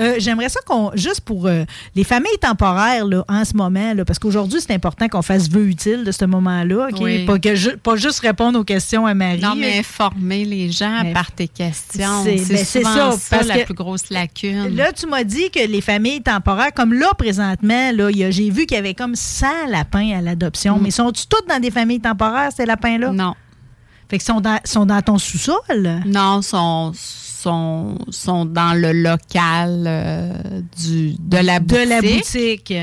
[0.00, 1.64] Euh, J'aimerais ça qu'on, juste pour euh,
[1.94, 5.64] les familles temporaires là, en ce moment, là, parce qu'aujourd'hui, c'est important qu'on fasse vœu
[5.68, 6.88] utile de ce moment-là.
[6.90, 6.98] OK?
[7.00, 7.24] Oui.
[7.24, 9.40] Pas, que pas juste répondre aux questions à Marie.
[9.40, 12.24] Non, mais informer les gens Mais- par tes questions.
[12.24, 14.74] C'est- ça, ça, parce la que- plus grosse lacune.
[14.74, 18.76] Là, tu m'as dit que les familles temporaires, comme là, présentement, là, j'ai vu qu'il
[18.76, 20.78] y avait comme 100 lapins à l'adoption.
[20.78, 20.82] Mm.
[20.82, 23.12] Mais sont-ils toutes dans des familles temporaires, ces lapins-là?
[23.12, 23.34] Non.
[24.10, 26.02] Fait qu'ils sont dans, sont dans ton sous-sol?
[26.04, 30.32] Non, sont, sont, sont dans le local euh,
[30.76, 31.88] du, de la De boutique.
[31.88, 32.74] la boutique.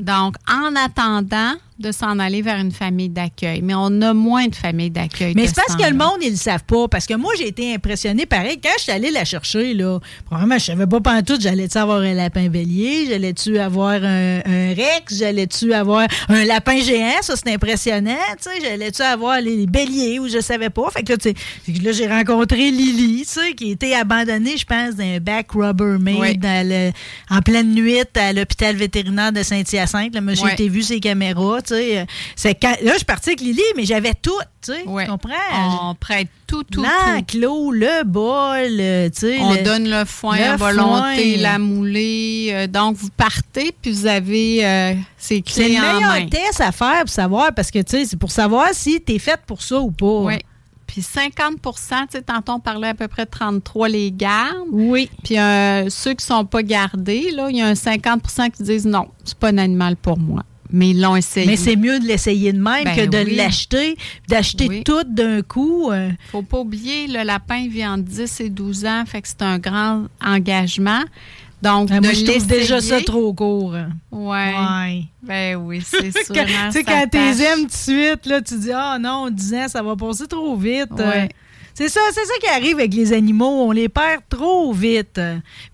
[0.00, 3.60] Donc, en attendant de s'en aller vers une famille d'accueil.
[3.62, 5.32] Mais on a moins de familles d'accueil.
[5.34, 6.86] Mais c'est parce ce que le monde, ils le savent pas.
[6.88, 8.26] Parce que moi, j'ai été impressionnée.
[8.26, 12.00] Pareil, quand je suis allée la chercher, là, probablement, je savais pas pantoute, j'allais-tu avoir
[12.00, 17.52] un lapin bélier, j'allais-tu avoir un, un rex, j'allais-tu avoir un lapin géant, ça, c'est
[17.52, 20.90] impressionnant, tu sais, j'allais-tu avoir les, les béliers ou je savais pas.
[20.90, 24.64] Fait que là, tu sais, là, j'ai rencontré Lily, tu sais, qui était abandonnée, je
[24.66, 26.36] pense, d'un back Rubbermaid Oui.
[26.36, 26.92] dans le-
[27.30, 30.14] en pleine nuit à l'hôpital vétérinaire de Saint-Hyacinthe.
[30.14, 30.52] Le monsieur Ouais.
[30.54, 32.06] était vu ses caméras, tu sais.
[32.36, 34.30] C'est quand- là, je suis partie avec Lily, mais j'avais tout,
[34.62, 34.82] tu sais.
[34.86, 35.04] Ouais.
[35.06, 35.88] Tu comprends?
[35.90, 36.82] On prête tout, tout, tout.
[36.82, 39.38] L'enclos, le bol, euh, tu sais.
[39.40, 41.42] On le- donne le foin le à volonté, foin.
[41.42, 42.48] la moulée.
[42.52, 46.60] euh, donc, vous partez, puis vous avez euh, ces C'est clés le en meilleur test
[46.60, 49.62] à faire pour savoir, parce que, tu sais, c'est pour savoir si t'es faite pour
[49.62, 50.06] ça ou pas.
[50.06, 50.34] Oui.
[50.86, 51.70] Puis 50 tu
[52.10, 54.68] sais, tantôt on parlait à peu près de 33 les gardent.
[54.70, 55.08] Oui.
[55.24, 58.22] Puis euh, ceux qui sont pas gardés, là, il y a un 50
[58.54, 60.42] qui disent non, c'est pas un animal pour moi.
[60.72, 61.46] Mais ils l'ont essayé.
[61.46, 63.34] Mais c'est mieux de l'essayer de même Ben que de oui.
[63.36, 63.96] l'acheter,
[64.28, 64.82] d'acheter Oui.
[64.84, 65.90] tout d'un coup.
[65.90, 66.10] euh.
[66.30, 69.58] faut pas oublier, le lapin vit entre 10 et 12 ans, fait que c'est un
[69.58, 71.02] grand engagement.
[71.62, 73.74] Donc, Ah, de moi, je trouve déjà ça trop court.
[74.10, 74.52] Ouais.
[74.52, 75.04] Ouais.
[75.22, 76.34] Ben oui, c'est sûr.
[76.34, 79.30] Quand- hein, Tu sais, quand t'es aimes tout de suite, là, tu dis Ah non,
[79.30, 80.90] 10 ans, ça va passer trop vite.
[80.98, 81.28] Ouais.
[81.74, 83.64] C'est ça, c'est ça qui arrive avec les animaux.
[83.64, 85.20] On les perd trop vite.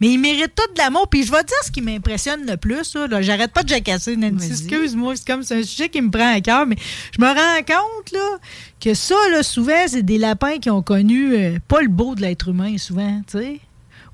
[0.01, 1.09] Mais ils méritent tout de l'amour.
[1.09, 2.95] Puis je vais te dire ce qui m'impressionne le plus.
[2.95, 4.51] Là, J'arrête pas de jacasser, Nancy.
[4.51, 6.67] Excuse-moi, c'est comme c'est un sujet qui me prend à cœur.
[6.67, 6.77] Mais
[7.17, 8.39] je me rends compte là,
[8.81, 12.23] que ça, là, souvent, c'est des lapins qui ont connu euh, pas le beau de
[12.23, 13.23] l'être humain, souvent.
[13.31, 13.61] tu sais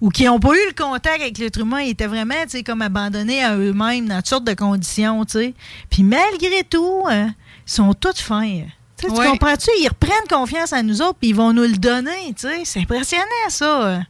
[0.00, 2.62] ou qui n'ont pas eu le contact avec l'être humain, ils étaient vraiment, tu sais,
[2.62, 5.54] comme abandonnés à eux-mêmes dans toutes sortes de conditions, tu sais.
[5.88, 7.26] Puis malgré tout, euh,
[7.66, 8.42] ils sont tous fins.
[8.42, 8.66] Sais,
[8.98, 9.26] tu Ouais.
[9.28, 9.70] comprends-tu?
[9.80, 12.62] Ils reprennent confiance en nous autres, puis ils vont nous le donner, tu sais.
[12.64, 14.00] C'est impressionnant, ça.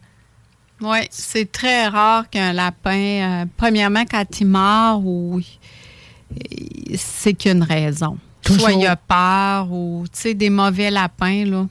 [0.81, 5.41] Oui, c'est très rare qu'un lapin, euh, premièrement, quand il meurt, ou
[6.95, 8.17] c'est qu'une raison.
[8.41, 8.61] Toujours.
[8.69, 11.65] Soit il a peur ou, tu sais, des mauvais lapins, là.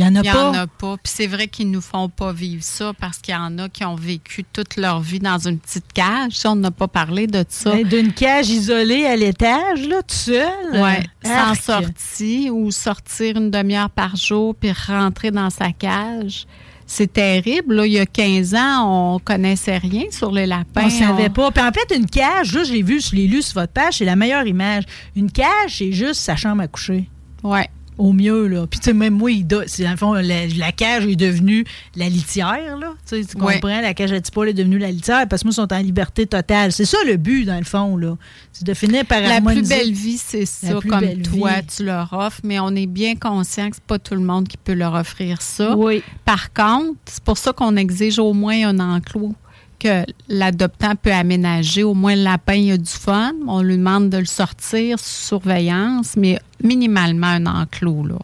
[0.00, 0.48] Il n'y en a Il n'y pas.
[0.50, 0.96] en a pas.
[0.96, 3.84] Puis c'est vrai qu'ils nous font pas vivre ça parce qu'il y en a qui
[3.84, 6.32] ont vécu toute leur vie dans une petite cage.
[6.32, 7.74] Ça, on n'a pas parlé de ça.
[7.82, 10.48] D'une cage isolée à l'étage, là, tout seul.
[10.72, 11.62] Ouais, sans Arc.
[11.62, 16.46] sortie ou sortir une demi-heure par jour puis rentrer dans sa cage.
[16.86, 17.74] C'est terrible.
[17.74, 20.86] Là, il y a 15 ans, on connaissait rien sur les lapins.
[20.86, 21.50] On savait pas.
[21.50, 23.98] Puis en fait, une cage, là, je l'ai vu, je l'ai lu sur votre page,
[23.98, 24.84] c'est la meilleure image.
[25.14, 27.08] Une cage, c'est juste sa chambre à coucher.
[27.44, 27.68] Ouais.
[28.00, 28.66] Au mieux, là.
[28.66, 31.64] Puis, tu sais, même moi, il do- dans le fond, la, la cage est devenue
[31.96, 32.94] la litière, là.
[33.06, 33.54] Tu sais, tu Ouais.
[33.60, 33.80] comprends?
[33.82, 36.26] La cage à poils est devenue la litière parce que moi, ils sont en liberté
[36.26, 36.72] totale.
[36.72, 38.16] C'est ça le but, dans le fond, là.
[38.52, 41.66] C'est de finir par La plus belle vie, c'est ça, comme toi, vie.
[41.76, 44.56] tu leur offres, mais on est bien conscient que c'est pas tout le monde qui
[44.56, 45.76] peut leur offrir ça.
[45.76, 46.02] Oui.
[46.24, 49.34] Par contre, c'est pour ça qu'on exige au moins un enclos
[49.80, 51.82] que l'adoptant peut aménager.
[51.82, 53.32] Au moins, le lapin, il a du fun.
[53.48, 58.18] On lui demande de le sortir sous surveillance, mais minimalement un enclos, là.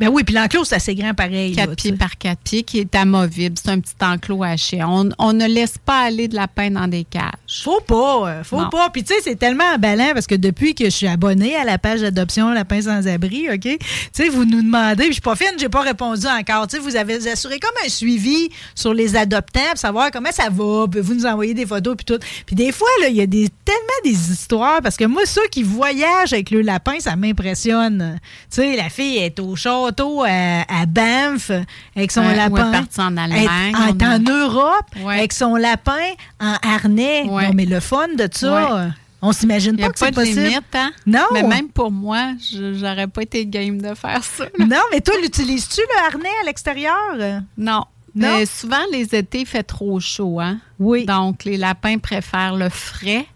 [0.00, 1.54] Ben oui, puis l'enclos, c'est assez grand pareil.
[1.54, 3.56] là, 4 tu pieds par 4 pieds qui est amovible.
[3.56, 4.82] C'est un petit enclos haché.
[4.82, 7.30] On, on ne laisse pas aller de lapin dans des cages.
[7.62, 8.70] Faut pas, euh, faut Non.
[8.70, 8.88] pas.
[8.90, 11.78] Puis tu sais, c'est tellement emballant parce que depuis que je suis abonnée à la
[11.78, 13.60] page d'adoption Lapin sans abri, OK?
[13.60, 13.78] Tu
[14.12, 16.66] sais, vous nous demandez, puis je suis pas fine, j'ai pas répondu encore.
[16.66, 20.48] Tu sais, vous avez assuré comme un suivi sur les adoptants pour savoir comment ça
[20.50, 22.18] va, puis vous nous envoyez des photos puis tout.
[22.46, 25.46] Puis des fois là, il y a des tellement des histoires parce que moi ceux
[25.50, 28.18] qui voyagent avec le lapin, ça m'impressionne.
[28.50, 31.50] Tu sais, la fille est au château à, à Banff
[31.96, 32.70] avec son ou elle est lapin.
[32.72, 33.48] partie en Allemagne,
[33.88, 35.18] Elle est en, Europe Ouais.
[35.18, 35.92] avec son lapin
[36.40, 37.22] en harnais.
[37.24, 37.41] Ouais.
[37.48, 38.90] Non, mais le fun de ça, Ouais.
[39.22, 40.40] on s'imagine pas que c'est de possible.
[40.42, 40.92] limite, hein?
[41.06, 41.26] Non.
[41.32, 44.44] Mais même pour moi, je j'aurais pas été game de faire ça.
[44.58, 44.66] là.
[44.66, 47.42] Non, mais toi, l'utilises-tu le harnais à l'extérieur?
[47.56, 47.84] Non.
[48.14, 48.36] Non?
[48.38, 50.58] Mais souvent, les étés, il fait trop chaud, hein?
[50.78, 51.06] Oui.
[51.06, 53.26] Donc, les lapins préfèrent le frais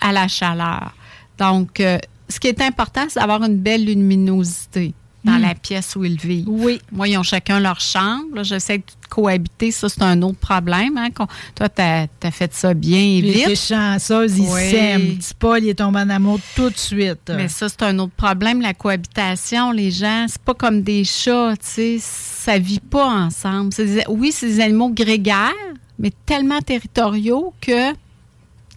[0.00, 0.94] à la chaleur.
[1.38, 1.98] Donc, euh,
[2.28, 4.94] ce qui est important, c'est d'avoir une belle luminosité
[5.28, 5.42] dans Mm.
[5.42, 6.46] la pièce où ils vivent.
[6.48, 6.80] Oui.
[6.92, 8.42] Moi, ils ont chacun leur chambre.
[8.42, 9.70] J'essaie de cohabiter.
[9.70, 10.96] Ça, c'est un autre problème.
[10.98, 11.08] Hein,
[11.54, 13.56] toi, tu as, fait ça bien et vite.
[13.56, 14.70] chanceuse, il Oui.
[14.70, 15.16] s'aime.
[15.16, 17.30] Petit Paul, il est tombé en amour tout de suite.
[17.34, 19.70] Mais ça, c'est un autre problème, la cohabitation.
[19.72, 23.70] Les gens, c'est pas comme des chats, tu sais, ça vit pas ensemble.
[23.76, 25.52] Des- oui, c'est des animaux grégaires,
[25.98, 27.92] mais tellement territoriaux que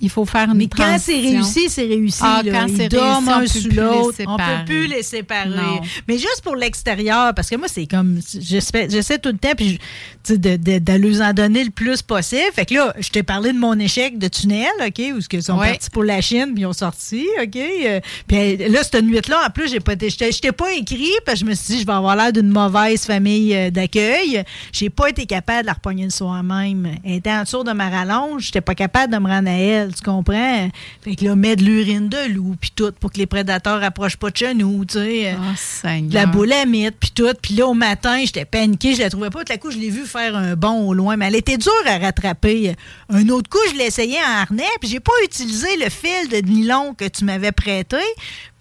[0.02, 2.20] il faut faire une Mais quand c'est réussi, c'est réussi.
[2.24, 2.52] Ah, là.
[2.52, 4.08] quand Ils c'est dorment réussi, un sous l'autre.
[4.28, 4.60] On séparer.
[4.60, 5.50] peut plus les séparer.
[5.50, 5.82] Non.
[6.08, 8.20] Mais juste pour l'extérieur, parce que moi, c'est comme.
[8.40, 9.80] J'essaie tout le temps puis
[10.28, 12.42] je- de, de, de leur en donner le plus possible.
[12.54, 15.58] Fait que là, je t'ai parlé de mon échec de tunnel, OK, où ils sont
[15.58, 15.70] Ouais.
[15.72, 17.56] partis pour la Chine puis ils ont sorti, OK.
[17.56, 20.52] Euh, Puis euh, là, cette nuit-là, en plus, j'ai pas été- je t'ai- je t'ai
[20.52, 23.56] pas écrit parce que je me suis dit, je vais avoir l'air d'une mauvaise famille
[23.56, 24.44] euh, d'accueil.
[24.72, 26.96] J'ai pas été capable de la repogner le soir même.
[27.04, 29.91] Elle était en dessous de ma rallonge, j'étais pas capable de me rendre à elle,
[29.92, 30.70] tu comprends?
[31.02, 34.18] Fait que là, mettre de l'urine de loup, puis tout, pour que les prédateurs approchent
[34.18, 35.36] pas de chez nous, tu sais.
[35.38, 36.10] Ah, Seigneur.
[36.10, 37.34] De la boulamite, puis tout.
[37.42, 39.44] Puis là, au matin, j'étais paniquée, je la trouvais pas.
[39.44, 41.72] Tout à coup, je l'ai vue faire un bond au loin, mais elle était dure
[41.86, 42.76] à rattraper.
[43.10, 46.38] Un autre coup, je l'ai essayé en harnais, puis j'ai pas utilisé le fil de
[46.48, 47.98] nylon que tu m'avais prêté.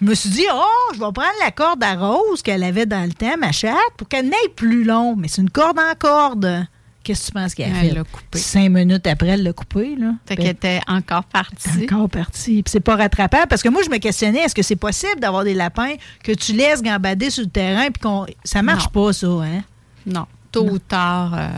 [0.00, 3.04] Je me suis dit, oh, je vais prendre la corde à rose qu'elle avait dans
[3.04, 5.14] le temps, ma chatte, pour qu'elle n'aille plus long.
[5.16, 6.66] Mais c'est une corde en corde.
[7.10, 7.94] Qu'est-ce que tu penses qu'elle a Elle fait?
[7.94, 8.38] l'a coupé.
[8.38, 9.96] Cinq minutes après, elle l'a coupé.
[9.96, 10.12] Là.
[10.26, 11.68] Fait Ben, qu'elle était encore partie.
[11.84, 12.62] encore parti.
[12.62, 15.42] Puis c'est pas rattrapable parce que moi, je me questionnais, est-ce que c'est possible d'avoir
[15.44, 18.26] des lapins que tu laisses gambader sur le terrain puis qu'on.
[18.44, 19.62] Ça marche pas, ça, hein?
[20.06, 20.26] Non.
[20.52, 21.48] Tôt ou tard, euh,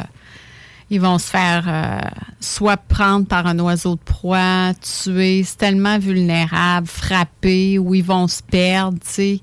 [0.91, 1.99] ils vont se faire euh,
[2.41, 5.43] soit prendre par un oiseau de proie, tuer.
[5.45, 9.41] C'est tellement vulnérable, frapper, ou ils vont se perdre, tu sais.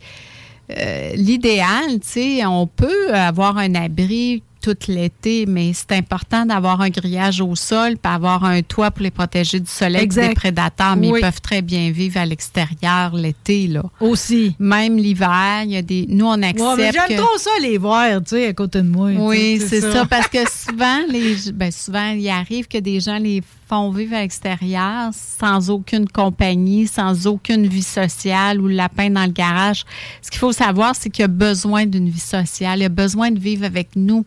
[0.72, 6.82] Euh, L'idéal, tu sais, on peut avoir un abri tout l'été, mais c'est important d'avoir
[6.82, 10.96] un grillage au sol, puis avoir un toit pour les protéger du soleil des prédateurs.
[10.96, 11.20] Mais Oui.
[11.20, 13.84] ils peuvent très bien vivre à l'extérieur l'été, là.
[14.00, 14.56] Aussi.
[14.60, 16.06] Même l'hiver, il y a des.
[16.10, 16.60] Nous, on accepte.
[16.62, 19.10] Ouais, j'aime que- trop ça, les voir, tu sais, à côté de moi.
[19.18, 20.06] oui, c'est ça.
[20.06, 24.22] parce que souvent, les, ben, souvent, il arrive que des gens les font vivre à
[24.22, 29.86] l'extérieur sans aucune compagnie, sans aucune vie sociale ou le lapin dans le garage.
[30.24, 32.80] Ce qu'il faut savoir, c'est qu'il a besoin d'une vie sociale.
[32.80, 34.26] Il a besoin de vivre avec nous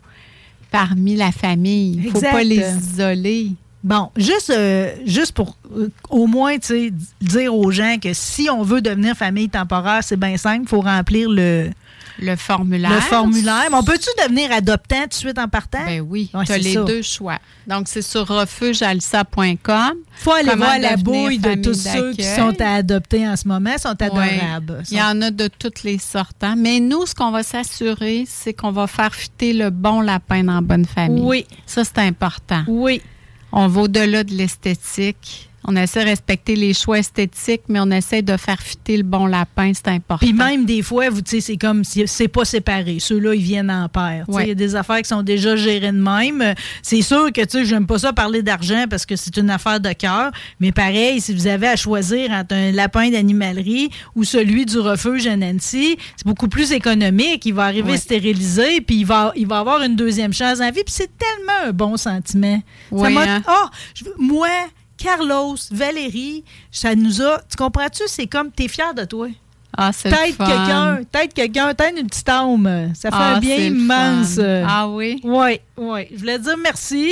[0.70, 1.94] parmi la famille.
[1.97, 2.32] Il ne faut Exact.
[2.32, 3.48] pas les isoler.
[3.82, 6.56] Bon, juste, euh, juste pour euh, au moins
[7.20, 10.82] dire aux gens que si on veut devenir famille temporaire, c'est bien simple, il faut
[10.82, 11.70] remplir le,
[12.18, 12.90] Le formulaire.
[12.90, 13.64] le formulaire.
[13.70, 15.84] Mais on peut-tu devenir adoptant tout de suite en partant?
[15.84, 16.84] Ben oui, Ouais, tu as les ça.
[16.84, 17.39] deux choix.
[17.66, 19.93] Donc, c'est sur refugealsa.com.
[20.14, 23.48] faut aller Comment voir la bouille de tous ceux qui sont à adopter en ce
[23.48, 24.40] moment, sont Ouais.
[24.40, 24.82] adorables.
[24.90, 26.43] Il y en a de toutes les sortes.
[26.43, 26.55] hein.
[26.56, 30.55] Mais nous, ce qu'on va s'assurer, c'est qu'on va faire fitter le bon lapin dans
[30.55, 31.22] la bonne famille.
[31.24, 31.47] Oui.
[31.66, 32.64] Ça, c'est important.
[32.68, 33.01] Oui.
[33.52, 35.48] On va au-delà de l'esthétique.
[35.64, 39.26] On essaie de respecter les choix esthétiques, mais on essaie de faire fitter le bon
[39.26, 40.24] lapin, c'est important.
[40.26, 42.98] Puis même des fois, vous c'est comme si c'est pas séparé.
[42.98, 44.24] Ceux-là, ils viennent en paire.
[44.28, 44.48] Il Ouais.
[44.48, 46.55] y a des affaires qui sont déjà gérées de même.
[46.82, 49.78] C'est sûr que tu sais, j'aime pas ça parler d'argent parce que c'est une affaire
[49.80, 50.32] de cœur.
[50.60, 55.26] Mais pareil, si vous avez à choisir entre un lapin d'animalerie ou celui du refuge
[55.26, 57.47] à Nancy, c'est beaucoup plus économique.
[57.47, 57.97] Il va arriver Ouais.
[57.98, 60.82] stérilisé, puis il va, il va avoir une deuxième chance en vie.
[60.84, 62.60] Puis c'est tellement un bon sentiment.
[62.90, 63.43] Ça Ouais, hein?
[63.47, 64.48] ah, je- moi,
[65.02, 67.40] Carlos, Valérie, ça nous a.
[67.50, 68.02] Tu comprends-tu?
[68.06, 69.28] C'est comme t'es fier de toi.
[69.76, 70.44] Ah, c'est fun.
[70.44, 72.92] quelqu'un, peut-être quelqu'un, peut-être une petite âme.
[72.94, 74.38] Ça fait Ah, un bien immense.
[74.68, 75.20] Ah oui?
[75.24, 76.06] Oui, oui.
[76.12, 77.10] Je voulais dire merci.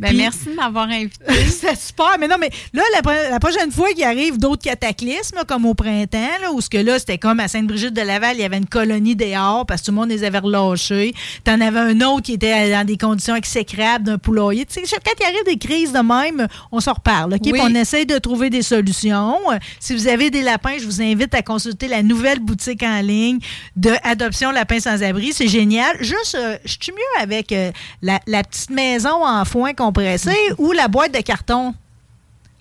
[0.00, 1.24] Ben, Puis- merci de m'avoir invité.
[1.50, 2.16] c'est super.
[2.20, 5.74] Mais non, mais là, la, pro- la prochaine fois qu'il arrive d'autres cataclysmes, comme au
[5.74, 9.16] printemps, là, où ce que là, c'était comme à Sainte-Brigitte-de-Laval, il y avait une colonie
[9.16, 11.14] dehors parce que tout le monde les avait relâchés.
[11.44, 14.64] T'en avais un autre qui était dans des conditions exécrables d'un poulailler.
[14.66, 17.34] Tu sais, quand il arrive des crises de même, on s'en reparle.
[17.34, 17.40] OK?
[17.44, 17.52] Oui.
[17.52, 19.36] Puis on essaye de trouver des solutions.
[19.80, 23.38] Si vous avez des lapins, je vous invite à consulter la nouvelle boutique en ligne
[23.76, 25.32] de Adoption Lapin sans abri.
[25.32, 25.96] C'est génial.
[26.00, 27.70] Juste, euh, je suis mieux avec euh,
[28.06, 31.74] la, la petite maison en foin compressé ou la boîte de carton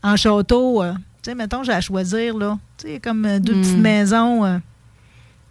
[0.04, 0.82] en château.
[0.84, 0.94] euh.
[1.22, 2.58] Tu sais, mettons, j'ai à choisir, là.
[2.78, 3.62] Tu sais, comme euh, deux Hmm.
[3.62, 4.44] petites maisons.
[4.46, 4.58] euh.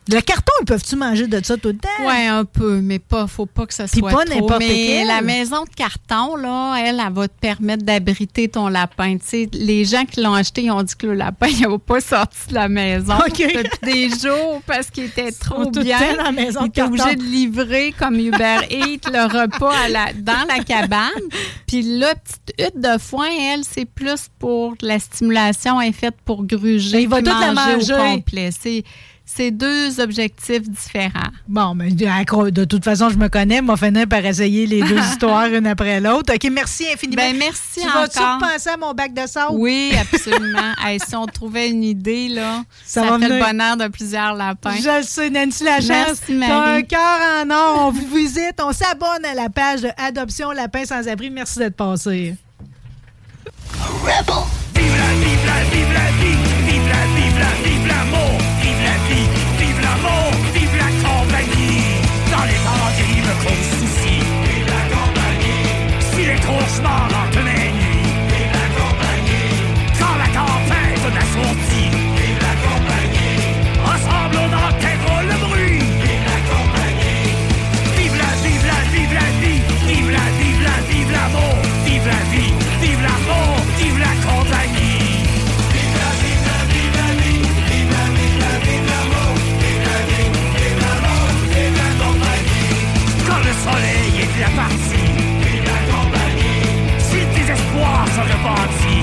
[0.07, 1.89] Le carton, ils peuvent-tu manger de ça tout le temps?
[2.01, 4.51] Oui, un peu, mais pas, faut pas que ça soit pas trop.
[4.59, 5.07] Mais quel.
[5.07, 9.17] la maison de carton, là, elle, elle va te permettre d'abriter ton lapin.
[9.17, 11.79] Tu sais, les gens qui l'ont acheté, ils ont dit que le lapin, il va
[11.79, 15.99] pas sorti de la maison depuis des jours parce qu'il était trop tout bien.
[16.17, 16.93] la maison il de était carton.
[16.95, 21.09] obligé de livrer comme Uber Eats le repas à la- dans la cabane.
[21.67, 26.17] Puis la petite hutte de foin, elle, c'est plus pour la stimulation, elle est faite
[26.27, 27.01] pour gruger.
[27.01, 28.15] Il va puis toute la manger au manger.
[28.17, 28.51] complet.
[28.59, 28.85] C'est
[29.37, 31.31] c'est deux objectifs différents.
[31.49, 33.61] Bon, mais de toute façon, je me connais.
[33.63, 36.33] M'a fini par essayer les deux histoires une après l'autre.
[36.35, 37.23] OK, merci infiniment.
[37.23, 38.35] Ben, merci tu vas-tu encore.
[38.49, 39.53] repenser à mon bac de sable?
[39.55, 40.73] Oui, absolument.
[40.85, 43.45] Hey, si on trouvait une idée, là, Ça ça, va fait venir.
[43.47, 44.77] le bonheur de plusieurs lapins.
[44.77, 45.89] Je le sais, Nancy Lachance.
[45.89, 46.87] Merci, T'as un Marie.
[46.87, 47.87] cœur en or.
[47.87, 48.61] On vous visite.
[48.63, 51.31] On s'abonne à la page de Adoption Lapin sans abri.
[51.31, 52.37] Merci d'être passé.
[53.75, 54.23] Vive la,
[55.15, 56.44] vive la, vive la vive
[66.65, 66.71] La
[68.81, 69.69] compagnie.
[70.01, 70.33] Quand la
[72.41, 73.53] la compagnie.
[73.93, 74.41] Ensemble
[75.29, 77.37] le bruit, vive la compagnie.
[77.99, 79.29] Vive la, vive la, vive la
[79.87, 81.13] vive la, vive la, vive
[81.85, 83.03] vive la vie, vive
[83.77, 85.21] vive la compagnie.
[85.69, 88.89] Vive la, vive la, vive la vie, vive la, vive la, vive
[89.61, 90.81] vive la vie, vive
[91.53, 92.89] vive la compagnie.
[93.29, 95.04] Quand le soleil est parti,
[98.17, 98.94] désespoir se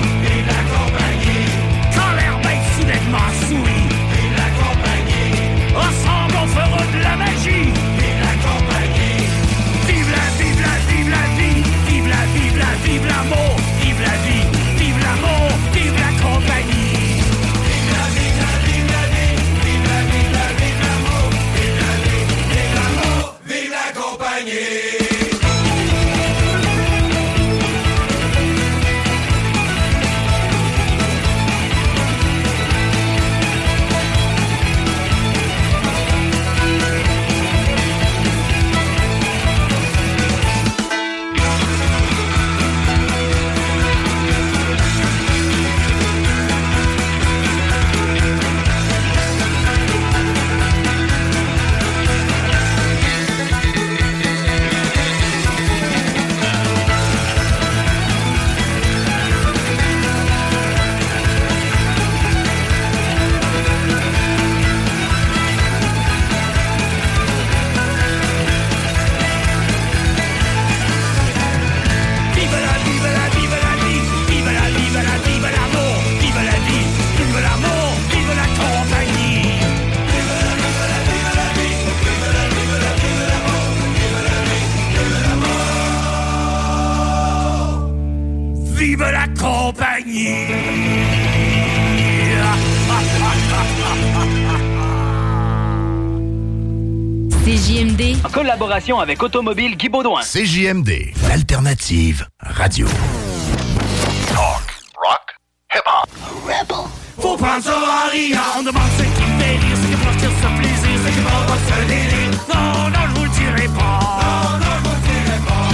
[98.82, 100.20] collaboration avec Automobile Guy Baudouin.
[100.22, 102.86] CJMD, l'alternative radio.
[104.28, 104.62] Talk,
[104.96, 105.36] rock,
[105.74, 106.08] hip-hop.
[106.44, 106.86] Rebel.
[107.20, 108.40] Faut prendre ça en riant.
[108.58, 111.20] On demande ce qui me fait rire, ce qui me fait ce plaisir, ce qui
[111.20, 112.32] m'envoie ce délire.
[112.52, 114.00] Non, non, je vous le dirai pas.
[114.22, 115.70] Non, non, je vous le dirai pas.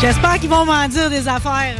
[0.00, 1.74] J'espère qu'il qu'ils vont m'en dire des affaires.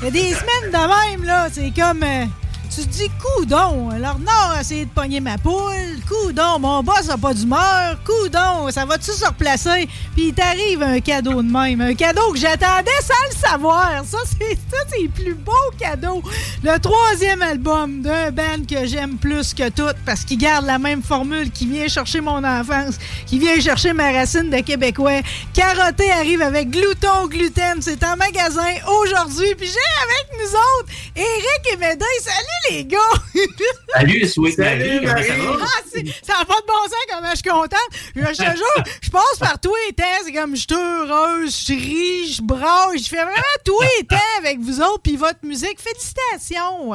[0.00, 2.02] Il y a des semaines de même, là, c'est comme...
[2.02, 2.26] euh,
[2.74, 7.08] tu te dis, coudon, alors non, a essayé de pogner ma poule, coudon, mon boss
[7.08, 9.88] a pas d'humeur, coudon, ça va-tu se replacer?
[10.14, 14.02] Puis il t'arrive un cadeau de même, un cadeau que j'attendais sans le savoir.
[14.04, 16.22] Ça, c'est ça, c'est le plus beau cadeau.
[16.62, 21.02] Le troisième album d'un band que j'aime plus que tout parce qu'il garde la même
[21.02, 22.96] formule, qui vient chercher mon enfance,
[23.26, 25.20] qui vient chercher ma racine de Québécois.
[25.54, 29.54] Carotté arrive avec Glouton Gluten, c'est en magasin aujourd'hui.
[29.56, 32.04] Puis j'ai avec nous autres Eric et Médée.
[32.20, 33.21] Salut les gars!
[33.94, 35.64] Salut, Sweet Salut, Marie, comment ça va?
[35.64, 37.90] Ah, c'est- ça n'a pas de bon sens comment je suis contente.
[38.14, 40.04] Je je te jure, je passe par tous les temps.
[40.24, 42.98] C'est comme je suis heureuse, je ris, je braille.
[42.98, 45.78] Je fais vraiment tous les temps avec vous autres puis votre musique.
[45.80, 46.90] Félicitations!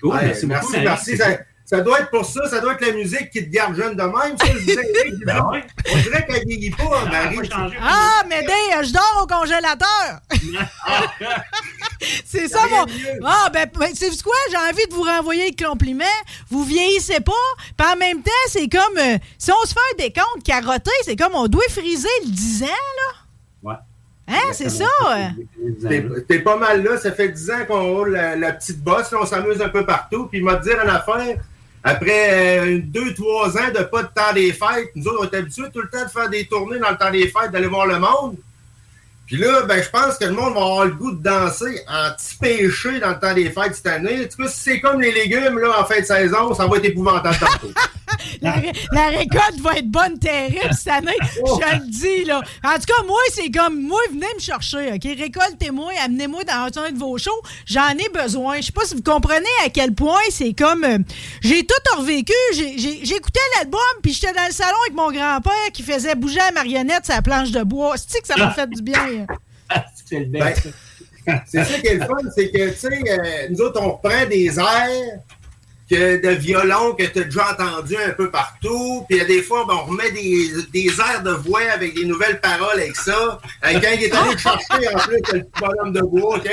[0.00, 0.84] Cool, Ouais, merci merci, Marie.
[0.84, 1.16] merci.
[1.72, 4.02] Ça, doit être pour ça, ça doit être la musique qui te garde jeune de
[4.02, 4.36] même.
[4.38, 5.32] Ça, je disais, disais,
[5.92, 7.50] On dirait qu'elle vieillit pas, Marie.
[7.80, 10.20] Ah, Médée, je dors au congélateur!
[12.26, 12.84] C'est ça, mon.
[13.24, 14.34] Ah, ben, ben, c'est quoi?
[14.50, 16.04] J'ai envie de vous renvoyer le compliment.
[16.50, 17.32] Vous vieillissez pas.
[17.76, 18.98] Puis en même temps, c'est comme.
[18.98, 22.64] euh, si on se fait un décompte carotté, c'est comme on doit friser le 10
[22.64, 23.12] ans, là.
[23.62, 23.76] Ouais.
[24.28, 24.84] Hein, c'est ça?
[25.10, 26.18] euh.
[26.28, 29.18] T'es- pas mal là, ça fait 10 ans qu'on roule la, la petite bosse, là,
[29.22, 30.26] on s'amuse un peu partout.
[30.26, 31.36] Puis il m'a dit une affaire,
[31.84, 35.80] après 2-3 ans de pas de temps des fêtes, nous autres, on est habitués tout
[35.80, 38.36] le temps de faire des tournées dans le temps des fêtes, d'aller voir le monde.
[39.32, 42.10] Puis là, ben, je pense que le monde va avoir le goût de danser en
[42.14, 44.26] petit péché dans le temps des fêtes cette année.
[44.26, 46.76] En tout cas, si c'est comme les légumes là, en fin de saison, ça va
[46.76, 47.72] être épouvantable tantôt.
[48.42, 51.16] La, ré- la récolte va être bonne, terrible cette année.
[51.34, 52.42] Je le dis, là.
[52.62, 55.02] En tout cas, moi, c'est comme, moi, venez me chercher, OK?
[55.18, 57.30] Récoltez-moi, amenez-moi dans un de vos shows.
[57.66, 58.56] J'en ai besoin.
[58.58, 60.84] Je sais pas si vous comprenez à quel point c'est comme...
[60.84, 60.98] euh,
[61.40, 62.32] j'ai tout revécu.
[62.52, 67.08] Écouté l'album, puis j'étais dans le salon avec mon grand-père qui faisait bouger la marionnette
[67.08, 67.94] la planche de bois.
[67.96, 69.21] C'est que ça m'a fait du bien.
[70.04, 70.54] C'est le Ben,
[71.46, 74.26] c'est ça qui est le fun, c'est que, tu sais, euh, nous autres, on reprend
[74.28, 75.20] des airs
[75.88, 79.04] que, de violon que tu as déjà entendu un peu partout.
[79.08, 81.94] Puis il y a des fois, ben, on remet des, des airs de voix avec
[81.94, 83.40] des nouvelles paroles avec ça.
[83.64, 86.50] Euh, quand il est allé chercher, en plus, le petit bonhomme de bois, OK?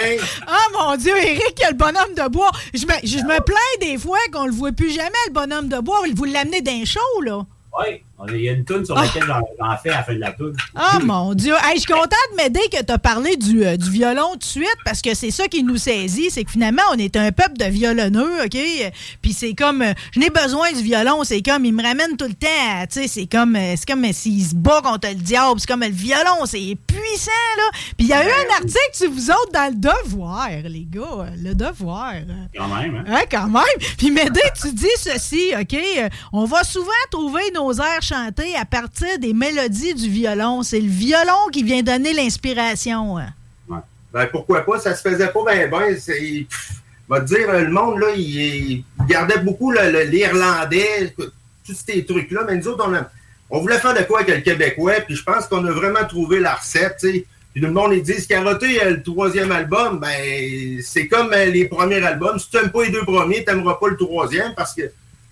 [0.47, 2.51] Ah mon Dieu, Eric, il y a le bonhomme de bois.
[2.73, 5.79] Je me, je me plains des fois qu'on le voit plus jamais, le bonhomme de
[5.79, 6.01] bois.
[6.15, 7.45] Vous l'amenez d'un show, là.
[7.79, 10.19] Oui, il y a une toune sur laquelle j'en j'en fais à la fin de
[10.19, 10.55] la toune.
[10.75, 11.53] Ah mon Dieu!
[11.63, 14.39] Hey, je suis contente de m'aider que tu as parlé du, euh, du violon tout
[14.39, 17.31] de suite parce que c'est ça qui nous saisit, c'est que finalement, on est un
[17.31, 18.57] peuple de violonneux, OK?
[19.21, 22.27] Puis c'est comme, euh, je n'ai besoin du violon, c'est comme, il me ramène tout
[22.27, 25.15] le temps, à, tu sais, c'est comme, euh, c'est comme s'il se bat contre le
[25.15, 27.69] diable, c'est comme le violon, c'est puissant, là.
[27.97, 31.27] Puis il y a eu un article sur vous autres dans le Devoir, les gars,
[31.41, 32.13] le Devoir.
[32.55, 33.21] Quand même, hein?
[33.31, 33.63] Quand même.
[33.97, 35.77] Puis Médée, tu dis ceci, OK?
[36.33, 40.63] On va souvent trouver nos airs à partir des mélodies du violon.
[40.63, 43.17] C'est le violon qui vient donner l'inspiration.
[43.17, 43.33] hein.
[44.11, 44.79] Ben, pourquoi pas?
[44.79, 45.95] Ça se faisait pas bien, bien.
[47.07, 52.67] Va te dire, le monde, là, il, gardait beaucoup l'Irlandais, tous ces trucs-là, mais nous
[52.67, 52.87] autres,
[53.49, 56.39] on, voulait faire de quoi avec le Québécois, puis je pense qu'on a vraiment trouvé
[56.39, 57.25] la recette, tu sais.
[57.51, 61.65] Puis le monde, ils disent, Carotté, euh, le troisième album, ben, c'est comme euh, les
[61.65, 62.37] premiers albums.
[62.37, 64.83] Si tu n'aimes pas les deux premiers, tu n'aimeras pas le troisième, parce que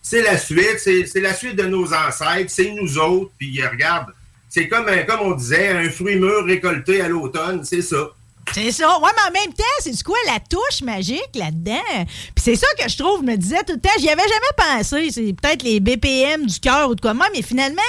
[0.09, 3.69] c'est la suite, c'est c'est la suite de nos ancêtres, c'est nous autres, puis euh,
[3.69, 4.07] regarde,
[4.47, 8.11] c'est comme, euh, comme on disait, un fruit mûr récolté à l'automne, c'est ça.
[8.53, 8.87] C'est ça.
[8.99, 12.05] Ouais, mais en même temps, c'est quoi la touche magique là-dedans?
[12.33, 14.77] Puis c'est ça que je trouve, je me disais tout le temps, j'y avais jamais
[14.77, 15.11] pensé.
[15.11, 17.81] C'est peut-être les BPM du cœur ou de quoi même, mais finalement,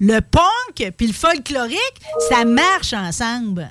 [0.00, 2.00] le punk puis le folklorique,
[2.30, 3.68] ça marche ensemble.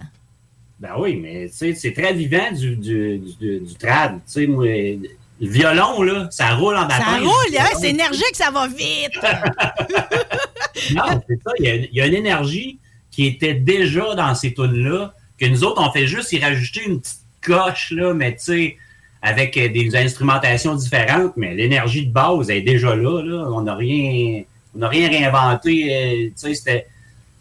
[0.80, 4.19] Ben oui, mais tu sais, c'est très vivant du, du, du, du trad.
[4.27, 4.68] Tu sais, moi,
[5.41, 7.20] le violon, là, ça roule en Ça bataille.
[7.26, 7.66] roule, hein?
[7.80, 9.12] c'est énergique, ça va vite.
[10.94, 11.52] Non, c'est ça.
[11.60, 12.80] Il y, a, il y a une énergie
[13.12, 16.99] qui était déjà dans ces tunes-là, que nous autres, on fait juste y rajouter une
[16.99, 18.78] petite coche, là, mais tu sais,
[19.22, 23.22] avec euh, des instrumentations différentes, mais l'énergie de base elle est déjà là.
[23.24, 23.48] là.
[23.52, 24.44] On n'a rien,
[24.80, 25.95] on rien réinventé.
[25.95, 26.88] euh, tu sais, c'était.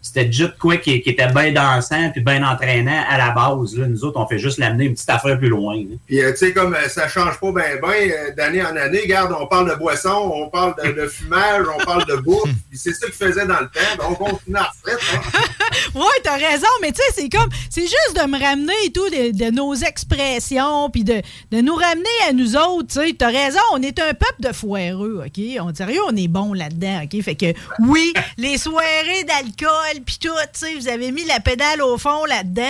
[0.05, 3.77] C'était déjà de quoi qui, qui était bien dansant puis bien entraînant à la base.
[3.77, 3.87] Là.
[3.87, 5.77] Nous autres, on fait juste l'amener une petite affaire plus loin.
[5.77, 5.97] là.
[6.07, 9.35] Puis, euh, tu sais, comme euh, ça change pas bien, bien d'année en année, regarde,
[9.41, 12.93] on parle de boisson, on parle de, de fumage, on parle de bouffe, puis c'est
[12.93, 15.01] ça qu'ils faisaient dans le temps, donc on continue à retraite.
[15.15, 15.41] Hein?
[15.95, 19.09] Ouais, t'as raison, mais tu sais, c'est comme, c'est juste de me ramener et tout,
[19.11, 21.21] de, de nos expressions, puis de,
[21.51, 23.15] de nous ramener à nous autres, tu sais.
[23.17, 25.43] T'as raison, on est un peuple de foireux, OK?
[25.61, 27.23] On sérieux, on est bon là-dedans, OK?
[27.23, 31.83] Fait que, oui, les soirées d'alcool, puis tout, tu sais, vous avez mis la pédale
[31.83, 32.62] au fond là-dedans.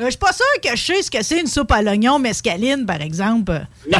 [0.00, 2.18] Euh, Je suis pas sûre que je sais ce que c'est une soupe à l'oignon
[2.18, 3.60] mescaline, par exemple.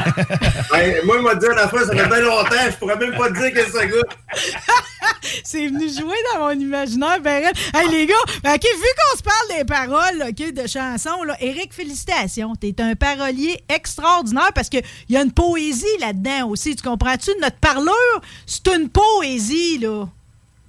[0.73, 3.28] Ben, moi, il m'a dit la fois, ça fait bien longtemps, je pourrais même pas
[3.28, 4.07] te dire que ça goûte.
[5.44, 7.20] c'est venu jouer dans mon imaginaire.
[7.20, 7.43] Ben,
[7.74, 11.73] hey, les gars, OK, vu qu'on se parle des paroles OK, de chansons, là, Eric,
[11.74, 12.55] félicitations.
[12.55, 16.77] T'es un parolier extraordinaire parce qu'il y a une poésie là-dedans aussi.
[16.77, 17.31] Tu comprends-tu?
[17.40, 17.94] Notre parleur,
[18.47, 20.07] c'est une poésie, là.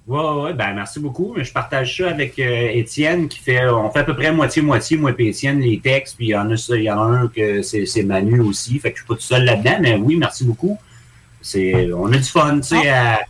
[0.06, 1.34] Ouais, ouais, ben merci beaucoup.
[1.40, 5.12] Je partage ça avec euh, Étienne qui fait, on fait à peu près moitié-moitié, moi
[5.16, 7.28] et Étienne, les textes, puis il y en a, ça- il y en a un
[7.28, 10.16] que c'est c'est Manu aussi, fait que je suis pas tout seul là-dedans, mais oui,
[10.16, 10.76] merci beaucoup.
[11.40, 13.20] C'est, on a du fun, tu sais, à,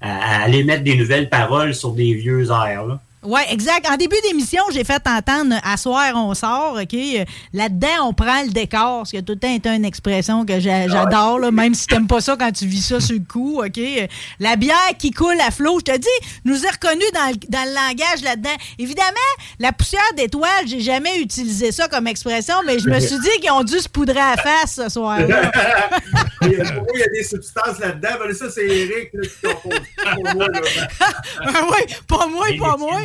[0.00, 3.00] à- à aller mettre des nouvelles paroles sur des vieux airs, là.
[3.26, 3.88] Oui, exact.
[3.90, 6.94] En début d'émission, j'ai fait entendre à soir, on sort, OK?
[6.94, 10.44] Euh, Là-dedans, on prend le décor, ce qui a tout le temps été une expression
[10.46, 13.24] que j'a- j'adore, là, même si t'aimes pas ça quand tu vis ça sur le
[13.24, 13.78] coup, OK?
[13.78, 14.06] Euh,
[14.38, 16.06] La bière qui coule à flot, je te dis,
[16.44, 18.54] nous ai reconnu dans, le- dans le langage là-dedans.
[18.78, 19.10] Évidemment,
[19.58, 23.50] la poussière d'étoiles, j'ai jamais utilisé ça comme expression, mais je me suis dit qu'ils
[23.50, 25.50] ont dû se poudrer à la face ce soir-là.
[26.42, 28.08] Il y a- pour moi, il y a des substances là-dedans.
[28.24, 30.12] Ben, ça, c'est Eric là, qui.
[30.22, 30.60] Pour moi, là.
[31.00, 33.00] Ah oui, pas moi, pas moi.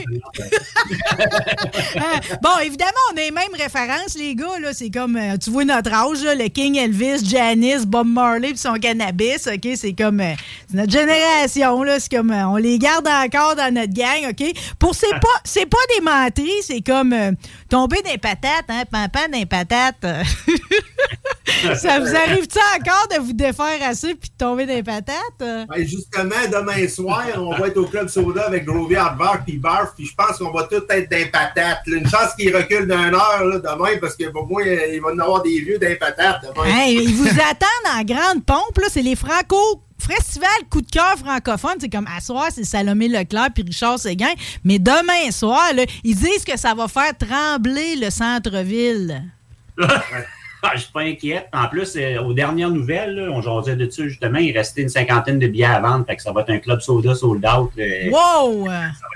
[1.99, 4.59] Ah, bon, évidemment, on a les mêmes références, les gars.
[4.59, 4.73] Là.
[4.73, 8.73] C'est comme, euh, tu vois notre âge, le King Elvis, Janice, Bob Marley puis son
[8.75, 9.47] cannabis.
[9.47, 9.67] OK?
[9.75, 10.33] C'est comme euh,
[10.69, 11.83] c'est notre génération.
[11.83, 11.99] Là.
[11.99, 14.29] C'est comme, euh, on les garde encore dans notre gang.
[14.29, 14.53] OK?
[14.79, 17.15] Pour c'est pas, c'est pas des menteries, c'est comme
[17.69, 18.83] tomber des patates, hein?
[18.91, 20.05] Pampan des patates.
[21.75, 25.15] Ça vous arrive-tu encore de vous défaire assez puis de tomber des patates?
[25.39, 29.90] Ben, justement, demain soir, on va être au Club Soda avec Grovey Hardbar puis Barf,
[29.95, 31.81] puis je pense qu'on va tous être des patates.
[31.87, 31.97] là.
[31.97, 35.13] Une chance qu'il recule d'une heure là, demain, parce que pour moi, il va y
[35.13, 36.65] en avoir des vieux des patates demain.
[36.65, 38.87] Hey, ils vous attendent en grande pompe, là.
[38.89, 39.81] C'est les Franco.
[39.99, 44.33] Festival coup de cœur francophone, c'est comme à soir, c'est Salomé Leclerc puis Richard Séguin.
[44.63, 49.21] Mais demain soir, là, ils disent que ça va faire trembler le centre-ville.
[50.63, 51.47] Ah, je suis pas inquiète.
[51.53, 54.89] En plus, euh, aux dernières nouvelles, là, on jasait de dessus justement, il restait une
[54.89, 57.71] cinquantaine de billets à vendre, fait que ça va être un club soda sold out.
[57.75, 57.85] là.
[58.11, 58.67] Wow!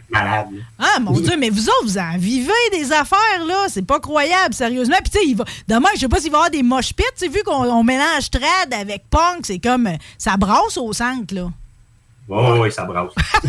[0.09, 0.47] malade.
[0.53, 0.61] là.
[0.79, 3.65] Ah, mon Dieu, mais vous autres, vous en vivez des affaires, là.
[3.69, 4.97] C'est pas croyable, sérieusement.
[5.03, 5.43] Puis, tu sais, va...
[5.67, 7.27] demain, je sais pas s'il va y avoir des mosh pits.
[7.27, 9.87] Vu qu'on on mélange trad avec punk, c'est comme.
[9.87, 11.49] euh, Ça brasse au centre, là.
[12.27, 13.11] Ouais, ouais, ça brasse.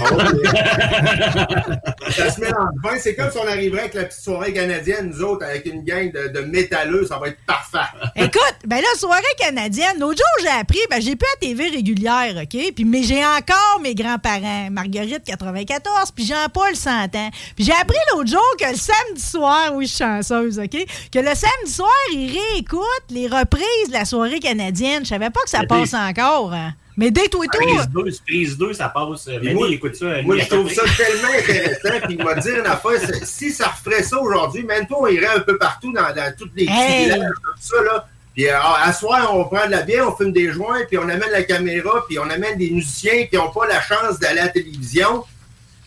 [2.10, 2.92] Ça se mélange bien.
[2.98, 6.10] C'est comme si on arriverait avec la petite soirée canadienne, nous autres, avec une gang
[6.12, 7.78] de, de métalleux, ça va être parfait.
[8.16, 12.34] Écoute, ben là, soirée canadienne, l'autre jour, j'ai appris, ben j'ai plus la TV régulière,
[12.36, 12.72] OK?
[12.74, 17.30] Puis, mais j'ai encore mes grands-parents, Marguerite, 94, puis Jean-Paul, 100 ans.
[17.54, 20.76] Puis j'ai appris l'autre jour que le samedi soir, oui, je suis chanceuse, OK?
[21.12, 25.04] Que le samedi soir, ils réécoutent les reprises de la soirée canadienne.
[25.04, 26.52] Je savais pas que ça passe encore.
[26.52, 26.72] hein?
[26.96, 27.58] Mais dès tout et tout.
[27.58, 29.28] Prise 2, prise 2, ça passe.
[29.42, 30.22] Mais moi, écoute ça.
[30.22, 32.06] Moi, je trouve ça tellement intéressant.
[32.06, 35.26] Puis il m'a dit une affaire, si ça referait ça aujourd'hui, même toi, on irait
[35.36, 37.04] un peu partout dans, dans toutes les petits Hey!
[37.04, 38.08] villages comme ça, là.
[38.34, 41.02] Puis euh, à soir, on prend de la bière, on fume des joints, puis on
[41.08, 44.44] amène la caméra, puis on amène des musiciens qui n'ont pas la chance d'aller à
[44.44, 45.24] la télévision.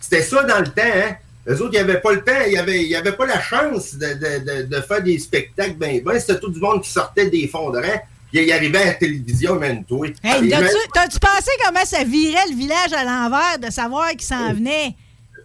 [0.00, 1.14] C'était ça dans le temps, hein?
[1.48, 4.06] Eux autres, ils n'avaient pas le temps, ils n'avaient ils avaient pas la chance de,
[4.14, 6.18] de- de- de faire des spectacles ben ben.
[6.20, 8.00] C'était tout du monde qui sortait des fonds de rang.
[8.32, 10.06] Puis ils arrivaient à la télévision, même toi.
[10.22, 14.94] Hey, t'as-tu pensé comment ça virait le village à l'envers de savoir qui s'en venait?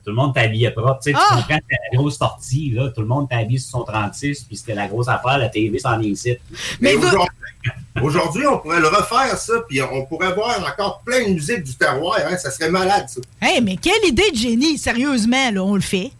[0.03, 0.99] Tout le monde t'habillait propre.
[1.03, 1.29] Tu sais, Ah!
[1.29, 2.89] tu comprends, c'était la grosse sortie, là.
[2.93, 5.99] Tout le monde t'habille sur son 36, puis c'était la grosse affaire, la TV s'en
[5.99, 6.37] est ici.
[6.79, 7.27] Mais aujourd'hui,
[8.03, 11.73] aujourd'hui, on pourrait le refaire, ça, puis on pourrait voir encore plein de musique du
[11.73, 12.19] terroir.
[12.29, 13.19] Hein, ça serait malade, ça.
[13.41, 14.77] Hey, mais quelle idée de génie!
[14.77, 16.11] Sérieusement, là, on le fait.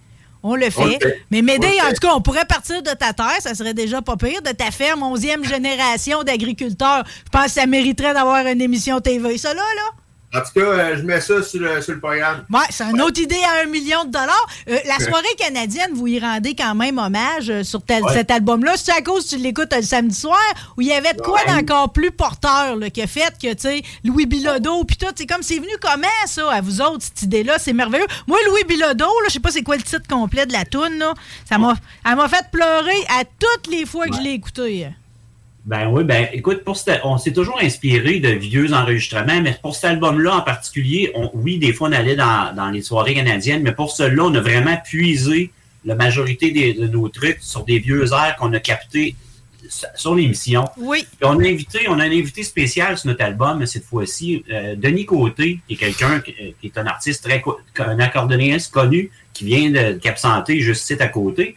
[0.48, 1.00] On le fait.
[1.32, 4.16] Mais m'aider, en tout cas, on pourrait partir de ta terre, ça serait déjà pas
[4.16, 7.04] pire, de ta ferme, 11e génération d'agriculteurs.
[7.26, 10.05] Je pense que ça mériterait d'avoir une émission TV, ça là, là.
[10.38, 12.46] En tout cas, euh, je mets ça sur le, sur le programme.
[12.50, 14.48] Ouais, c'est une autre idée à un million de dollars.
[14.70, 18.14] Euh, la soirée canadienne, vous y rendez quand même hommage euh, sur tel- Ouais.
[18.14, 18.74] cet album-là.
[18.76, 20.40] C'est à cause que tu l'écoutes le samedi soir
[20.78, 21.62] où il y avait de quoi Ouais.
[21.62, 25.26] d'encore plus porteur là, qui a fait que, tu sais, Louis Bilodeau, puis tout, c'est
[25.26, 27.58] comme c'est venu comment, ça, à vous autres, cette idée-là?
[27.60, 28.08] C'est merveilleux.
[28.28, 31.14] Moi, Louis Bilodeau, je sais pas c'est quoi le titre complet de la toune, là.
[31.50, 31.76] Ça m'a,
[32.06, 34.88] elle m'a fait pleurer à toutes les fois que je l'ai écouté.
[35.66, 39.74] Ben oui, ben écoute, pour cet- on s'est toujours inspiré de vieux enregistrements, mais pour
[39.74, 43.64] cet album-là en particulier, on- oui, des fois on allait dans, dans les soirées canadiennes,
[43.64, 45.52] mais pour celui-là, on a vraiment puisé
[45.84, 49.16] la majorité des- de nos trucs sur des vieux airs qu'on a captés
[49.96, 50.66] sur l'émission.
[50.78, 51.00] Oui.
[51.20, 54.76] Puis on a invité, on a un invité spécial sur notre album cette fois-ci, euh,
[54.76, 57.42] Denis Côté, qui est quelqu'un qui, euh, qui est un artiste très,
[57.80, 61.56] un accordéoniste connu, qui vient de Cap Santé, juste à côté.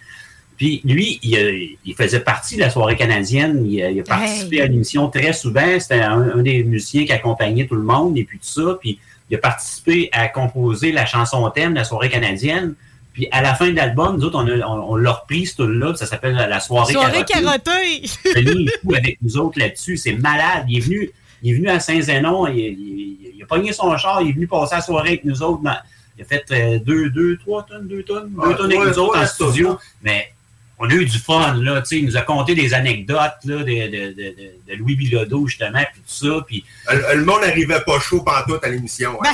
[0.59, 1.51] Puis lui, il, a-
[1.85, 3.65] il faisait partie de la soirée canadienne.
[3.65, 4.63] Il, a- il a participé Hey.
[4.63, 5.79] à l'émission très souvent.
[5.81, 8.77] C'était un, un des musiciens qui accompagnait tout le monde et puis tout ça.
[8.81, 8.99] Puis
[9.31, 12.75] il a participé à composer la chanson thème de la soirée canadienne.
[13.15, 15.63] Puis à la fin de l'album, nous autres, on, a- on, on l'a repris ce
[15.63, 18.03] là Ça s'appelle la, soirée, Soirée carottée.
[18.05, 18.43] carottée!
[18.43, 19.97] Denis est avec nous autres là-dessus.
[19.97, 20.65] C'est malade.
[20.69, 21.11] Il est venu,
[21.43, 22.47] il est venu à Saint-Zénon.
[22.49, 24.21] Il, il- il a pogné son char.
[24.23, 25.77] Il est venu passer la soirée avec nous autres dans,
[26.17, 28.87] Il a fait euh, deux, deux, trois tonnes, deux tonnes, Ah, deux tonnes avec ouais,
[28.89, 29.79] nous autres ouais, en studio.
[30.03, 30.33] Mais
[30.81, 31.81] on a eu du fun, là.
[31.83, 34.35] Tu sais, il nous a conté des anecdotes, là, de, de, de,
[34.69, 36.41] de- Louis Bilodeau, justement, puis tout ça.
[36.47, 39.19] Puis Le, le monde n'arrivait pas chaud pantoute à l'émission.
[39.25, 39.33] hein.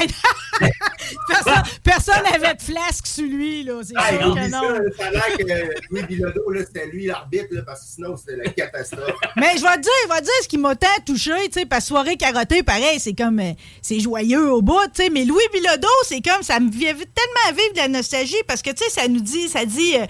[0.61, 0.69] Ben,
[1.29, 3.81] personne, personne n'avait de flasque sur lui, là.
[3.83, 4.63] C'est Ah, sûr non, que mais non.
[4.63, 8.17] ça, ça a l'air que Louis Bilodeau, là, c'était lui l'arbitre, là, parce que sinon,
[8.17, 9.15] c'était la catastrophe.
[9.37, 11.61] Mais je vais te dire, je vais te dire ce qui m'a tant touché, tu
[11.61, 13.53] sais, parce que soirée carottée, pareil, c'est comme, euh,
[13.83, 17.57] c'est joyeux au bout, tu sais, mais Louis Bilodeau, c'est comme, ça me vient tellement
[17.57, 20.07] vivre de la nostalgie, parce que, tu sais, ça nous dit, ça dit, euh,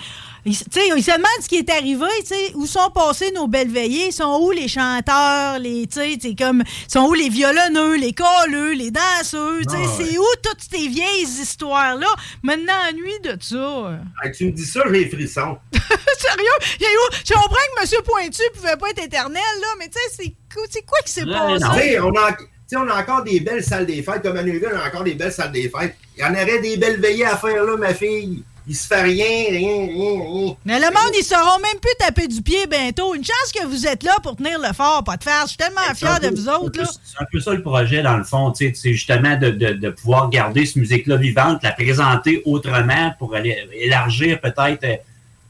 [0.46, 3.30] il, tu sais, il se demande ce qui est arrivé, tu sais, où sont passés
[3.34, 7.28] nos belles veillées, sont où les chanteurs, les, tu sais, c'est comme, sont où les
[7.28, 10.04] violonneux, les colleux, les danseux, tu sais, Ah, ouais.
[10.10, 12.06] c'est où toutes ces vieilles histoires-là?
[12.42, 13.98] Maintenant, ennui de ça.
[14.22, 15.56] Ah, tu me dis ça, j'ai les frissons.
[15.72, 17.18] Sérieux?
[17.24, 18.02] Je comprends que M.
[18.04, 21.24] Pointu pouvait pas être éternel, là, mais tu sais, c'est quoi- c'est quoi qui s'est
[21.24, 21.98] passé?
[22.00, 24.22] on a, tu sais, on a encore des belles salles des fêtes.
[24.22, 25.96] Comme à on a encore des belles salles des fêtes.
[26.16, 28.42] Il y en aurait des belles veillées à faire, là, ma fille.
[28.66, 30.56] Il se fait rien, rien, rien, rien.
[30.64, 33.14] Mais le monde, ils sauront même plus taper du pied bientôt.
[33.14, 35.42] Une chance que vous êtes là pour tenir le fort, pas de faire.
[35.42, 36.80] Je suis tellement fier de vous autres.
[37.04, 38.52] C'est un peu ça le projet, dans le fond.
[38.52, 43.12] tu sais, C'est justement de, de- de pouvoir garder cette musique-là vivante, la présenter autrement
[43.18, 44.96] pour aller élargir peut-être euh,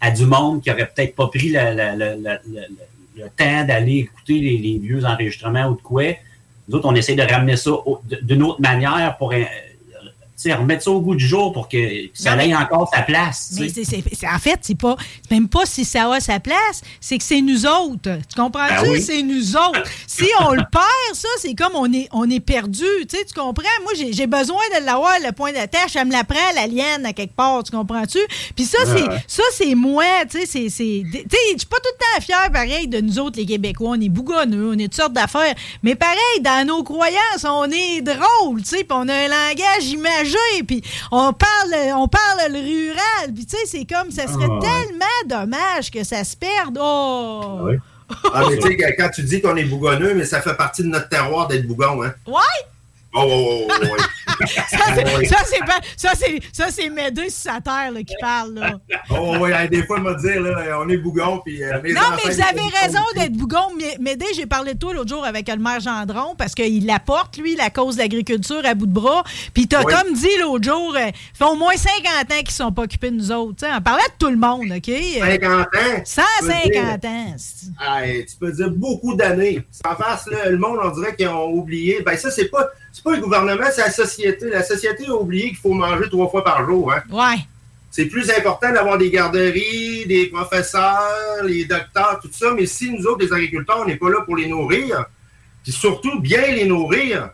[0.00, 3.64] à du monde qui aurait peut-être pas pris le, le- le- le- le- le temps
[3.64, 6.02] d'aller écouter les, les vieux enregistrements ou de quoi.
[6.68, 7.70] Nous autres, on essaie de ramener ça
[8.22, 9.44] d'une autre manière pour euh,
[10.52, 11.76] remettre ça au goût du jour pour que
[12.12, 13.54] ça ait encore sa place.
[13.58, 13.84] Mais sais.
[13.84, 14.96] c'est- c'est- c'est- en fait, c'est pas
[15.30, 18.18] même pas si ça a sa place, c'est que c'est nous autres.
[18.28, 18.74] Tu comprends-tu?
[18.84, 19.02] Ben oui.
[19.02, 19.82] C'est nous autres.
[20.06, 22.84] Si on le perd, ça, c'est comme on est, on est perdu.
[23.08, 23.64] Tu sais, tu comprends?
[23.82, 25.96] Moi, j'ai j'ai besoin de l'avoir, le point d'attache.
[25.96, 27.62] Elle me la prend, la lienne, à quelque part.
[27.64, 28.18] Tu comprends-tu?
[28.54, 29.18] Puis ça, c'est ouais.
[29.26, 30.04] ça, c'est moi.
[30.30, 31.02] Tu sais, c'est- c'est.
[31.12, 33.90] Tu sais, je suis pas tout le temps fier, pareil, de nous autres, les Québécois.
[33.96, 35.54] On est bougonneux, on est toutes sortes d'affaires.
[35.82, 39.94] Mais pareil, dans nos croyances, on est drôle, tu sais, puis on a un langage
[40.34, 44.46] imagé, puis on parle, on parle le rural, puis tu sais, c'est comme, ça serait
[44.48, 44.60] Ah, ouais.
[44.60, 46.78] tellement dommage que ça se perde.
[46.80, 47.68] Oh!
[48.32, 50.88] Ah, mais tu sais, quand tu dis qu'on est bougonneux, mais ça fait partie de
[50.88, 52.12] notre terroir d'être bougon, hein.
[52.26, 52.40] Ouais!
[53.16, 53.96] Oh, oh, oh, oh.
[54.44, 58.14] Ça, c'est- ça, c'est pas- ça, c'est ça, c'est Médée sur sa terre là, qui
[58.20, 58.54] parle.
[58.54, 58.72] Là.
[59.10, 62.00] Oh, ouais, hey, des fois, il m'a dire, là, on est bougon, puis euh, Non,
[62.16, 63.60] mais vous avez raison d'être bougon.
[64.00, 67.54] Médée, j'ai parlé de toi l'autre jour avec le maire Gendron parce qu'il apporte, lui,
[67.54, 69.22] la cause de l'agriculture à bout de bras.
[69.52, 69.92] Puis t'as Oui.
[69.94, 73.10] comme dit l'autre jour, euh, ça fait au moins 50 ans qu'ils sont pas occupés
[73.12, 73.64] de nous autres.
[73.70, 74.90] On parlait de tout le monde, OK?
[75.20, 76.02] 50 ans?
[76.04, 77.36] 150 ans.
[77.80, 79.62] Hey, tu peux dire beaucoup d'années.
[79.88, 82.02] En face, là, le monde, on dirait qu'ils ont oublié.
[82.04, 82.66] Ben, ça, c'est pas,
[83.04, 84.48] pas le gouvernement, c'est la société.
[84.50, 86.92] La société a oublié qu'il faut manger trois fois par jour.
[86.92, 87.02] Hein.
[87.10, 87.38] Ouais.
[87.90, 92.52] C'est plus important d'avoir des garderies, des professeurs, les docteurs, tout ça.
[92.52, 95.04] Mais si nous autres, les agriculteurs, on n'est pas là pour les nourrir,
[95.62, 97.30] puis surtout bien les nourrir,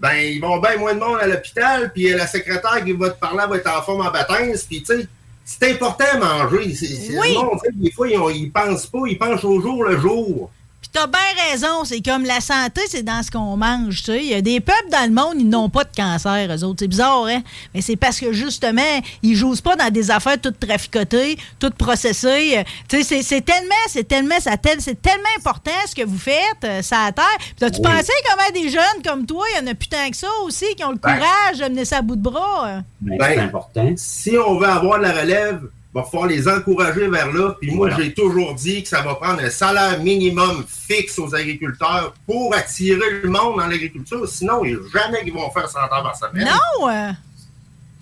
[0.00, 3.20] ben, ils vont bien moins de monde à l'hôpital, puis la secrétaire qui va te
[3.20, 5.06] parler va être en forme en baptême, puis tu sais,
[5.44, 6.74] c'est important à manger.
[6.74, 7.36] C'est, Oui.
[7.74, 10.50] des fois, ils, ils pensent pas, ils pensent au jour le jour.
[10.82, 14.18] Puis t'as bien raison, c'est comme la santé, c'est dans ce qu'on mange, tu sais.
[14.18, 16.80] Il y a des peuples dans le monde, ils n'ont pas de cancer, eux autres.
[16.80, 17.40] C'est bizarre, hein?
[17.72, 18.82] Mais c'est parce que, justement,
[19.22, 22.58] ils jouent pas dans des affaires toutes traficotées, toutes processées.
[22.58, 26.02] Euh, Tu sais, c'est- c'est tellement, c'est tellement, ça tel- c'est tellement important ce que
[26.04, 27.24] vous faites, euh, ça à terre.
[27.38, 27.84] Puis t'as-tu Oui.
[27.84, 30.66] pensé comment des jeunes comme toi, il y en a plus tant que ça aussi,
[30.76, 31.14] qui ont le Ben.
[31.14, 32.66] courage de mener ça à bout de bras?
[32.66, 32.80] euh?
[33.00, 33.50] Ben,
[33.96, 35.60] Si on veut avoir la relève,
[35.94, 37.54] va falloir les encourager vers là.
[37.60, 38.02] Puis moi, Voilà.
[38.04, 43.20] j'ai toujours dit que ça va prendre un salaire minimum fixe aux agriculteurs pour attirer
[43.22, 44.26] le monde dans l'agriculture.
[44.26, 46.46] Sinon, il n'y a jamais qu'ils vont faire 100 heures par semaine.
[46.46, 46.88] Non!
[46.88, 47.10] euh,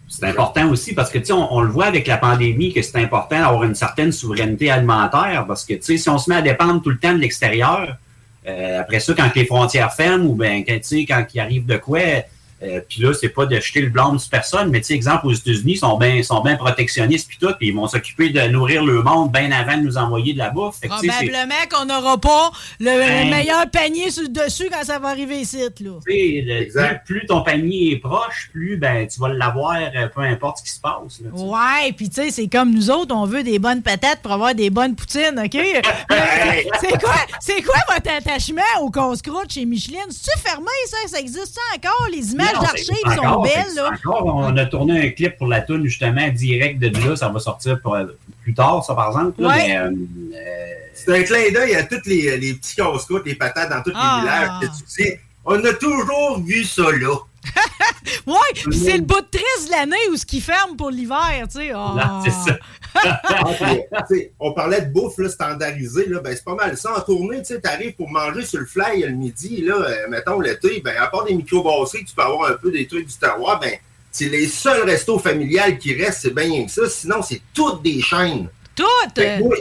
[0.09, 2.83] C'est important aussi parce que, tu sais, on, on le voit avec la pandémie que
[2.83, 6.37] c'est important d'avoir une certaine souveraineté alimentaire parce que, tu sais, si on se met
[6.37, 7.97] à dépendre tout le temps de l'extérieur,
[8.47, 11.67] euh, après ça, quand les frontières ferment ou bien, quand, tu sais, quand il arrive
[11.67, 12.01] de quoi,
[12.63, 15.27] euh, puis là, c'est pas de jeter le blâme sur personne, mais tu sais, exemple,
[15.27, 18.41] aux États-Unis, ils sont bien sont bien protectionnistes puis tout, puis ils vont s'occuper de
[18.49, 20.77] nourrir le monde bien avant de nous envoyer de la bouffe.
[20.81, 23.31] Fait que, Probablement qu'on n'aura pas le, le Ben.
[23.31, 25.69] meilleur panier sur le dessus quand ça va arriver ici, là.
[25.79, 30.09] tu sais, le- plus, plus ton panier est proche, plus ben, tu vas l'avoir, euh,
[30.15, 31.21] peu importe ce qui se passe.
[31.23, 31.31] là.
[31.33, 34.55] Ouais, puis tu sais, c'est comme nous autres, on veut des bonnes patates pour avoir
[34.55, 35.57] des bonnes poutines, OK?
[36.81, 40.01] c'est quoi, c'est quoi votre attachement au casse-croûte chez Micheline?
[40.11, 40.97] C'est-tu fermé, ça?
[41.09, 42.09] Ça existe encore?
[42.13, 43.91] Les images D'archives c'est sont encore, belles, là.
[43.95, 47.17] encore, on a tourné un clip pour la tune justement direct de là.
[47.17, 48.07] Ça va sortir pour, euh,
[48.43, 49.41] plus tard, ça, par exemple.
[49.43, 49.67] là, Ouais.
[49.69, 49.91] mais, euh,
[50.95, 54.17] C'est un clin d'œil à tous les, les petits casse-croûtes, les patates dans tous Ah.
[54.17, 54.51] les villages.
[54.61, 55.13] que tu dis,
[55.45, 57.15] on a toujours vu ça là.
[58.27, 61.47] Ouais, puis c'est le bout de triste de l'année où ce qui ferme pour l'hiver,
[61.51, 61.73] tu sais.
[61.75, 62.23] Ah.
[62.25, 62.59] C'est ça.
[62.93, 66.99] Ah, puis, sais, on parlait de bouffe là, standardisée, là, ben, c'est pas mal ça.
[66.99, 70.83] En tournée, tu arrives pour manger sur le fly le midi, là, euh, mettons l'été,
[70.85, 73.61] ben, à part des microbrasseries que tu peux avoir un peu des trucs du terroir,
[73.61, 73.75] ben,
[74.11, 76.89] c'est les seuls restos familiales qui restent, c'est bien que ça.
[76.89, 78.49] Sinon, c'est toutes des chaînes.
[78.75, 79.25] Toutes!
[79.39, 79.57] Moi,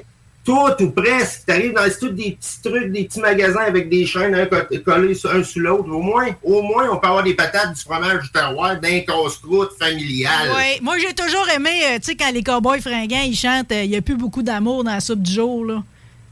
[0.50, 1.46] Toutes ou presque.
[1.46, 4.56] T'arrives dans c'est tous des petits trucs, des petits magasins avec des chaînes un co-
[4.84, 5.90] collés un sur l'autre.
[5.90, 9.72] Au moins, au moins, on peut avoir des patates, du fromage, du terroir, d'un casse-croûte
[9.80, 10.50] familial.
[10.56, 13.84] Oui, moi j'ai toujours aimé, euh, tu sais, quand les cowboys fringants, ils chantent euh,
[13.84, 15.84] Il n'y a plus beaucoup d'amour dans la soupe du jour, là.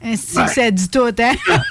[0.03, 0.45] Ainsi Ouais.
[0.45, 1.33] que ça dit tout, hein?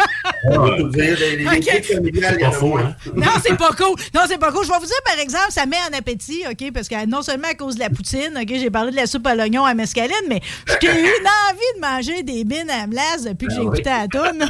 [2.61, 2.95] Moins.
[3.15, 3.97] Non, c'est pas cool.
[4.15, 4.65] Non, c'est pas cool.
[4.65, 6.73] Je vais vous dire, par exemple, ça met en appétit, OK?
[6.73, 9.27] Parce que non seulement à cause de la poutine, OK, j'ai parlé de la soupe
[9.27, 10.41] à l'oignon à mescaline, mais
[10.83, 13.79] j'ai eu une envie de manger des bines à melasse depuis que j'ai Ah oui.
[13.79, 14.47] écouté la toune.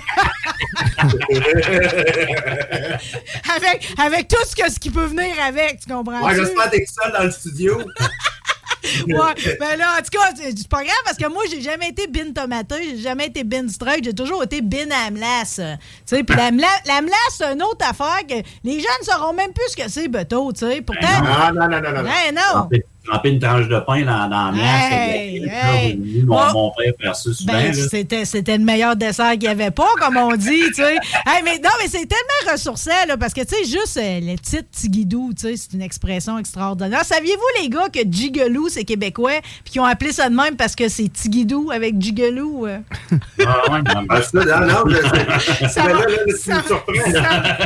[3.56, 6.22] avec, avec tout ce, que, ce qui peut venir avec, tu comprends?
[6.24, 7.78] Ouais, j'espère que t'es seul dans le studio.
[9.06, 12.06] Ouais, ben là, en tout cas, c'est pas grave parce que moi, j'ai jamais été
[12.06, 15.56] bin tomatée, j'ai jamais été bin strike, j'ai toujours été bin à melasse.
[15.56, 18.34] Tu sais, puis la, mela- la melasse, c'est une autre affaire que
[18.64, 20.80] les jeunes ne sauront même plus ce que c'est, beto, tu sais.
[20.82, 21.06] Pourtant.
[21.08, 22.02] Ah, non, non, non, non.
[22.02, 22.68] Ben non.
[23.06, 24.62] Tremper, une tranche de pain dans, dans la.
[24.62, 25.96] Hey, hey.
[26.24, 27.52] Mon, Moi- mon père fait ça souvent.
[27.52, 30.96] Ben, c'était, c'était le meilleur dessert qu'il n'y avait pas, comme on dit, tu sais.
[31.26, 34.36] Hey, mais non, mais c'est tellement ressourçant, là, parce que, tu sais, juste euh, le
[34.38, 37.04] titre Tigidou, tu sais, c'est une expression extraordinaire.
[37.04, 40.74] Saviez-vous, les gars, que Jigelou, c'est québécois, puis qu'ils ont appelé ça de même parce
[40.76, 42.66] que c'est Tigidou avec Jigelou?
[42.66, 42.78] euh?
[43.46, 45.00] Ah, ouais, non, Ah, non, non,
[45.68, 45.82] ça-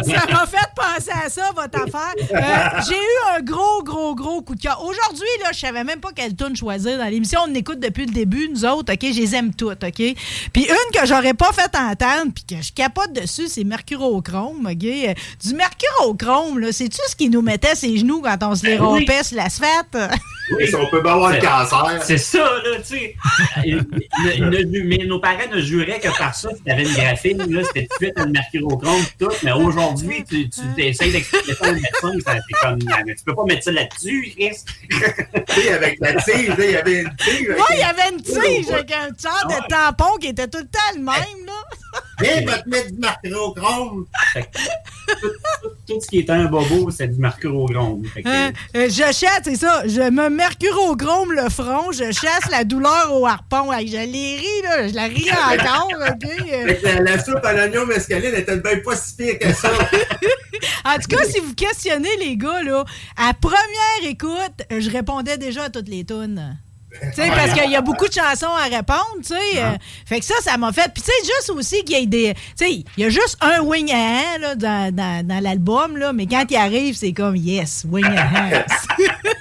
[0.04, 2.14] ça m'a fait penser à ça, votre affaire.
[2.32, 4.82] Euh, j'ai eu un gros, gros, gros coup de cœur.
[4.82, 6.98] Aujourd'hui, là, je savais même pas quelle tune choisir.
[6.98, 9.00] Dans l'émission, on écoute depuis le début, nous autres, OK?
[9.02, 9.94] Je les aime toutes, OK?
[9.94, 10.16] Puis
[10.64, 14.76] une que j'aurais pas fait entendre, puis que je capote dessus, c'est Mercurochrome, OK?
[15.44, 18.84] Du Mercurochrome, là, c'est-tu ce qui nous mettait ses genoux quand on se les Ben
[18.84, 19.00] oui.
[19.00, 19.96] rompait sur l'asphalte?
[20.56, 22.02] Oui, si on peut pas avoir le cancer.
[22.02, 23.16] C'est ça, là, tu sais.
[24.84, 28.00] Mais nos parents ne juraient que par ça, si t'avais une graphine, là, c'était tout
[28.00, 29.30] de suite un mercurochrome et tout.
[29.44, 33.34] Mais aujourd'hui, tu, tu essaies d'expliquer ça au médecin, ça, c'est comme, mais tu peux
[33.34, 34.56] pas mettre ça là-dessus, Chris.
[35.74, 37.48] Avec la tige, là, il y avait une tige.
[37.48, 40.58] avec Moi, il y avait une tige avec un genre de tampon qui était tout
[40.58, 41.52] le temps le même, là.
[42.20, 44.06] Viens, va te mettre du mercurochrome.
[45.88, 48.02] Tout ce qui était un bobo, c'est du mercurochrome.
[48.24, 49.82] Hein, euh, je chasse, c'est ça.
[49.86, 53.72] Je me mercurochrome le front, je chasse la douleur au harpon.
[53.80, 54.88] Je l'ai ri, là.
[54.88, 55.88] Je la ris encore?
[55.98, 59.52] Euh, Fait que la, la soupe à l'oignon mescaline était bien pas si pire que
[59.52, 59.70] ça.
[60.84, 62.84] En tout cas, si vous questionnez les gars, là,
[63.16, 63.56] à première
[64.04, 66.58] écoute, euh, je répondais déjà à toutes les tunes.
[67.14, 69.62] Tu sais, parce qu'il y a beaucoup de chansons à répondre, tu sais.
[69.62, 69.76] euh,
[70.06, 70.90] fait que ça, ça m'a fait.
[70.92, 72.34] Puis, tu sais, juste aussi qu'il y ait des.
[72.34, 76.12] Tu sais, il y a juste un wing à là, dans, dans, dans l'album, là,
[76.12, 78.66] mais quand il arrive, c'est comme yes, wing à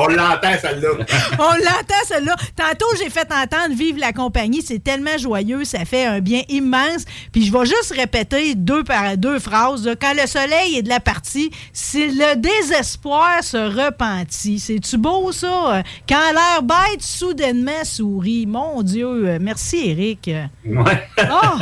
[0.00, 0.90] On l'entend, celle-là.
[1.40, 2.36] On l'entend, celle-là.
[2.54, 4.62] Tantôt, j'ai fait entendre Vive la compagnie.
[4.62, 5.64] C'est tellement joyeux.
[5.64, 7.04] Ça fait un bien immense.
[7.32, 9.84] Puis je vais juste répéter deux par deux phrases.
[9.86, 9.96] là.
[10.00, 14.60] Quand le soleil est de la partie, c'est le désespoir se repentit.
[14.60, 15.82] C'est-tu beau, ça?
[16.08, 18.46] Quand l'air bête soudainement sourit.
[18.46, 19.38] Mon Dieu.
[19.40, 20.30] Merci, Eric.
[20.64, 21.08] Ouais.
[21.18, 21.56] Ah!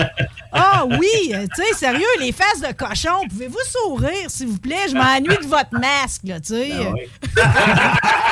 [0.59, 1.33] Ah oui!
[1.55, 4.87] Tu sais, sérieux, les faces de cochon, pouvez-vous sourire, s'il vous plaît?
[4.89, 6.71] Je m'ennuie de votre masque, là, tu sais.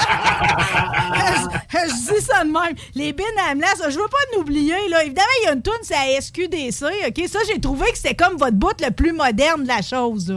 [1.73, 2.75] je, dis ça de même.
[2.95, 5.05] Les bines à je veux pas nous oublier, là.
[5.05, 7.29] Évidemment, il y a une toune, c'est à SQDC, OK?
[7.29, 10.35] Ça, j'ai trouvé que c'était comme votre bout le plus moderne de la chose.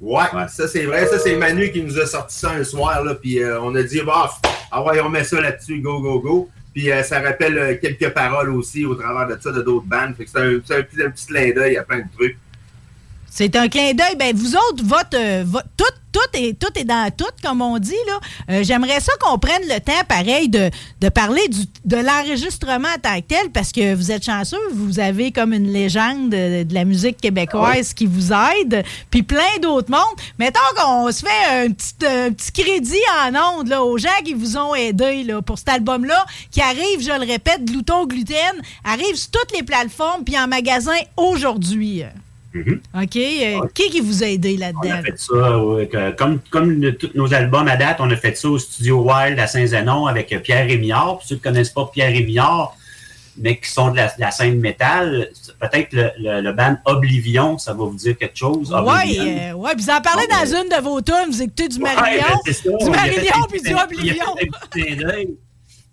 [0.00, 1.06] Ouais, ça c'est vrai.
[1.06, 3.82] Ça c'est Manu qui nous a sorti ça un soir, là, puis euh, on a
[3.82, 4.30] dit, bah,
[4.70, 6.48] ah ouais, on met ça là-dessus, go, go, go.
[6.72, 10.14] Puis euh, ça rappelle euh, quelques paroles aussi au travers de ça de d'autres bandes.
[10.18, 12.38] C'est un, un petit, un petit clin d'œil à plein de trucs.
[13.30, 14.16] C'est un clin d'œil.
[14.18, 17.78] Ben, vous autres, votre, euh, votre- tout, tout, est, tout est dans tout, comme on
[17.78, 17.92] dit.
[18.06, 18.18] là.
[18.50, 22.98] Euh, J'aimerais ça qu'on prenne le temps, pareil, de, de parler du, de l'enregistrement en
[23.00, 26.74] tant que tel, parce que vous êtes chanceux, vous avez comme une légende de, de
[26.74, 30.00] la musique québécoise qui vous aide, puis plein d'autres mondes.
[30.38, 32.96] Mettons qu'on se fait un petit, un petit crédit
[33.26, 37.00] en ondes là, aux gens qui vous ont aidé là, pour cet album-là, qui arrive,
[37.00, 38.36] je le répète, Glouton Gluten,
[38.84, 42.02] arrive sur toutes les plateformes, puis en magasin aujourd'hui.
[42.94, 43.16] OK?
[43.16, 44.98] Euh, Qui qui vous a aidé On là-dedans?
[44.98, 48.36] a fait ça, ouais, que- comme, comme tous nos albums à date, on a fait
[48.36, 51.18] ça au studio Wild à Saint-Zénon avec euh, Pierre Rémillard.
[51.18, 52.74] Pour ceux qui ne connaissent pas Pierre Rémillard,
[53.40, 55.30] mais qui sont de la, de la scène métal,
[55.60, 58.74] peut-être le, le, le band Oblivion, ça va vous dire quelque chose.
[58.84, 61.78] Oui, euh, ouais, puis vous en parlez dans une de vos tunes, vous écoutez du
[61.78, 64.34] Marillion, du Marillion puis du Oblivion.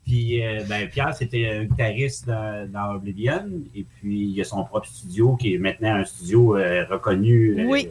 [0.06, 3.41] Puis, euh, ben, Pierre, c'était un guitariste dans, dans Oblivion.
[3.76, 7.56] Et puis, il a son propre studio qui est maintenant un studio euh, reconnu.
[7.60, 7.88] euh, Oui.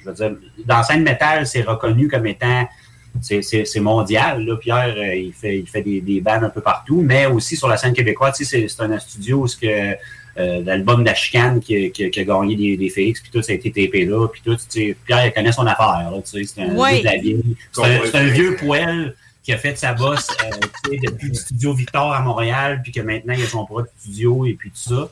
[0.00, 2.68] je veux dire, dans scène métal, c'est reconnu comme étant.
[3.20, 4.44] C'est mondial.
[4.44, 4.56] Là.
[4.56, 7.66] Pierre, euh, il fait, il fait des, des bands un peu partout, mais aussi sur
[7.66, 11.06] la scène québécoise, tu sais, c'est c'est un studio où ce que, euh, l'album de
[11.08, 13.70] la chicane qui, qui- qui a gagné des, des Félix, puis tout, ça a été
[13.72, 14.56] tapé là, puis tout,
[15.04, 16.76] Pierre, il connaît son affaire, là, tu sais, c'est un,
[18.14, 19.16] un vieux poêle
[19.48, 23.32] qui a fait sa bosse euh, depuis le studio Victor à Montréal, puis que maintenant,
[23.32, 25.08] il a son propre studio et puis tout ça.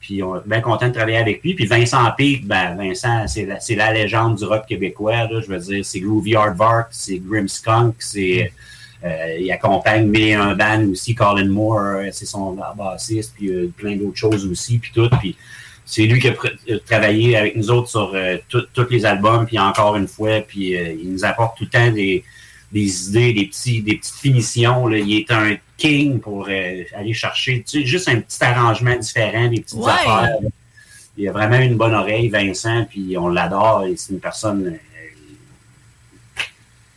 [0.00, 1.54] Puis on est bien content de travailler avec lui.
[1.54, 5.24] Puis Vincent Pic, ben Vincent, c'est la, la légende du rock québécois.
[5.24, 8.52] Là, je veux dire, c'est Groovy Hardvark, c'est Grim Skunk, c'est
[9.02, 13.96] euh, il accompagne mais un band aussi, Colin Moore, c'est son bassiste, puis euh, plein
[13.96, 15.08] d'autres choses aussi, puis tout.
[15.20, 15.38] Puis
[15.86, 16.34] c'est lui qui a
[16.84, 21.10] travaillé avec nous autres sur euh, tous les albums, puis encore une fois, puis il
[21.10, 22.22] nous apporte tout le temps des,
[22.72, 24.86] des idées, des, petits, des petites finitions.
[24.86, 24.98] Là.
[24.98, 29.48] Il est un king pour euh, aller chercher tu sais, juste un petit arrangement différent,
[29.48, 29.90] des petites Ouais.
[29.92, 30.36] affaires.
[31.16, 33.84] Il a vraiment une bonne oreille, Vincent, puis on l'adore.
[33.84, 34.78] et C'est une personne.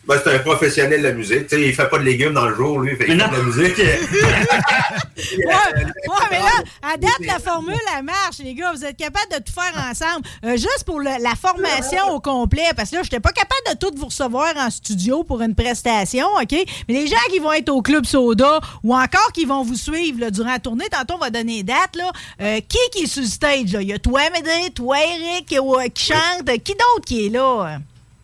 [0.05, 1.47] Ben, c'est un professionnel de la musique.
[1.47, 2.95] Tu sais, il fait pas de légumes dans le jour, lui.
[2.97, 3.77] Fait qu'il fait de la musique.
[5.38, 6.51] Ouais, ouais, mais là,
[6.93, 8.71] à date, la formule, elle marche, les gars.
[8.73, 10.25] Vous êtes capables de tout faire ensemble.
[10.45, 13.61] Euh, juste pour le- la formation au complet, parce que là, je n'étais pas capable
[13.71, 16.51] de tout vous recevoir en studio pour une prestation, OK?
[16.51, 20.19] Mais les gens qui vont être au Club Soda ou encore qui vont vous suivre
[20.19, 22.11] là, durant la tournée, tantôt, on va donner les dates, là.
[22.41, 23.81] Euh, qui qui est sur le stage, là?
[23.81, 26.45] Il y a toi, Médé, toi, Eric, euh, qui chante?
[26.63, 27.77] Qui d'autre qui est là?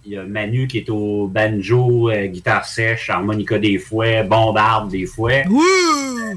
[0.05, 4.89] Il y a Manu qui est au banjo, euh, guitare sèche, harmonica des fouets, bombarde
[4.89, 5.43] des fouets.
[5.49, 6.35] Euh,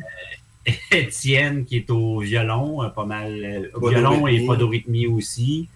[0.91, 3.33] Étienne qui est au violon, euh, pas mal.
[3.33, 5.07] euh, au violon et Podorythmie.
[5.07, 5.69] aussi.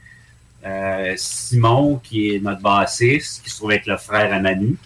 [0.64, 4.76] Euh, Simon qui est notre bassiste, qui se trouve être le frère à Manu.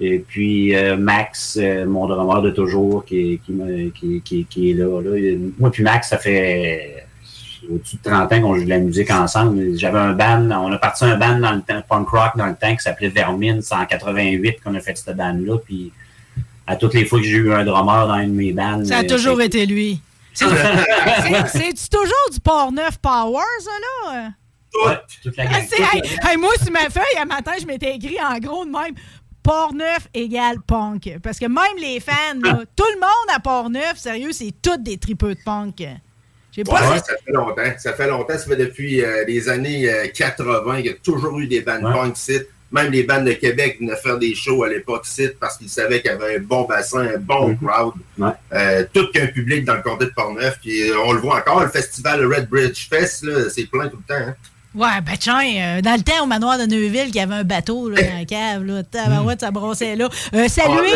[0.00, 4.44] Et puis euh, Max, euh, mon drummer de toujours, qui est, qui, me- qui- qui-
[4.44, 5.16] qui est là, là.
[5.16, 7.01] Et Moi puis Max, ça fait
[7.70, 9.76] au-dessus de 30 ans qu'on joue de la musique ensemble.
[9.78, 12.54] J'avais un band, on a parti un band dans le temps, punk rock dans le
[12.56, 15.58] temps qui s'appelait Vermine, c'est en 88 qu'on a fait cette band-là.
[15.64, 15.92] Puis
[16.66, 18.86] à toutes les fois que j'ai eu un drummer dans une de mes bandes.
[18.86, 20.00] Ça a euh, toujours été lui.
[20.32, 20.46] C'est-
[21.22, 23.70] c'est- C'est-tu toujours du Port-Neuf Power, ça,
[24.10, 24.28] là?
[24.86, 25.62] Ouais, toute la Ah, gang.
[25.68, 28.64] toute hey, la- hey, moi, sur ma feuille, à matin, je m'étais écrit en gros
[28.64, 28.94] de même.
[29.42, 31.18] Port-Neuf égale punk.
[31.22, 34.96] Parce que même les fans, là, tout le monde à Port-Neuf, sérieux, c'est tous des
[34.98, 35.82] tripeux de punk.
[36.54, 37.62] J'ai pas Ouais, ça fait longtemps.
[37.78, 38.38] Ça fait longtemps.
[38.38, 41.84] Ça fait depuis euh, les années euh, 80 qu'il y a toujours eu des bandes
[41.84, 41.92] Ouais.
[41.92, 42.40] punk ici.
[42.70, 46.00] Même les bandes de Québec venaient faire des shows à l'époque ici parce qu'ils savaient
[46.00, 47.58] qu'il y avait un bon bassin, un bon Mhm.
[47.58, 47.94] crowd.
[48.54, 50.58] Euh, tout qu'un public dans le comté de Portneuf.
[50.62, 53.98] Puis euh, on le voit encore, le festival Red Bridge Fest, là, c'est plein tout
[54.08, 54.20] le temps.
[54.22, 54.34] hein.
[54.74, 57.44] Ouais, ben tiens, euh, dans le temps, au manoir de Neuville, qu'il y avait un
[57.44, 60.08] bateau là, dans la cave, là, tabarouette, ça brossait là.
[60.34, 60.92] Euh, Ah, saluer...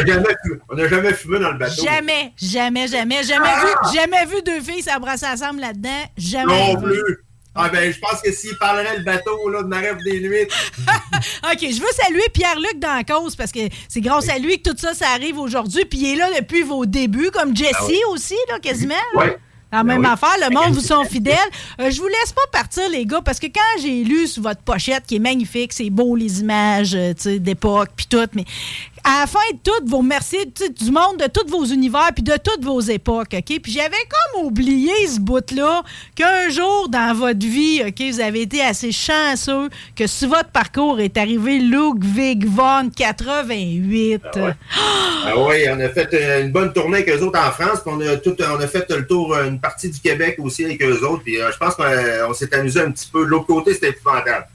[0.70, 1.82] on n'a jamais, jamais fumé dans le bateau.
[1.85, 6.05] Jamais, jamais, jamais, jamais vu, jamais vu deux filles s'abrasser ensemble là-dedans.
[6.16, 6.74] Jamais.
[6.74, 6.86] Non vu.
[7.03, 7.19] plus.
[7.59, 10.47] Ah ben, je pense que s'il parlerait le bateau là, de ma rêve des nuits.
[11.51, 14.70] OK, je veux saluer Pierre-Luc dans la cause parce que c'est grâce à lui que
[14.70, 15.86] tout ça, ça arrive aujourd'hui.
[15.86, 18.01] Puis il est là depuis vos débuts, comme Jessie Ah oui.
[18.11, 18.94] aussi, là, quasiment.
[19.16, 19.39] Ouais.
[19.73, 20.07] La même oui.
[20.07, 21.37] affaire, le monde vous sont fidèles.
[21.81, 24.61] Euh, je vous laisse pas partir, les gars, parce que quand j'ai lu sur votre
[24.61, 28.45] pochette, qui est magnifique, c'est beau les images euh, d'époque, puis tout, mais
[29.05, 32.36] à la fin de tout, vous remerciez du monde de tous vos univers, puis de
[32.43, 33.60] toutes vos époques, OK?
[33.62, 35.82] Puis j'avais comme oublié ce bout-là,
[36.14, 41.01] qu'un jour dans votre vie, OK, vous avez été assez chanceux que sur votre parcours
[41.01, 44.23] est arrivé Ludwig von 88.
[44.35, 47.93] Ah oui, on a fait euh, une bonne tournée avec eux autres en France, puis
[47.94, 50.82] on a, tout, on a fait le tour, euh, une partie du Québec aussi avec
[50.82, 51.85] eux autres, euh, je pense qu'on
[52.28, 53.24] on s'est amusé un petit peu.
[53.24, 54.47] De l'autre côté, c'était épouvantable.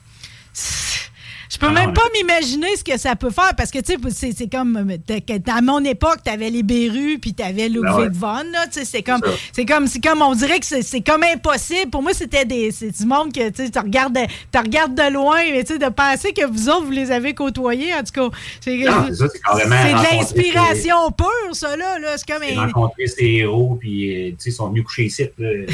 [1.52, 4.50] Je peux même pas m'imaginer ce que ça peut faire parce que, tu sais, c'est-
[4.50, 4.78] comme.
[4.78, 8.10] euh, À mon époque, t'avais les Berus puis t'avais Ludwig Ah ouais.
[8.10, 8.68] von, là.
[8.68, 9.20] Tu sais, c'est comme.
[9.68, 10.22] comme, c'est comme.
[10.22, 11.90] On dirait que c'est comme impossible.
[11.92, 12.72] Pour moi, c'était des.
[12.72, 15.74] C'est du monde que, tu sais, tu regardes, de- tu regardes de loin, mais tu
[15.74, 18.38] sais, de penser que vous autres, vous les avez côtoyés, en tout cas.
[18.62, 22.00] C'est Non, c'est ça, c'est carrément c'est de l'inspiration pure, ça, là.
[22.00, 22.18] là.
[22.18, 22.44] C'est comme.
[22.48, 25.24] J'ai un- rencontré ces héros, puis euh, tu sais, ils sont venus coucher ici.
[25.38, 25.50] là.
[25.68, 25.74] Ils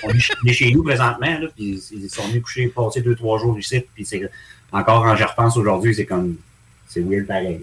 [0.00, 3.38] sont venus venus chez nous présentement, là, puis ils sont venus coucher, passer deux, trois
[3.38, 4.22] jours ici, puis c'est
[4.72, 6.36] encore quand j'y repense aujourd'hui, c'est comme.
[6.90, 7.60] C'est weird pareil.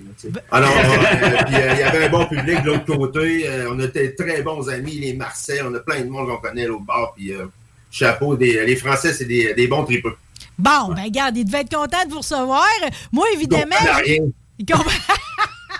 [0.51, 3.49] là, euh, il y avait un bon public de l'autre côté.
[3.49, 5.63] euh, on était très bons amis, les Marseillais.
[5.65, 7.13] On a plein de monde qu'on connaît l'autre bord.
[7.15, 7.47] Puis, euh,
[7.89, 10.15] chapeau, des, les Français, c'est des, des bons tripeux.
[10.59, 12.67] Bon, ben, regarde, ils devaient être contents de vous recevoir.
[13.11, 13.63] Moi, évidemment.
[13.71, 14.25] Ils comprennent rien.
[14.59, 15.01] Ils comprennent-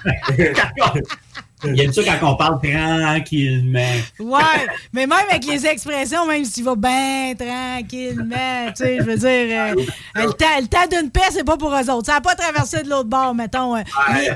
[1.64, 3.80] Il aime ça quand on parle tranquillement.
[4.20, 9.18] Ouais, mais même avec les expressions, même s'il va bien tranquillement, tu sais, je veux
[9.18, 9.76] dire, euh,
[10.16, 12.06] le temps, le temps d'une paix, c'est pas pour eux autres.
[12.06, 13.76] Ça n'a pas traversé de l'autre bord, mettons.
[13.76, 13.82] euh,
[14.14, 14.30] mais-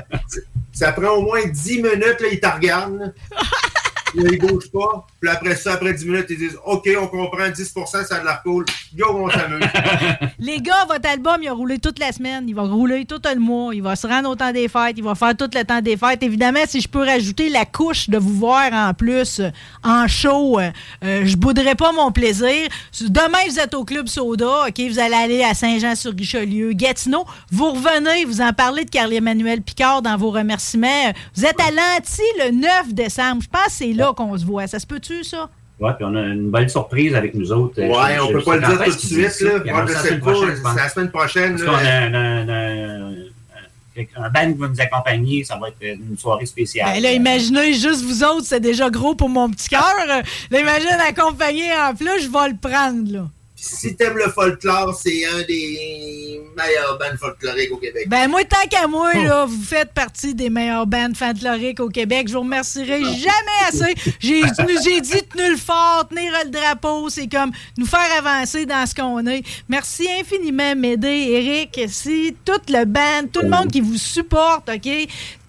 [0.72, 3.12] ça prend au moins 10 minutes, là, ils te regardent.
[4.14, 5.06] ils bougent pas.
[5.20, 8.42] Puis après ça, après 10 minutes, ils disent OK, on comprend, 10% ça de l'air
[8.42, 8.64] cool.
[8.96, 9.64] Go, on s'amuse.
[10.38, 12.44] Les gars, votre album, il a roulé toute la semaine.
[12.48, 13.74] Il va rouler tout le mois.
[13.74, 14.94] Il va se rendre au temps des fêtes.
[14.96, 16.22] Il va faire tout le temps des fêtes.
[16.22, 19.40] Évidemment, si je peux rajouter la couche de vous voir en plus
[19.84, 20.70] en show, euh,
[21.04, 22.68] euh, je bouderai pas mon plaisir.
[23.00, 24.66] Demain, vous êtes au Club Soda.
[24.68, 26.72] OK, vous allez aller à Saint-Jean-sur-Richelieu.
[26.72, 31.12] Gatineau, vous revenez, vous en parlez de Carl-Emmanuel Picard dans vos remerciements.
[31.36, 33.42] Vous êtes à Lanty le 9 décembre.
[33.42, 34.66] Je pense que c'est là qu'on se voit.
[34.66, 35.48] Ça se peut-tu, ça?
[35.78, 37.80] Ouais, puis on a une belle surprise avec nous autres.
[37.80, 39.40] Ouais, Je- on je- peut pas le dire tout de suite.
[39.40, 39.50] Là.
[39.64, 39.86] On
[40.20, 40.70] pas.
[40.74, 41.50] C'est la semaine prochaine.
[41.56, 41.70] Parce là.
[41.70, 45.82] qu'on a un, un, un- un- un band qui va nous accompagner, ça va être
[45.82, 46.90] une soirée spéciale.
[46.94, 49.94] Ben là, imaginez, juste vous autres, c'est déjà gros pour mon petit cœur.
[50.06, 53.26] Là, imagine accompagner en plus, je vais le prendre, là.
[53.62, 58.08] Si t'aimes le folklore, c'est un des meilleurs bands folkloriques au Québec.
[58.08, 62.28] Ben moi, tant qu'à moi, là, vous faites partie des meilleures bandes folkloriques au Québec.
[62.28, 63.94] Je vous remercierai jamais assez.
[64.18, 64.40] J'ai
[64.84, 67.10] j'ai dit tenir le fort, tenir le drapeau.
[67.10, 69.42] C'est comme nous faire avancer dans ce qu'on est.
[69.68, 71.80] Merci infiniment, Médée, Eric.
[71.88, 74.88] Si toute le band, tout le monde qui vous supporte, OK?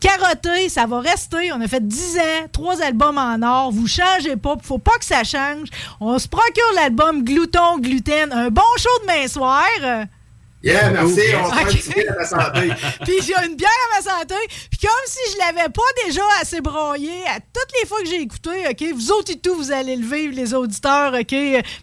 [0.02, 1.52] Carotté, ça va rester.
[1.54, 3.72] On a fait 10 ans, trois albums en or.
[3.72, 4.56] Vous changez pas.
[4.64, 5.70] Faut pas que ça change.
[6.00, 8.34] On se procure l'album Glouton Gluten.
[8.34, 9.68] Un bon show demain soir.
[10.64, 11.20] Yeah, merci.
[11.36, 11.54] On va Ok.
[11.54, 12.70] faire un petit peu à ta santé.
[13.06, 14.36] Puis j'ai une bière à ma santé.
[14.70, 18.22] Puis comme si je l'avais pas déjà assez broyé à toutes les fois que j'ai
[18.22, 18.84] écouté, OK?
[18.94, 21.36] Vous autres et tout, vous allez le vivre, les auditeurs, OK?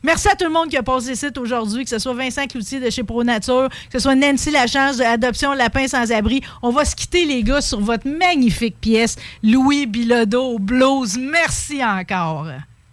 [0.05, 2.79] Merci à tout le monde qui a passé ici aujourd'hui, que ce soit Vincent Cloutier
[2.79, 6.41] de chez Pro Nature, que ce soit Nancy Lachance de Adoption Lapin Sans Abri.
[6.63, 11.17] On va se quitter, les gars, sur votre magnifique pièce, Louis Bilodeau Blues.
[11.19, 12.47] Merci encore.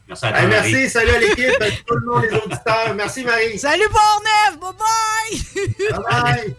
[0.08, 2.94] Merci à Hey, merci, salut à l'équipe, à tout le monde, les auditeurs.
[2.96, 3.58] Merci, Marie.
[3.58, 4.60] Salut, Portneuf!
[4.62, 5.40] Bye-bye!
[5.92, 6.56] Bye-bye!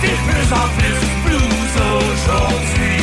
[0.00, 2.98] C'est de plus en plus blues aujourd'hui.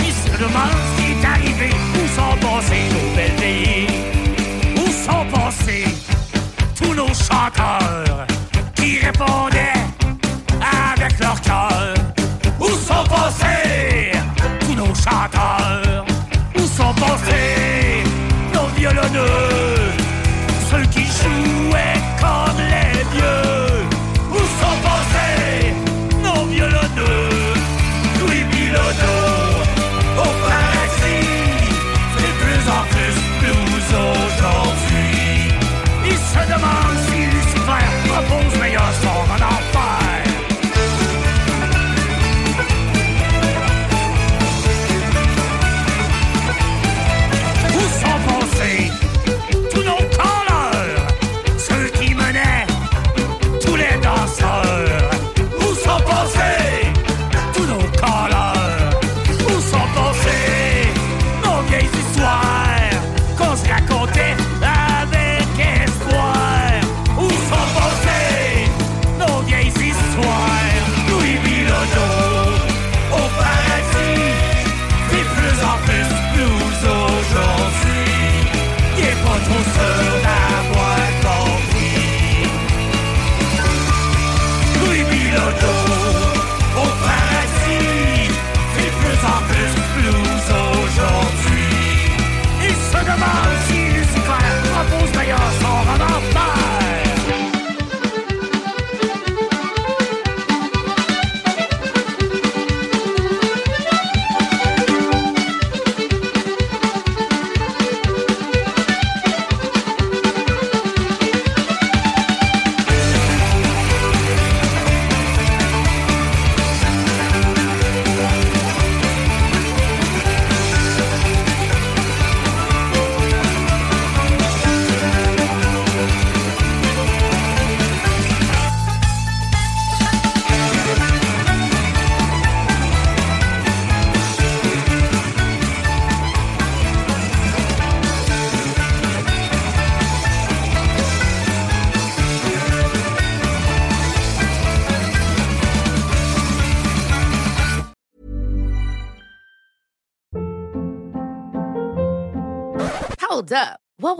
[0.00, 3.88] Ils se demandent ce qui est arrivé, où sont passés nos belles veillées,
[4.76, 5.88] où sont passés
[6.76, 8.26] tous nos chanteurs
[8.76, 9.55] qui répondaient